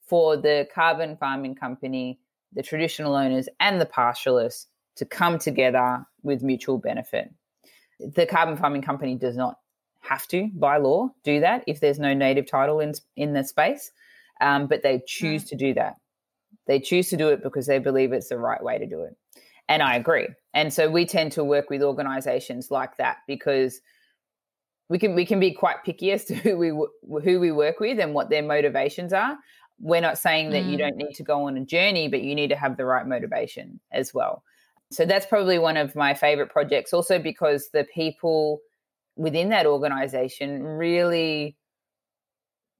for 0.00 0.36
the 0.36 0.66
carbon 0.72 1.16
farming 1.16 1.56
company, 1.56 2.20
the 2.52 2.62
traditional 2.62 3.14
owners, 3.14 3.48
and 3.60 3.80
the 3.80 3.86
pastoralists 3.86 4.68
to 4.94 5.04
come 5.04 5.38
together 5.38 6.06
with 6.22 6.42
mutual 6.42 6.78
benefit. 6.78 7.34
The 7.98 8.26
carbon 8.26 8.56
farming 8.56 8.82
company 8.82 9.14
does 9.14 9.36
not 9.36 9.58
have 10.00 10.26
to, 10.28 10.48
by 10.54 10.76
law, 10.76 11.10
do 11.24 11.40
that 11.40 11.64
if 11.66 11.80
there's 11.80 11.98
no 11.98 12.14
native 12.14 12.46
title 12.46 12.80
in 12.80 12.94
in 13.16 13.32
the 13.32 13.44
space, 13.44 13.90
um, 14.40 14.66
but 14.66 14.82
they 14.82 15.02
choose 15.06 15.44
mm. 15.44 15.48
to 15.48 15.56
do 15.56 15.74
that. 15.74 15.96
They 16.66 16.80
choose 16.80 17.10
to 17.10 17.16
do 17.16 17.28
it 17.28 17.42
because 17.42 17.66
they 17.66 17.78
believe 17.78 18.12
it's 18.12 18.28
the 18.28 18.38
right 18.38 18.62
way 18.62 18.78
to 18.78 18.86
do 18.86 19.02
it, 19.02 19.16
and 19.68 19.82
I 19.82 19.96
agree. 19.96 20.28
And 20.54 20.72
so 20.72 20.90
we 20.90 21.06
tend 21.06 21.32
to 21.32 21.44
work 21.44 21.70
with 21.70 21.82
organisations 21.82 22.70
like 22.70 22.96
that 22.98 23.18
because 23.26 23.80
we 24.88 24.98
can 24.98 25.14
we 25.14 25.26
can 25.26 25.40
be 25.40 25.52
quite 25.52 25.84
picky 25.84 26.12
as 26.12 26.24
to 26.26 26.34
who 26.34 26.56
we 26.56 26.68
who 27.22 27.40
we 27.40 27.52
work 27.52 27.80
with 27.80 27.98
and 27.98 28.14
what 28.14 28.30
their 28.30 28.42
motivations 28.42 29.12
are 29.12 29.38
we're 29.80 30.00
not 30.00 30.18
saying 30.18 30.50
that 30.50 30.64
mm. 30.64 30.70
you 30.70 30.78
don't 30.78 30.96
need 30.96 31.14
to 31.14 31.22
go 31.22 31.46
on 31.46 31.56
a 31.56 31.64
journey, 31.64 32.08
but 32.08 32.22
you 32.22 32.34
need 32.34 32.48
to 32.48 32.56
have 32.56 32.76
the 32.76 32.84
right 32.84 33.06
motivation 33.06 33.80
as 33.92 34.14
well. 34.14 34.42
So 34.92 35.04
that's 35.04 35.26
probably 35.26 35.58
one 35.58 35.76
of 35.76 35.96
my 35.96 36.14
favorite 36.14 36.50
projects, 36.50 36.92
also 36.92 37.18
because 37.18 37.70
the 37.72 37.84
people 37.84 38.60
within 39.16 39.48
that 39.48 39.66
organization 39.66 40.62
really, 40.62 41.56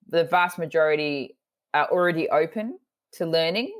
the 0.08 0.24
vast 0.24 0.58
majority 0.58 1.36
are 1.74 1.88
already 1.90 2.28
open 2.28 2.78
to 3.14 3.26
learning, 3.26 3.72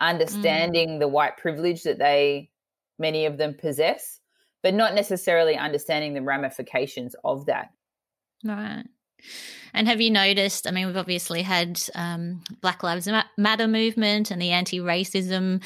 understanding 0.00 0.88
mm. 0.88 1.00
the 1.00 1.08
white 1.08 1.36
privilege 1.36 1.84
that 1.84 1.98
they, 1.98 2.50
many 2.98 3.26
of 3.26 3.38
them 3.38 3.54
possess, 3.54 4.20
but 4.62 4.74
not 4.74 4.94
necessarily 4.94 5.56
understanding 5.56 6.14
the 6.14 6.22
ramifications 6.22 7.14
of 7.24 7.46
that. 7.46 7.70
Right. 8.44 8.84
And 9.72 9.86
have 9.86 10.00
you 10.00 10.10
noticed? 10.10 10.66
I 10.66 10.70
mean, 10.70 10.86
we've 10.86 10.96
obviously 10.96 11.42
had 11.42 11.80
um, 11.94 12.42
Black 12.60 12.82
Lives 12.82 13.08
Matter 13.36 13.68
movement 13.68 14.30
and 14.30 14.40
the 14.40 14.50
anti-racism 14.50 15.62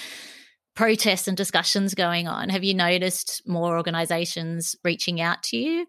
protests 0.74 1.28
and 1.28 1.36
discussions 1.36 1.94
going 1.94 2.26
on. 2.26 2.48
Have 2.48 2.64
you 2.64 2.74
noticed 2.74 3.42
more 3.46 3.76
organisations 3.76 4.74
reaching 4.84 5.20
out 5.20 5.42
to 5.44 5.56
you? 5.56 5.86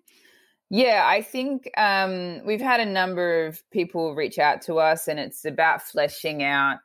Yeah, 0.69 1.03
I 1.05 1.21
think 1.21 1.69
um, 1.77 2.41
we've 2.45 2.61
had 2.61 2.79
a 2.79 2.85
number 2.85 3.45
of 3.45 3.61
people 3.71 4.15
reach 4.15 4.39
out 4.39 4.61
to 4.63 4.79
us, 4.79 5.07
and 5.07 5.19
it's 5.19 5.45
about 5.45 5.83
fleshing 5.83 6.41
out 6.41 6.79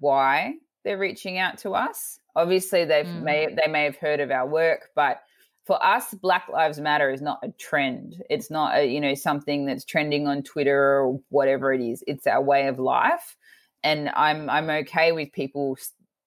why 0.00 0.54
they're 0.84 0.98
reaching 0.98 1.38
out 1.38 1.58
to 1.58 1.74
us. 1.74 2.18
Obviously, 2.34 2.84
they've 2.84 3.06
mm. 3.06 3.22
may 3.22 3.46
they 3.46 3.70
may 3.70 3.84
have 3.84 3.96
heard 3.96 4.20
of 4.20 4.30
our 4.30 4.48
work, 4.48 4.88
but 4.96 5.20
for 5.64 5.80
us, 5.84 6.12
Black 6.14 6.48
Lives 6.52 6.80
Matter 6.80 7.10
is 7.10 7.22
not 7.22 7.38
a 7.44 7.52
trend. 7.52 8.20
It's 8.28 8.50
not 8.50 8.76
a, 8.76 8.84
you 8.84 9.00
know 9.00 9.14
something 9.14 9.64
that's 9.64 9.84
trending 9.84 10.26
on 10.26 10.42
Twitter 10.42 10.76
or 10.76 11.20
whatever 11.28 11.72
it 11.72 11.80
is. 11.80 12.02
It's 12.06 12.26
our 12.26 12.42
way 12.42 12.66
of 12.66 12.78
life, 12.78 13.36
and 13.84 14.10
I'm 14.16 14.50
I'm 14.50 14.68
okay 14.70 15.12
with 15.12 15.30
people 15.30 15.76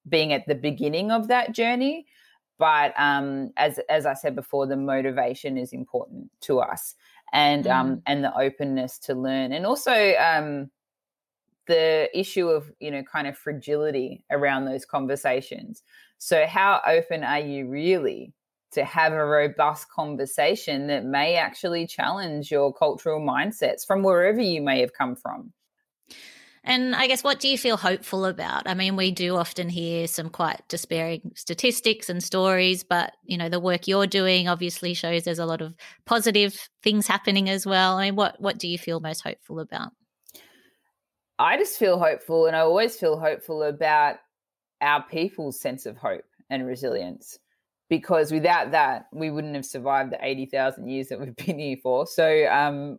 being 0.08 0.34
at 0.34 0.48
the 0.48 0.56
beginning 0.56 1.12
of 1.12 1.28
that 1.28 1.54
journey. 1.54 2.06
But 2.58 2.94
um, 2.98 3.52
as 3.58 3.80
as 3.90 4.06
I 4.06 4.14
said 4.14 4.36
before, 4.36 4.66
the 4.66 4.78
motivation 4.78 5.58
is 5.58 5.74
important 5.74 6.32
to 6.42 6.60
us, 6.60 6.96
and 7.34 7.68
um, 7.68 7.88
mm. 7.88 7.92
um, 7.92 8.02
and 8.06 8.24
the 8.24 8.38
openness 8.38 8.98
to 9.00 9.14
learn, 9.14 9.52
and 9.52 9.66
also 9.66 10.14
um, 10.14 10.70
the 11.68 12.10
issue 12.18 12.48
of 12.48 12.72
you 12.80 12.92
know 12.92 13.04
kind 13.04 13.28
of 13.28 13.38
fragility 13.38 14.24
around 14.32 14.66
those 14.66 14.86
conversations. 14.86 15.84
So 16.18 16.46
how 16.46 16.82
open 16.88 17.24
are 17.26 17.42
you 17.42 17.68
really 17.68 18.34
to 18.76 18.84
have 18.84 19.14
a 19.14 19.26
robust 19.26 19.90
conversation 19.90 20.88
that 20.88 21.06
may 21.06 21.36
actually 21.36 21.88
challenge 21.88 22.52
your 22.52 22.74
cultural 22.74 23.22
mindsets 23.22 23.86
from 23.88 24.04
wherever 24.04 24.42
you 24.42 24.62
may 24.62 24.82
have 24.82 24.94
come 24.94 25.16
from. 25.16 25.52
And 26.68 26.96
I 26.96 27.06
guess 27.06 27.24
what 27.24 27.40
do 27.40 27.48
you 27.48 27.60
feel 27.60 27.78
hopeful 27.78 28.26
about? 28.26 28.68
I 28.68 28.74
mean, 28.74 28.96
we 28.96 29.12
do 29.12 29.36
often 29.36 29.70
hear 29.70 30.08
some 30.08 30.30
quite 30.30 30.62
despairing 30.68 31.32
statistics 31.36 32.10
and 32.10 32.24
stories, 32.24 32.84
but 32.84 33.14
you 33.24 33.38
know, 33.38 33.50
the 33.50 33.60
work 33.60 33.88
you're 33.88 34.08
doing 34.08 34.48
obviously 34.48 34.96
shows 34.96 35.24
there's 35.24 35.38
a 35.38 35.46
lot 35.46 35.62
of 35.62 35.76
positive 36.06 36.68
things 36.82 37.06
happening 37.06 37.50
as 37.50 37.68
well. 37.68 37.98
I 37.98 38.06
mean, 38.06 38.16
what 38.16 38.42
what 38.42 38.58
do 38.58 38.68
you 38.68 38.80
feel 38.80 39.00
most 39.00 39.22
hopeful 39.22 39.60
about? 39.60 39.92
I 41.38 41.56
just 41.58 41.78
feel 41.78 42.00
hopeful 42.00 42.48
and 42.48 42.56
I 42.56 42.62
always 42.62 42.98
feel 42.98 43.20
hopeful 43.20 43.62
about 43.62 44.16
our 44.82 45.04
people's 45.04 45.60
sense 45.60 45.86
of 45.86 45.98
hope 45.98 46.26
and 46.50 46.66
resilience 46.66 47.38
because 47.90 48.32
without 48.32 48.72
that, 48.72 49.06
we 49.14 49.30
wouldn't 49.30 49.54
have 49.56 49.66
survived 49.66 50.12
the 50.12 50.18
80,000 50.20 50.88
years 50.88 51.10
that 51.10 51.20
we've 51.20 51.36
been 51.36 51.60
here 51.60 51.78
for. 51.82 52.08
So, 52.08 52.48
um, 52.48 52.98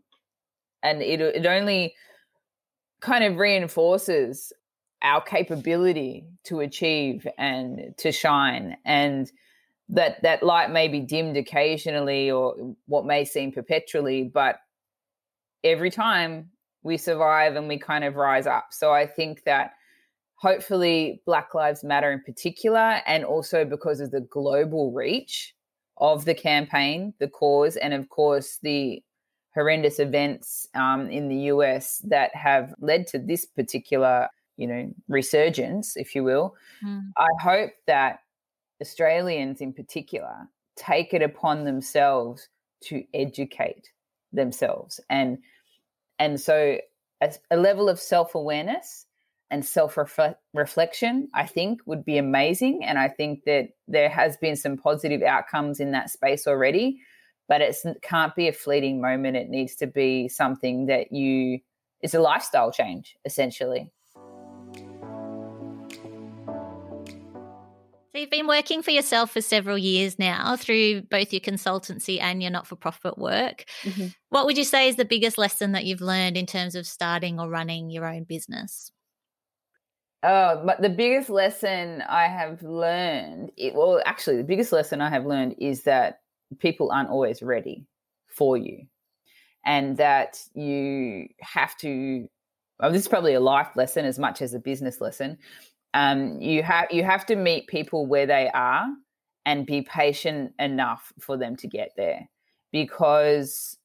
and 0.84 1.02
it, 1.02 1.20
it 1.20 1.46
only 1.46 1.94
kind 3.00 3.24
of 3.24 3.36
reinforces 3.36 4.52
our 5.02 5.20
capability 5.20 6.24
to 6.44 6.60
achieve 6.60 7.26
and 7.38 7.94
to 7.98 8.10
shine 8.10 8.76
and 8.84 9.30
that 9.88 10.20
that 10.22 10.42
light 10.42 10.70
may 10.70 10.88
be 10.88 11.00
dimmed 11.00 11.36
occasionally 11.36 12.30
or 12.30 12.74
what 12.86 13.04
may 13.04 13.24
seem 13.24 13.52
perpetually 13.52 14.24
but 14.24 14.56
every 15.62 15.90
time 15.90 16.50
we 16.82 16.96
survive 16.96 17.56
and 17.56 17.68
we 17.68 17.78
kind 17.78 18.04
of 18.04 18.14
rise 18.14 18.46
up. 18.46 18.68
So 18.70 18.92
i 18.92 19.06
think 19.06 19.44
that 19.44 19.72
hopefully 20.36 21.22
Black 21.26 21.54
Lives 21.54 21.82
Matter 21.82 22.12
in 22.12 22.22
particular, 22.22 23.00
and 23.06 23.24
also 23.24 23.64
because 23.64 24.00
of 24.00 24.10
the 24.10 24.20
global 24.20 24.92
reach 24.92 25.54
of 25.98 26.24
the 26.24 26.34
campaign, 26.34 27.14
the 27.18 27.28
cause, 27.28 27.76
and 27.76 27.94
of 27.94 28.08
course 28.08 28.58
the 28.62 29.02
horrendous 29.56 29.98
events 29.98 30.68
um, 30.74 31.08
in 31.08 31.28
the 31.28 31.50
US 31.52 31.98
that 32.04 32.34
have 32.34 32.74
led 32.80 33.06
to 33.08 33.18
this 33.18 33.46
particular, 33.46 34.28
you 34.56 34.66
know, 34.66 34.92
resurgence, 35.08 35.96
if 35.96 36.14
you 36.14 36.22
will. 36.22 36.54
Mm. 36.84 37.10
I 37.16 37.28
hope 37.40 37.70
that 37.86 38.20
Australians 38.80 39.60
in 39.60 39.72
particular 39.72 40.48
take 40.76 41.14
it 41.14 41.22
upon 41.22 41.64
themselves 41.64 42.48
to 42.82 43.02
educate 43.14 43.90
themselves 44.32 45.00
and 45.08 45.38
and 46.18 46.38
so 46.38 46.78
a, 47.22 47.32
a 47.50 47.56
level 47.56 47.88
of 47.88 47.98
self-awareness 47.98 49.06
and 49.50 49.64
self 49.64 49.96
reflection, 50.54 51.28
I 51.34 51.46
think 51.46 51.80
would 51.86 52.04
be 52.04 52.18
amazing. 52.18 52.84
And 52.84 52.98
I 52.98 53.08
think 53.08 53.44
that 53.44 53.68
there 53.86 54.08
has 54.08 54.36
been 54.36 54.56
some 54.56 54.76
positive 54.76 55.22
outcomes 55.22 55.78
in 55.78 55.92
that 55.92 56.10
space 56.10 56.46
already, 56.46 57.00
but 57.48 57.60
it 57.60 57.76
can't 58.02 58.34
be 58.34 58.48
a 58.48 58.52
fleeting 58.52 59.00
moment. 59.00 59.36
It 59.36 59.48
needs 59.48 59.76
to 59.76 59.86
be 59.86 60.28
something 60.28 60.86
that 60.86 61.12
you, 61.12 61.60
it's 62.00 62.14
a 62.14 62.20
lifestyle 62.20 62.72
change 62.72 63.16
essentially. 63.24 63.90
So 68.16 68.20
you've 68.20 68.30
been 68.30 68.46
working 68.46 68.80
for 68.82 68.92
yourself 68.92 69.32
for 69.32 69.42
several 69.42 69.76
years 69.76 70.18
now 70.18 70.56
through 70.56 71.02
both 71.02 71.34
your 71.34 71.40
consultancy 71.40 72.18
and 72.18 72.40
your 72.40 72.50
not 72.50 72.66
for 72.66 72.74
profit 72.74 73.18
work. 73.18 73.66
Mm-hmm. 73.82 74.06
What 74.30 74.46
would 74.46 74.56
you 74.56 74.64
say 74.64 74.88
is 74.88 74.96
the 74.96 75.04
biggest 75.04 75.36
lesson 75.36 75.72
that 75.72 75.84
you've 75.84 76.00
learned 76.00 76.38
in 76.38 76.46
terms 76.46 76.74
of 76.74 76.86
starting 76.86 77.38
or 77.38 77.50
running 77.50 77.90
your 77.90 78.06
own 78.06 78.24
business? 78.24 78.90
Oh, 80.22 80.62
but 80.64 80.80
the 80.80 80.88
biggest 80.88 81.28
lesson 81.28 82.02
I 82.08 82.26
have 82.26 82.62
learned, 82.62 83.52
it, 83.58 83.74
well, 83.74 84.00
actually, 84.06 84.38
the 84.38 84.44
biggest 84.44 84.72
lesson 84.72 85.02
I 85.02 85.10
have 85.10 85.26
learned 85.26 85.56
is 85.58 85.82
that 85.82 86.20
people 86.58 86.90
aren't 86.90 87.10
always 87.10 87.42
ready 87.42 87.86
for 88.26 88.56
you, 88.56 88.86
and 89.64 89.96
that 89.96 90.40
you 90.54 91.28
have 91.40 91.76
to. 91.78 92.28
Well, 92.78 92.92
this 92.92 93.02
is 93.02 93.08
probably 93.08 93.34
a 93.34 93.40
life 93.40 93.68
lesson 93.74 94.04
as 94.04 94.18
much 94.18 94.42
as 94.42 94.52
a 94.52 94.58
business 94.58 95.00
lesson. 95.00 95.38
Um, 95.94 96.40
you 96.40 96.62
have 96.62 96.88
you 96.90 97.04
have 97.04 97.24
to 97.26 97.36
meet 97.36 97.68
people 97.68 98.06
where 98.06 98.26
they 98.26 98.50
are 98.52 98.86
and 99.46 99.64
be 99.64 99.82
patient 99.82 100.52
enough 100.58 101.12
for 101.20 101.36
them 101.36 101.56
to 101.56 101.68
get 101.68 101.92
there, 101.96 102.28
because 102.72 103.78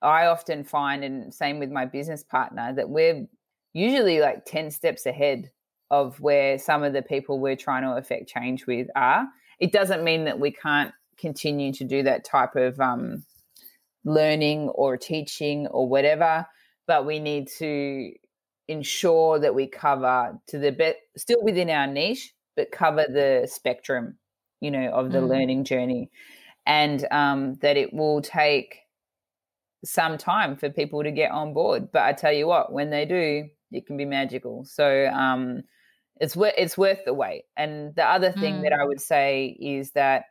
I 0.00 0.26
often 0.26 0.64
find, 0.64 1.04
and 1.04 1.32
same 1.32 1.58
with 1.58 1.70
my 1.70 1.84
business 1.84 2.24
partner, 2.24 2.72
that 2.74 2.88
we're 2.88 3.26
usually 3.74 4.20
like 4.20 4.44
ten 4.44 4.70
steps 4.70 5.06
ahead 5.06 5.50
of 5.90 6.18
where 6.20 6.58
some 6.58 6.82
of 6.82 6.94
the 6.94 7.02
people 7.02 7.38
we're 7.38 7.54
trying 7.54 7.82
to 7.82 7.96
affect 7.96 8.28
change 8.28 8.66
with 8.66 8.88
are. 8.96 9.28
It 9.58 9.72
doesn't 9.72 10.02
mean 10.02 10.24
that 10.24 10.40
we 10.40 10.50
can't 10.50 10.92
continue 11.18 11.72
to 11.74 11.84
do 11.84 12.02
that 12.02 12.24
type 12.24 12.56
of 12.56 12.80
um, 12.80 13.24
learning 14.04 14.68
or 14.68 14.96
teaching 14.96 15.66
or 15.68 15.88
whatever, 15.88 16.46
but 16.86 17.06
we 17.06 17.18
need 17.20 17.48
to 17.58 18.12
ensure 18.68 19.38
that 19.38 19.54
we 19.54 19.66
cover 19.66 20.38
to 20.48 20.58
the 20.58 20.72
best, 20.72 20.96
still 21.16 21.42
within 21.42 21.70
our 21.70 21.86
niche, 21.86 22.32
but 22.56 22.72
cover 22.72 23.06
the 23.08 23.48
spectrum, 23.50 24.18
you 24.60 24.70
know, 24.70 24.90
of 24.90 25.12
the 25.12 25.18
mm. 25.18 25.28
learning 25.28 25.64
journey, 25.64 26.10
and 26.66 27.06
um, 27.10 27.56
that 27.62 27.76
it 27.76 27.92
will 27.92 28.22
take 28.22 28.78
some 29.84 30.16
time 30.16 30.56
for 30.56 30.70
people 30.70 31.02
to 31.02 31.10
get 31.10 31.32
on 31.32 31.54
board. 31.54 31.90
But 31.92 32.02
I 32.02 32.12
tell 32.12 32.32
you 32.32 32.46
what, 32.46 32.72
when 32.72 32.90
they 32.90 33.04
do, 33.04 33.48
it 33.72 33.86
can 33.86 33.96
be 33.96 34.04
magical. 34.04 34.64
So 34.64 35.06
um, 35.06 35.62
it's 36.20 36.36
worth 36.36 36.54
it's 36.56 36.78
worth 36.78 37.00
the 37.04 37.14
wait. 37.14 37.44
And 37.56 37.94
the 37.94 38.04
other 38.04 38.32
thing 38.32 38.56
mm. 38.56 38.62
that 38.62 38.72
I 38.72 38.84
would 38.84 39.00
say 39.00 39.46
is 39.46 39.92
that 39.92 40.24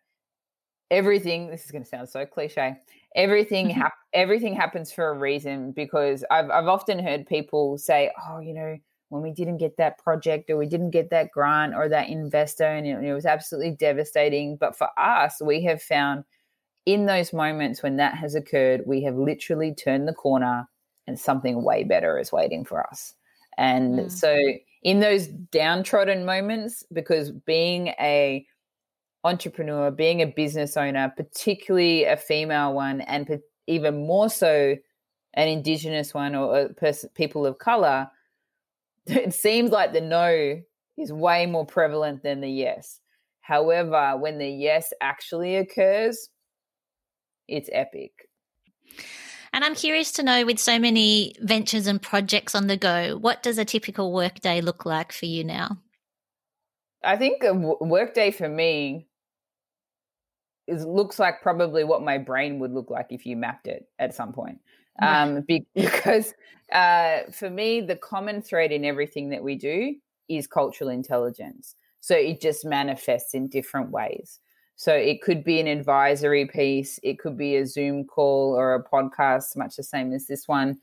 everything. 0.91 1.49
This 1.49 1.65
is 1.65 1.71
going 1.71 1.83
to 1.83 1.89
sound 1.89 2.07
so 2.09 2.25
cliche 2.27 2.77
everything 3.15 3.69
hap- 3.69 3.93
everything 4.13 4.53
happens 4.55 4.91
for 4.91 5.09
a 5.09 5.17
reason 5.17 5.71
because 5.71 6.23
I've 6.31 6.49
I've 6.49 6.67
often 6.67 6.99
heard 6.99 7.27
people 7.27 7.77
say, 7.77 8.11
"Oh, 8.27 8.39
you 8.39 8.53
know, 8.53 8.77
when 9.09 9.21
we 9.21 9.31
didn't 9.31 9.57
get 9.57 9.77
that 9.77 9.97
project 9.97 10.49
or 10.49 10.57
we 10.57 10.67
didn't 10.67 10.91
get 10.91 11.09
that 11.09 11.31
grant 11.31 11.75
or 11.75 11.89
that 11.89 12.09
investor 12.09 12.65
and 12.65 12.87
it, 12.87 13.03
it 13.03 13.13
was 13.13 13.25
absolutely 13.25 13.71
devastating." 13.71 14.57
But 14.57 14.77
for 14.77 14.87
us, 14.97 15.41
we 15.41 15.63
have 15.63 15.81
found 15.81 16.23
in 16.85 17.05
those 17.05 17.33
moments 17.33 17.83
when 17.83 17.97
that 17.97 18.15
has 18.15 18.35
occurred, 18.35 18.83
we 18.85 19.03
have 19.03 19.15
literally 19.15 19.73
turned 19.73 20.07
the 20.07 20.13
corner 20.13 20.67
and 21.07 21.19
something 21.19 21.63
way 21.63 21.83
better 21.83 22.17
is 22.17 22.31
waiting 22.31 22.65
for 22.65 22.85
us. 22.87 23.13
And 23.57 23.99
mm. 23.99 24.11
so 24.11 24.35
in 24.81 24.99
those 24.99 25.27
downtrodden 25.27 26.25
moments 26.25 26.83
because 26.91 27.31
being 27.31 27.89
a 27.99 28.45
entrepreneur, 29.23 29.91
being 29.91 30.21
a 30.21 30.27
business 30.27 30.77
owner, 30.77 31.13
particularly 31.15 32.05
a 32.05 32.17
female 32.17 32.73
one, 32.73 33.01
and 33.01 33.39
even 33.67 34.05
more 34.05 34.29
so 34.29 34.75
an 35.33 35.47
Indigenous 35.47 36.13
one 36.13 36.35
or 36.35 36.59
a 36.59 36.69
person, 36.73 37.09
people 37.15 37.45
of 37.45 37.57
color, 37.57 38.09
it 39.05 39.33
seems 39.33 39.71
like 39.71 39.93
the 39.93 40.01
no 40.01 40.61
is 40.97 41.13
way 41.13 41.45
more 41.45 41.65
prevalent 41.65 42.23
than 42.23 42.41
the 42.41 42.49
yes. 42.49 42.99
However, 43.41 44.17
when 44.17 44.37
the 44.37 44.49
yes 44.49 44.93
actually 45.01 45.55
occurs, 45.55 46.29
it's 47.47 47.69
epic. 47.71 48.11
And 49.53 49.65
I'm 49.65 49.75
curious 49.75 50.13
to 50.13 50.23
know 50.23 50.45
with 50.45 50.59
so 50.59 50.79
many 50.79 51.35
ventures 51.41 51.87
and 51.87 52.01
projects 52.01 52.55
on 52.55 52.67
the 52.67 52.77
go, 52.77 53.17
what 53.17 53.43
does 53.43 53.57
a 53.57 53.65
typical 53.65 54.13
workday 54.13 54.61
look 54.61 54.85
like 54.85 55.11
for 55.11 55.25
you 55.25 55.43
now? 55.43 55.77
I 57.03 57.17
think 57.17 57.43
a 57.43 57.53
workday 57.53 58.31
for 58.31 58.47
me 58.47 59.07
is 60.67 60.85
looks 60.85 61.19
like 61.19 61.41
probably 61.41 61.83
what 61.83 62.03
my 62.03 62.17
brain 62.17 62.59
would 62.59 62.71
look 62.71 62.89
like 62.89 63.07
if 63.09 63.25
you 63.25 63.35
mapped 63.35 63.67
it 63.67 63.87
at 63.99 64.13
some 64.13 64.31
point. 64.31 64.59
Um, 65.01 65.45
because 65.75 66.33
uh, 66.71 67.21
for 67.31 67.49
me, 67.49 67.81
the 67.81 67.95
common 67.95 68.41
thread 68.41 68.71
in 68.71 68.85
everything 68.85 69.29
that 69.29 69.43
we 69.43 69.55
do 69.55 69.95
is 70.29 70.47
cultural 70.47 70.89
intelligence. 70.89 71.75
So 71.99 72.15
it 72.15 72.41
just 72.41 72.65
manifests 72.65 73.33
in 73.33 73.47
different 73.47 73.91
ways. 73.91 74.39
So 74.75 74.93
it 74.93 75.21
could 75.21 75.43
be 75.43 75.59
an 75.59 75.67
advisory 75.67 76.47
piece, 76.47 76.99
it 77.03 77.19
could 77.19 77.37
be 77.37 77.55
a 77.57 77.67
Zoom 77.67 78.03
call 78.03 78.55
or 78.55 78.73
a 78.73 78.83
podcast, 78.83 79.55
much 79.55 79.75
the 79.75 79.83
same 79.83 80.11
as 80.11 80.25
this 80.25 80.47
one. 80.47 80.79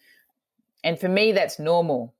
And 0.84 1.00
for 1.00 1.08
me, 1.08 1.32
that's 1.32 1.58
normal. 1.58 2.14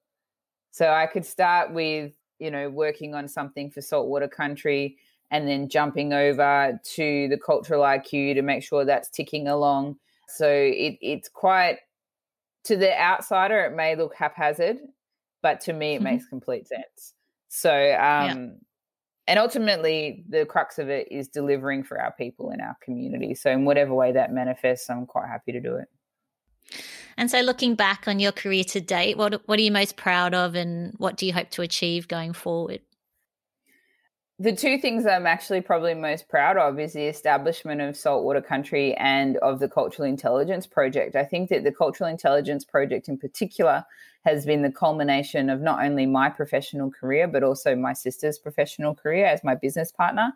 So 0.72 0.90
I 0.90 1.06
could 1.06 1.24
start 1.24 1.72
with, 1.72 2.12
you 2.40 2.50
know, 2.50 2.68
working 2.68 3.14
on 3.14 3.28
something 3.28 3.70
for 3.70 3.80
saltwater 3.80 4.26
country 4.26 4.96
and 5.30 5.46
then 5.46 5.68
jumping 5.68 6.12
over 6.12 6.80
to 6.94 7.28
the 7.28 7.38
cultural 7.38 7.82
IQ 7.82 8.34
to 8.34 8.42
make 8.42 8.62
sure 8.62 8.84
that's 8.84 9.10
ticking 9.10 9.48
along. 9.48 9.96
So 10.28 10.48
it, 10.48 10.98
it's 11.00 11.28
quite, 11.28 11.78
to 12.64 12.76
the 12.76 12.98
outsider, 12.98 13.64
it 13.64 13.76
may 13.76 13.96
look 13.96 14.14
haphazard, 14.14 14.78
but 15.42 15.60
to 15.62 15.72
me, 15.72 15.94
it 15.94 15.96
mm-hmm. 15.96 16.04
makes 16.04 16.26
complete 16.26 16.68
sense. 16.68 17.14
So, 17.48 17.70
um, 17.70 17.78
yeah. 17.78 18.46
and 19.26 19.38
ultimately, 19.38 20.24
the 20.28 20.44
crux 20.44 20.78
of 20.78 20.88
it 20.88 21.10
is 21.10 21.28
delivering 21.28 21.84
for 21.84 22.00
our 22.00 22.12
people 22.12 22.50
in 22.50 22.60
our 22.60 22.76
community. 22.82 23.34
So, 23.34 23.50
in 23.50 23.64
whatever 23.64 23.94
way 23.94 24.12
that 24.12 24.32
manifests, 24.32 24.90
I'm 24.90 25.06
quite 25.06 25.28
happy 25.28 25.52
to 25.52 25.60
do 25.60 25.76
it. 25.76 25.88
And 27.16 27.30
so, 27.30 27.40
looking 27.40 27.74
back 27.74 28.06
on 28.06 28.20
your 28.20 28.32
career 28.32 28.64
to 28.64 28.80
date, 28.80 29.16
what 29.16 29.42
what 29.48 29.58
are 29.58 29.62
you 29.62 29.72
most 29.72 29.96
proud 29.96 30.34
of, 30.34 30.54
and 30.54 30.94
what 30.98 31.16
do 31.16 31.26
you 31.26 31.32
hope 31.32 31.50
to 31.50 31.62
achieve 31.62 32.06
going 32.06 32.34
forward? 32.34 32.80
The 34.40 34.54
two 34.54 34.78
things 34.78 35.04
I'm 35.04 35.26
actually 35.26 35.60
probably 35.60 35.94
most 35.94 36.28
proud 36.28 36.56
of 36.56 36.78
is 36.78 36.92
the 36.92 37.06
establishment 37.06 37.80
of 37.80 37.96
Saltwater 37.96 38.40
Country 38.40 38.94
and 38.94 39.36
of 39.38 39.58
the 39.58 39.68
Cultural 39.68 40.06
Intelligence 40.06 40.64
Project. 40.64 41.16
I 41.16 41.24
think 41.24 41.50
that 41.50 41.64
the 41.64 41.72
Cultural 41.72 42.08
Intelligence 42.08 42.64
Project 42.64 43.08
in 43.08 43.18
particular 43.18 43.84
has 44.24 44.46
been 44.46 44.62
the 44.62 44.70
culmination 44.70 45.50
of 45.50 45.60
not 45.60 45.84
only 45.84 46.06
my 46.06 46.28
professional 46.28 46.88
career, 46.88 47.26
but 47.26 47.42
also 47.42 47.74
my 47.74 47.92
sister's 47.92 48.38
professional 48.38 48.94
career 48.94 49.26
as 49.26 49.42
my 49.42 49.56
business 49.56 49.90
partner. 49.90 50.32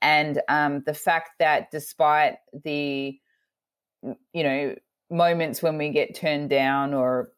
And 0.00 0.40
um, 0.48 0.82
the 0.86 0.94
fact 0.94 1.32
that 1.38 1.70
despite 1.70 2.36
the, 2.62 3.18
you 4.32 4.42
know, 4.42 4.74
moments 5.10 5.62
when 5.62 5.76
we 5.76 5.90
get 5.90 6.14
turned 6.14 6.48
down 6.48 6.94
or 6.94 7.30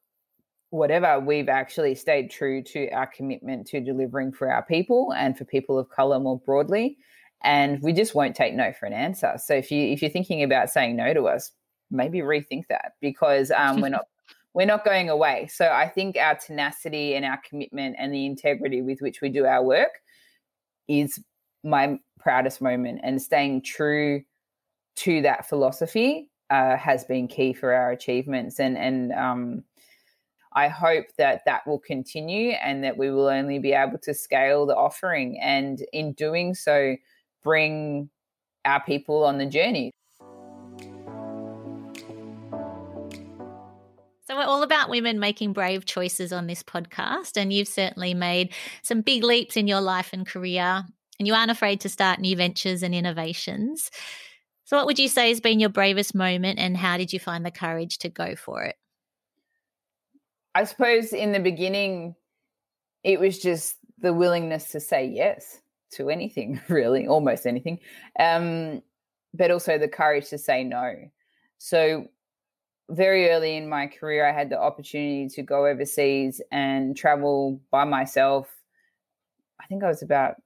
whatever, 0.71 1.21
we've 1.21 1.49
actually 1.49 1.95
stayed 1.95 2.31
true 2.31 2.63
to 2.63 2.89
our 2.91 3.07
commitment 3.07 3.67
to 3.69 3.81
delivering 3.81 4.33
for 4.33 4.51
our 4.51 4.65
people 4.65 5.13
and 5.17 5.37
for 5.37 5.45
people 5.45 5.79
of 5.79 5.89
color 5.91 6.19
more 6.19 6.39
broadly. 6.41 6.97
And 7.43 7.81
we 7.83 7.93
just 7.93 8.15
won't 8.15 8.35
take 8.35 8.55
no 8.55 8.73
for 8.73 8.87
an 8.87 8.93
answer. 8.93 9.35
So 9.37 9.55
if 9.55 9.71
you 9.71 9.87
if 9.93 10.03
you're 10.03 10.11
thinking 10.11 10.43
about 10.43 10.71
saying 10.71 10.97
no 10.97 11.15
to 11.15 11.25
us, 11.25 11.53
maybe 11.91 12.19
rethink 12.19 12.67
that 12.69 12.93
because 13.01 13.51
um, 13.51 13.81
we're 13.81 13.91
not 13.91 14.07
we're 14.55 14.67
not 14.67 14.85
going 14.85 15.11
away. 15.11 15.49
So 15.53 15.69
I 15.71 15.89
think 15.89 16.17
our 16.17 16.35
tenacity 16.35 17.15
and 17.15 17.27
our 17.27 17.39
commitment 17.49 17.97
and 17.99 18.13
the 18.13 18.25
integrity 18.25 18.81
with 18.81 19.01
which 19.01 19.21
we 19.21 19.29
do 19.29 19.45
our 19.45 19.63
work 19.63 19.91
is 20.89 21.23
my 21.63 21.99
proudest 22.19 22.63
moment. 22.63 23.01
And 23.03 23.21
staying 23.21 23.63
true 23.63 24.23
to 24.97 25.21
that 25.23 25.47
philosophy 25.47 26.31
uh, 26.49 26.77
has 26.79 27.05
been 27.05 27.29
key 27.29 27.53
for 27.53 27.75
our 27.75 27.93
achievements. 27.93 28.59
And 28.59 28.79
and 28.79 29.13
um, 29.13 29.65
I 30.57 30.69
hope 30.69 31.05
that 31.19 31.43
that 31.45 31.67
will 31.67 31.79
continue 31.79 32.53
and 32.53 32.83
that 32.83 32.97
we 32.97 33.11
will 33.11 33.29
only 33.29 33.59
be 33.59 33.75
able 33.75 33.99
to 33.99 34.15
scale 34.15 34.65
the 34.65 34.75
offering 34.75 35.39
and 35.39 35.85
in 35.93 36.15
doing 36.15 36.55
so, 36.55 36.97
bring 37.45 38.09
our 38.65 38.83
people 38.83 39.23
on 39.25 39.37
the 39.37 39.45
journey. 39.45 39.93
So, 44.27 44.35
we're 44.35 44.45
all 44.45 44.63
about 44.63 44.89
women 44.89 45.21
making 45.21 45.53
brave 45.53 45.85
choices 45.85 46.33
on 46.33 46.47
this 46.47 46.63
podcast, 46.63 47.37
and 47.37 47.53
you've 47.53 47.69
certainly 47.69 48.15
made 48.15 48.55
some 48.83 49.03
big 49.03 49.23
leaps 49.23 49.59
in 49.59 49.69
your 49.69 49.83
life 49.83 50.11
and 50.15 50.27
career, 50.27 50.85
and 51.19 51.29
you 51.29 51.35
aren't 51.35 51.51
afraid 51.51 51.83
to 51.83 51.91
start 51.91 52.19
new 52.19 52.35
ventures 52.35 52.83
and 52.83 52.95
innovations. 52.95 53.91
So, 54.65 54.77
what 54.77 54.87
would 54.87 54.99
you 54.99 55.09
say 55.09 55.29
has 55.29 55.41
been 55.41 55.61
your 55.61 55.69
bravest 55.69 56.15
moment, 56.15 56.59
and 56.59 56.77
how 56.77 56.97
did 56.97 57.13
you 57.13 57.21
find 57.21 57.45
the 57.45 57.53
courage 57.53 57.99
to 57.99 58.09
go 58.09 58.35
for 58.35 58.65
it? 58.65 58.75
I 60.57 60.65
suppose 60.65 61.13
in 61.13 61.33
the 61.33 61.39
beginning, 61.39 62.15
it 63.05 63.21
was 63.21 63.39
just 63.39 63.77
the 63.99 64.15
willingness 64.15 64.71
to 64.71 64.81
say 64.81 65.07
yes 65.07 65.61
to 65.91 66.09
anything, 66.09 66.63
really, 66.69 67.07
almost 67.07 67.47
anything, 67.47 67.79
um, 68.19 68.83
but 69.35 69.51
also 69.51 69.77
the 69.77 69.87
courage 69.87 70.31
to 70.31 70.39
say 70.39 70.65
no. 70.65 70.95
So, 71.59 72.07
very 72.89 73.29
early 73.29 73.55
in 73.57 73.69
my 73.69 73.87
career, 73.87 74.27
I 74.27 74.33
had 74.33 74.49
the 74.49 74.59
opportunity 74.59 75.29
to 75.35 75.43
go 75.43 75.67
overseas 75.67 76.41
and 76.51 76.97
travel 76.97 77.61
by 77.71 77.85
myself. 77.85 78.49
I 79.61 79.67
think 79.67 79.85
I 79.85 79.89
was 79.89 80.03
about 80.03 80.37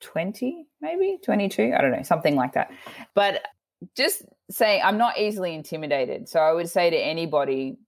20, 0.00 0.66
maybe 0.82 1.18
22, 1.24 1.72
I 1.74 1.80
don't 1.80 1.92
know, 1.92 2.02
something 2.02 2.36
like 2.36 2.52
that. 2.52 2.70
But 3.14 3.46
just 3.96 4.24
saying, 4.50 4.82
I'm 4.84 4.98
not 4.98 5.18
easily 5.18 5.54
intimidated. 5.54 6.28
So, 6.28 6.38
I 6.38 6.52
would 6.52 6.68
say 6.68 6.90
to 6.90 6.98
anybody, 6.98 7.78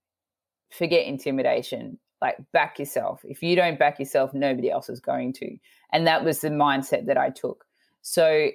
forget 0.71 1.05
intimidation 1.05 1.99
like 2.21 2.37
back 2.51 2.77
yourself. 2.79 3.21
If 3.23 3.41
you 3.41 3.55
don't 3.55 3.79
back 3.79 3.99
yourself, 3.99 4.33
nobody 4.33 4.69
else 4.69 4.89
is 4.89 4.99
going 4.99 5.33
to. 5.33 5.57
And 5.91 6.05
that 6.07 6.23
was 6.23 6.41
the 6.41 6.49
mindset 6.49 7.07
that 7.07 7.17
I 7.17 7.31
took. 7.31 7.65
So, 8.03 8.49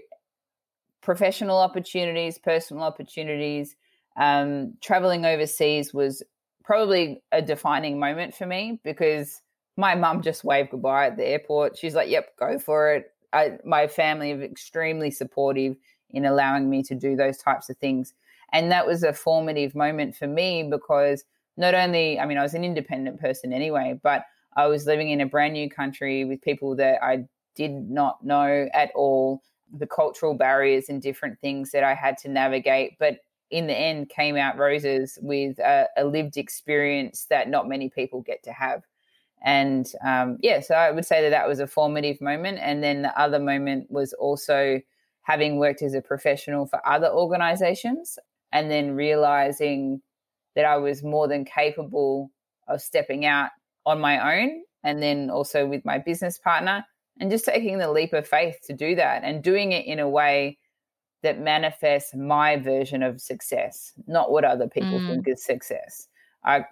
professional 1.03 1.59
opportunities, 1.59 2.39
personal 2.39 2.85
opportunities, 2.85 3.77
um, 4.17 4.75
traveling 4.81 5.25
overseas 5.27 5.93
was 5.93 6.23
probably 6.65 7.23
a 7.33 7.43
defining 7.43 7.99
moment 7.99 8.35
for 8.35 8.47
me 8.47 8.81
because 8.83 9.43
my 9.77 9.95
mum 9.95 10.23
just 10.23 10.43
waved 10.43 10.71
goodbye 10.71 11.07
at 11.07 11.17
the 11.17 11.27
airport. 11.27 11.77
She's 11.77 11.95
like, 11.95 12.09
"Yep, 12.09 12.37
go 12.39 12.59
for 12.59 12.95
it." 12.95 13.13
I, 13.33 13.59
my 13.65 13.87
family 13.89 14.33
are 14.33 14.43
extremely 14.43 15.11
supportive 15.11 15.77
in 16.11 16.25
allowing 16.25 16.71
me 16.71 16.83
to 16.85 16.95
do 16.95 17.15
those 17.15 17.37
types 17.37 17.69
of 17.69 17.77
things, 17.77 18.15
and 18.53 18.71
that 18.73 18.87
was 18.87 19.03
a 19.03 19.13
formative 19.13 19.75
moment 19.75 20.17
for 20.17 20.27
me 20.27 20.63
because 20.63 21.25
not 21.57 21.75
only, 21.75 22.19
I 22.19 22.27
mean, 22.27 22.39
I 22.39 22.43
was 22.43 22.55
an 22.55 22.65
independent 22.65 23.21
person 23.21 23.53
anyway, 23.53 23.99
but 24.03 24.25
I 24.57 24.67
was 24.67 24.87
living 24.87 25.11
in 25.11 25.21
a 25.21 25.27
brand 25.27 25.53
new 25.53 25.69
country 25.69 26.25
with 26.25 26.43
people 26.43 26.77
that 26.77 27.03
I 27.03 27.27
did 27.55 27.73
not 27.73 28.25
know 28.25 28.69
at 28.73 28.91
all, 28.95 29.43
the 29.73 29.87
cultural 29.87 30.35
barriers 30.35 30.89
and 30.89 31.03
different 31.03 31.41
things 31.41 31.73
that 31.73 31.83
I 31.83 31.95
had 31.95 32.17
to 32.19 32.29
navigate. 32.29 32.99
But 32.99 33.19
in 33.51 33.67
the 33.67 33.77
end, 33.77 34.09
came 34.09 34.37
out 34.37 34.59
roses 34.59 35.19
with 35.23 35.59
a, 35.59 35.89
a 35.97 36.05
lived 36.05 36.37
experience 36.37 37.27
that 37.31 37.49
not 37.49 37.69
many 37.69 37.89
people 37.89 38.21
get 38.21 38.43
to 38.45 38.53
have. 38.53 38.83
And 39.45 39.91
um, 40.05 40.39
yeah, 40.41 40.61
so 40.61 40.75
I 40.75 40.91
would 40.91 41.05
say 41.05 41.23
that 41.23 41.31
that 41.31 41.49
was 41.49 41.61
a 41.61 41.67
formative 41.67 42.21
moment. 42.21 42.59
And 42.61 42.83
then 42.83 43.03
the 43.03 43.19
other 43.19 43.39
moment 43.39 43.91
was 43.91 44.13
also 44.15 44.81
having 45.23 45.59
worked 45.59 45.83
as 45.83 45.95
a 45.95 46.01
professional 46.01 46.67
for 46.67 46.87
other 46.87 47.09
organizations 47.09 48.19
and 48.53 48.71
then 48.71 48.95
realizing 48.95 50.01
that 50.57 50.65
I 50.65 50.77
was 50.79 51.05
more 51.05 51.29
than 51.29 51.45
capable 51.45 52.31
of 52.67 52.81
stepping 52.81 53.25
out 53.25 53.51
on 53.85 54.01
my 54.01 54.41
own 54.41 54.63
and 54.83 55.03
then 55.03 55.31
also 55.31 55.67
with 55.67 55.85
my 55.85 55.99
business 55.99 56.39
partner 56.39 56.85
and 57.21 57.31
just 57.31 57.45
taking 57.45 57.79
the 57.79 57.91
leap 57.91 58.13
of 58.13 58.27
faith 58.27 58.59
to 58.65 58.73
do 58.73 58.95
that 58.97 59.23
and 59.23 59.43
doing 59.43 59.73
it 59.73 59.87
in 59.87 60.01
a 60.01 60.09
way 60.09 60.59
that 61.23 61.41
manifests 61.41 62.15
my 62.15 62.57
version 62.57 63.03
of 63.03 63.21
success, 63.21 63.93
not 64.07 64.31
what 64.31 64.45
other 64.45 64.69
people 64.69 64.99
mm. 64.99 65.09
think 65.09 65.29
is 65.29 65.45
success. 65.45 66.09
I 66.45 66.65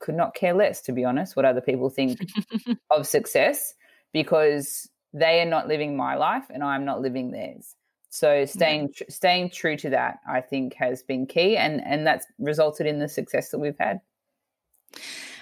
could 0.00 0.14
not 0.14 0.34
care 0.34 0.54
less, 0.54 0.82
to 0.82 0.92
be 0.92 1.04
honest, 1.04 1.36
what 1.36 1.44
other 1.44 1.60
people 1.60 1.90
think 1.90 2.18
of 2.90 3.06
success 3.06 3.74
because 4.12 4.88
they 5.12 5.40
are 5.40 5.46
not 5.46 5.68
living 5.68 5.96
my 5.96 6.16
life 6.16 6.44
and 6.50 6.62
I'm 6.62 6.84
not 6.84 7.00
living 7.00 7.30
theirs. 7.30 7.74
So 8.14 8.44
staying 8.44 8.92
tr- 8.92 9.02
staying 9.08 9.50
true 9.50 9.76
to 9.78 9.90
that, 9.90 10.20
I 10.24 10.40
think, 10.40 10.74
has 10.74 11.02
been 11.02 11.26
key, 11.26 11.56
and 11.56 11.84
and 11.84 12.06
that's 12.06 12.24
resulted 12.38 12.86
in 12.86 13.00
the 13.00 13.08
success 13.08 13.50
that 13.50 13.58
we've 13.58 13.76
had. 13.76 14.00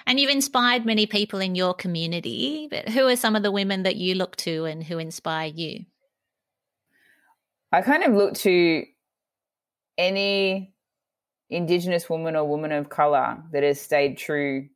And 0.06 0.18
you've 0.18 0.30
inspired 0.30 0.86
many 0.86 1.04
people 1.04 1.38
in 1.40 1.54
your 1.54 1.74
community. 1.74 2.68
But 2.70 2.88
who 2.88 3.06
are 3.08 3.16
some 3.16 3.36
of 3.36 3.42
the 3.42 3.52
women 3.52 3.82
that 3.82 3.96
you 3.96 4.14
look 4.14 4.36
to, 4.36 4.64
and 4.64 4.82
who 4.82 4.96
inspire 4.96 5.48
you? 5.48 5.84
I 7.72 7.82
kind 7.82 8.04
of 8.04 8.14
look 8.14 8.32
to 8.36 8.86
any 9.98 10.72
Indigenous 11.50 12.08
woman 12.08 12.36
or 12.36 12.48
woman 12.48 12.72
of 12.72 12.88
color 12.88 13.36
that 13.52 13.62
has 13.62 13.82
stayed 13.82 14.16
true 14.16 14.70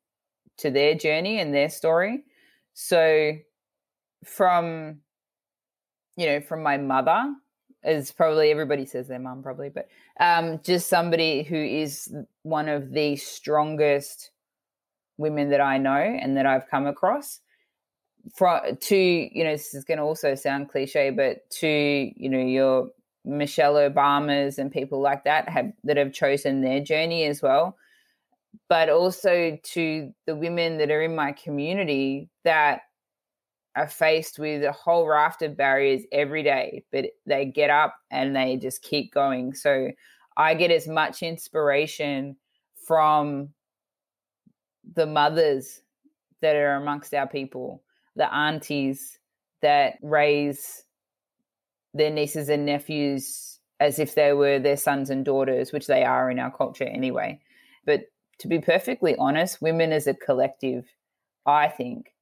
to 0.58 0.70
their 0.70 0.94
journey 0.96 1.40
and 1.40 1.54
their 1.54 1.70
story. 1.70 2.24
So, 2.74 3.32
from 4.22 5.00
you 6.18 6.26
know, 6.26 6.40
from 6.42 6.62
my 6.62 6.76
mother, 6.76 7.34
as 7.86 8.10
probably 8.10 8.50
everybody 8.50 8.84
says 8.84 9.08
their 9.08 9.18
mum 9.18 9.42
probably 9.42 9.70
but 9.70 9.88
um, 10.20 10.60
just 10.62 10.88
somebody 10.88 11.42
who 11.42 11.56
is 11.56 12.12
one 12.42 12.68
of 12.68 12.92
the 12.92 13.16
strongest 13.16 14.30
women 15.16 15.50
that 15.50 15.60
i 15.60 15.78
know 15.78 15.94
and 15.94 16.36
that 16.36 16.46
i've 16.46 16.68
come 16.68 16.86
across. 16.86 17.40
To 18.36 18.96
you 18.96 19.44
know 19.44 19.52
this 19.52 19.72
is 19.72 19.84
going 19.84 19.98
to 19.98 20.04
also 20.04 20.34
sound 20.34 20.68
cliche 20.68 21.10
but 21.10 21.48
to 21.60 21.68
you 21.68 22.28
know 22.28 22.40
your 22.40 22.90
michelle 23.24 23.74
obamas 23.74 24.58
and 24.58 24.72
people 24.72 25.00
like 25.00 25.22
that 25.24 25.48
have 25.48 25.72
that 25.84 25.96
have 25.96 26.12
chosen 26.12 26.60
their 26.60 26.80
journey 26.80 27.24
as 27.24 27.40
well 27.40 27.76
but 28.68 28.88
also 28.88 29.58
to 29.62 30.12
the 30.26 30.34
women 30.34 30.78
that 30.78 30.90
are 30.90 31.02
in 31.02 31.14
my 31.14 31.32
community 31.32 32.28
that 32.42 32.82
are 33.76 33.86
faced 33.86 34.38
with 34.38 34.64
a 34.64 34.72
whole 34.72 35.06
raft 35.06 35.42
of 35.42 35.56
barriers 35.56 36.02
every 36.10 36.42
day, 36.42 36.82
but 36.90 37.04
they 37.26 37.44
get 37.44 37.68
up 37.68 37.94
and 38.10 38.34
they 38.34 38.56
just 38.56 38.82
keep 38.82 39.12
going. 39.12 39.54
So 39.54 39.90
I 40.36 40.54
get 40.54 40.70
as 40.70 40.88
much 40.88 41.22
inspiration 41.22 42.36
from 42.86 43.50
the 44.94 45.06
mothers 45.06 45.82
that 46.40 46.56
are 46.56 46.76
amongst 46.76 47.12
our 47.12 47.26
people, 47.26 47.82
the 48.16 48.32
aunties 48.32 49.18
that 49.60 49.94
raise 50.02 50.84
their 51.92 52.10
nieces 52.10 52.48
and 52.48 52.64
nephews 52.64 53.58
as 53.80 53.98
if 53.98 54.14
they 54.14 54.32
were 54.32 54.58
their 54.58 54.76
sons 54.76 55.10
and 55.10 55.24
daughters, 55.24 55.72
which 55.72 55.86
they 55.86 56.02
are 56.02 56.30
in 56.30 56.38
our 56.38 56.50
culture 56.50 56.84
anyway. 56.84 57.38
But 57.84 58.04
to 58.38 58.48
be 58.48 58.58
perfectly 58.58 59.16
honest, 59.16 59.60
women 59.60 59.92
as 59.92 60.06
a 60.06 60.14
collective, 60.14 60.86
I 61.44 61.68
think, 61.68 62.14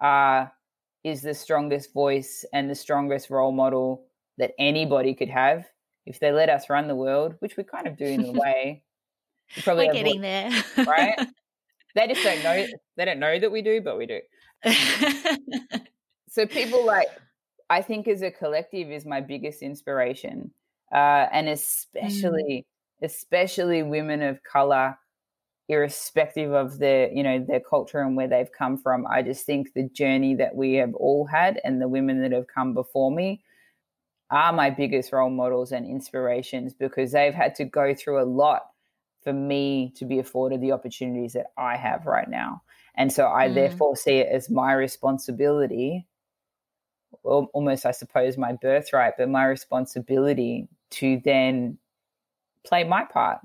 are 0.00 0.52
is 1.06 1.22
the 1.22 1.32
strongest 1.32 1.92
voice 1.92 2.44
and 2.52 2.68
the 2.68 2.74
strongest 2.74 3.30
role 3.30 3.52
model 3.52 4.06
that 4.38 4.50
anybody 4.58 5.14
could 5.14 5.28
have 5.28 5.64
if 6.04 6.18
they 6.18 6.32
let 6.32 6.48
us 6.48 6.68
run 6.68 6.88
the 6.88 6.96
world, 6.96 7.36
which 7.38 7.56
we 7.56 7.62
kind 7.62 7.86
of 7.86 7.96
do 7.96 8.04
in 8.04 8.24
a 8.24 8.32
way. 8.44 8.82
Probably 9.62 9.86
We're 9.86 9.92
getting 9.92 10.20
there, 10.20 10.50
right? 10.76 11.16
They 11.94 12.08
just 12.08 12.22
don't 12.22 12.42
know. 12.42 12.66
They 12.98 13.06
don't 13.06 13.18
know 13.18 13.38
that 13.40 13.50
we 13.50 13.62
do, 13.62 13.80
but 13.80 13.96
we 13.96 14.04
do. 14.04 14.20
so 16.28 16.46
people 16.46 16.84
like, 16.84 17.08
I 17.70 17.80
think 17.80 18.06
as 18.06 18.20
a 18.20 18.30
collective 18.30 18.90
is 18.90 19.06
my 19.06 19.22
biggest 19.22 19.62
inspiration, 19.62 20.50
uh, 20.92 21.24
and 21.32 21.48
mm. 21.48 21.52
especially, 21.52 22.66
mm. 23.02 23.06
especially 23.06 23.82
women 23.82 24.20
of 24.20 24.42
color 24.42 24.98
irrespective 25.68 26.52
of 26.52 26.78
their 26.78 27.10
you 27.12 27.22
know 27.22 27.44
their 27.46 27.60
culture 27.60 28.00
and 28.00 28.16
where 28.16 28.28
they've 28.28 28.52
come 28.52 28.76
from 28.76 29.04
i 29.08 29.20
just 29.20 29.44
think 29.44 29.72
the 29.72 29.88
journey 29.88 30.34
that 30.34 30.54
we 30.54 30.74
have 30.74 30.94
all 30.94 31.26
had 31.26 31.60
and 31.64 31.82
the 31.82 31.88
women 31.88 32.22
that 32.22 32.30
have 32.30 32.46
come 32.46 32.72
before 32.72 33.10
me 33.10 33.42
are 34.30 34.52
my 34.52 34.70
biggest 34.70 35.12
role 35.12 35.30
models 35.30 35.72
and 35.72 35.84
inspirations 35.84 36.72
because 36.72 37.12
they've 37.12 37.34
had 37.34 37.54
to 37.54 37.64
go 37.64 37.94
through 37.94 38.22
a 38.22 38.24
lot 38.24 38.62
for 39.22 39.32
me 39.32 39.92
to 39.96 40.04
be 40.04 40.20
afforded 40.20 40.60
the 40.60 40.70
opportunities 40.70 41.32
that 41.32 41.46
i 41.58 41.76
have 41.76 42.06
right 42.06 42.28
now 42.28 42.62
and 42.94 43.12
so 43.12 43.26
i 43.26 43.48
mm. 43.48 43.54
therefore 43.54 43.96
see 43.96 44.18
it 44.18 44.28
as 44.28 44.48
my 44.48 44.72
responsibility 44.72 46.06
almost 47.24 47.84
i 47.84 47.90
suppose 47.90 48.38
my 48.38 48.52
birthright 48.62 49.14
but 49.18 49.28
my 49.28 49.44
responsibility 49.44 50.68
to 50.90 51.20
then 51.24 51.76
play 52.64 52.84
my 52.84 53.04
part 53.04 53.40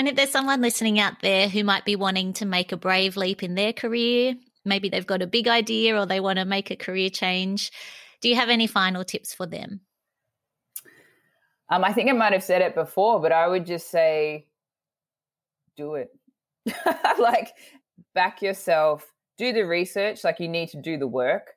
and 0.00 0.08
if 0.08 0.16
there's 0.16 0.30
someone 0.30 0.62
listening 0.62 0.98
out 0.98 1.20
there 1.20 1.46
who 1.46 1.62
might 1.62 1.84
be 1.84 1.94
wanting 1.94 2.32
to 2.32 2.46
make 2.46 2.72
a 2.72 2.78
brave 2.78 3.18
leap 3.18 3.42
in 3.42 3.54
their 3.54 3.74
career, 3.74 4.34
maybe 4.64 4.88
they've 4.88 5.06
got 5.06 5.20
a 5.20 5.26
big 5.26 5.46
idea 5.46 5.94
or 5.94 6.06
they 6.06 6.20
want 6.20 6.38
to 6.38 6.46
make 6.46 6.70
a 6.70 6.76
career 6.76 7.10
change, 7.10 7.70
do 8.22 8.30
you 8.30 8.34
have 8.34 8.48
any 8.48 8.66
final 8.66 9.04
tips 9.04 9.34
for 9.34 9.44
them? 9.44 9.82
Um, 11.68 11.84
I 11.84 11.92
think 11.92 12.08
I 12.08 12.14
might 12.14 12.32
have 12.32 12.42
said 12.42 12.62
it 12.62 12.74
before, 12.74 13.20
but 13.20 13.30
I 13.30 13.46
would 13.46 13.66
just 13.66 13.90
say 13.90 14.46
do 15.76 15.96
it. 15.96 16.08
like, 17.18 17.52
back 18.14 18.40
yourself, 18.40 19.06
do 19.36 19.52
the 19.52 19.66
research, 19.66 20.24
like, 20.24 20.40
you 20.40 20.48
need 20.48 20.70
to 20.70 20.80
do 20.80 20.96
the 20.96 21.06
work 21.06 21.48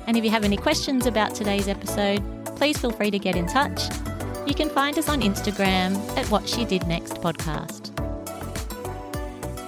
And 0.07 0.17
if 0.17 0.25
you 0.25 0.31
have 0.31 0.45
any 0.45 0.57
questions 0.57 1.07
about 1.07 1.35
today's 1.35 1.67
episode, 1.67 2.23
please 2.57 2.79
feel 2.79 2.93
free 2.93 3.11
to 3.11 3.19
get 3.19 3.35
in 3.35 3.47
touch. 3.47 3.83
You 4.47 4.55
can 4.55 4.71
find 4.71 4.97
us 4.97 5.09
on 5.09 5.23
Instagram 5.23 5.97
at 6.17 6.31
What 6.31 6.49
She 6.49 6.65
Did 6.65 6.87
Next 6.87 7.15
podcast. 7.15 8.06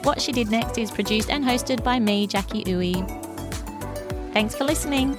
What 0.02 0.20
She 0.22 0.32
Did 0.32 0.50
Next 0.50 0.78
is 0.78 0.90
produced 0.90 1.30
and 1.30 1.44
hosted 1.44 1.82
by 1.84 1.98
me, 1.98 2.26
Jackie 2.26 2.64
Uwe. 2.64 3.06
Thanks 4.32 4.54
for 4.54 4.64
listening. 4.64 5.18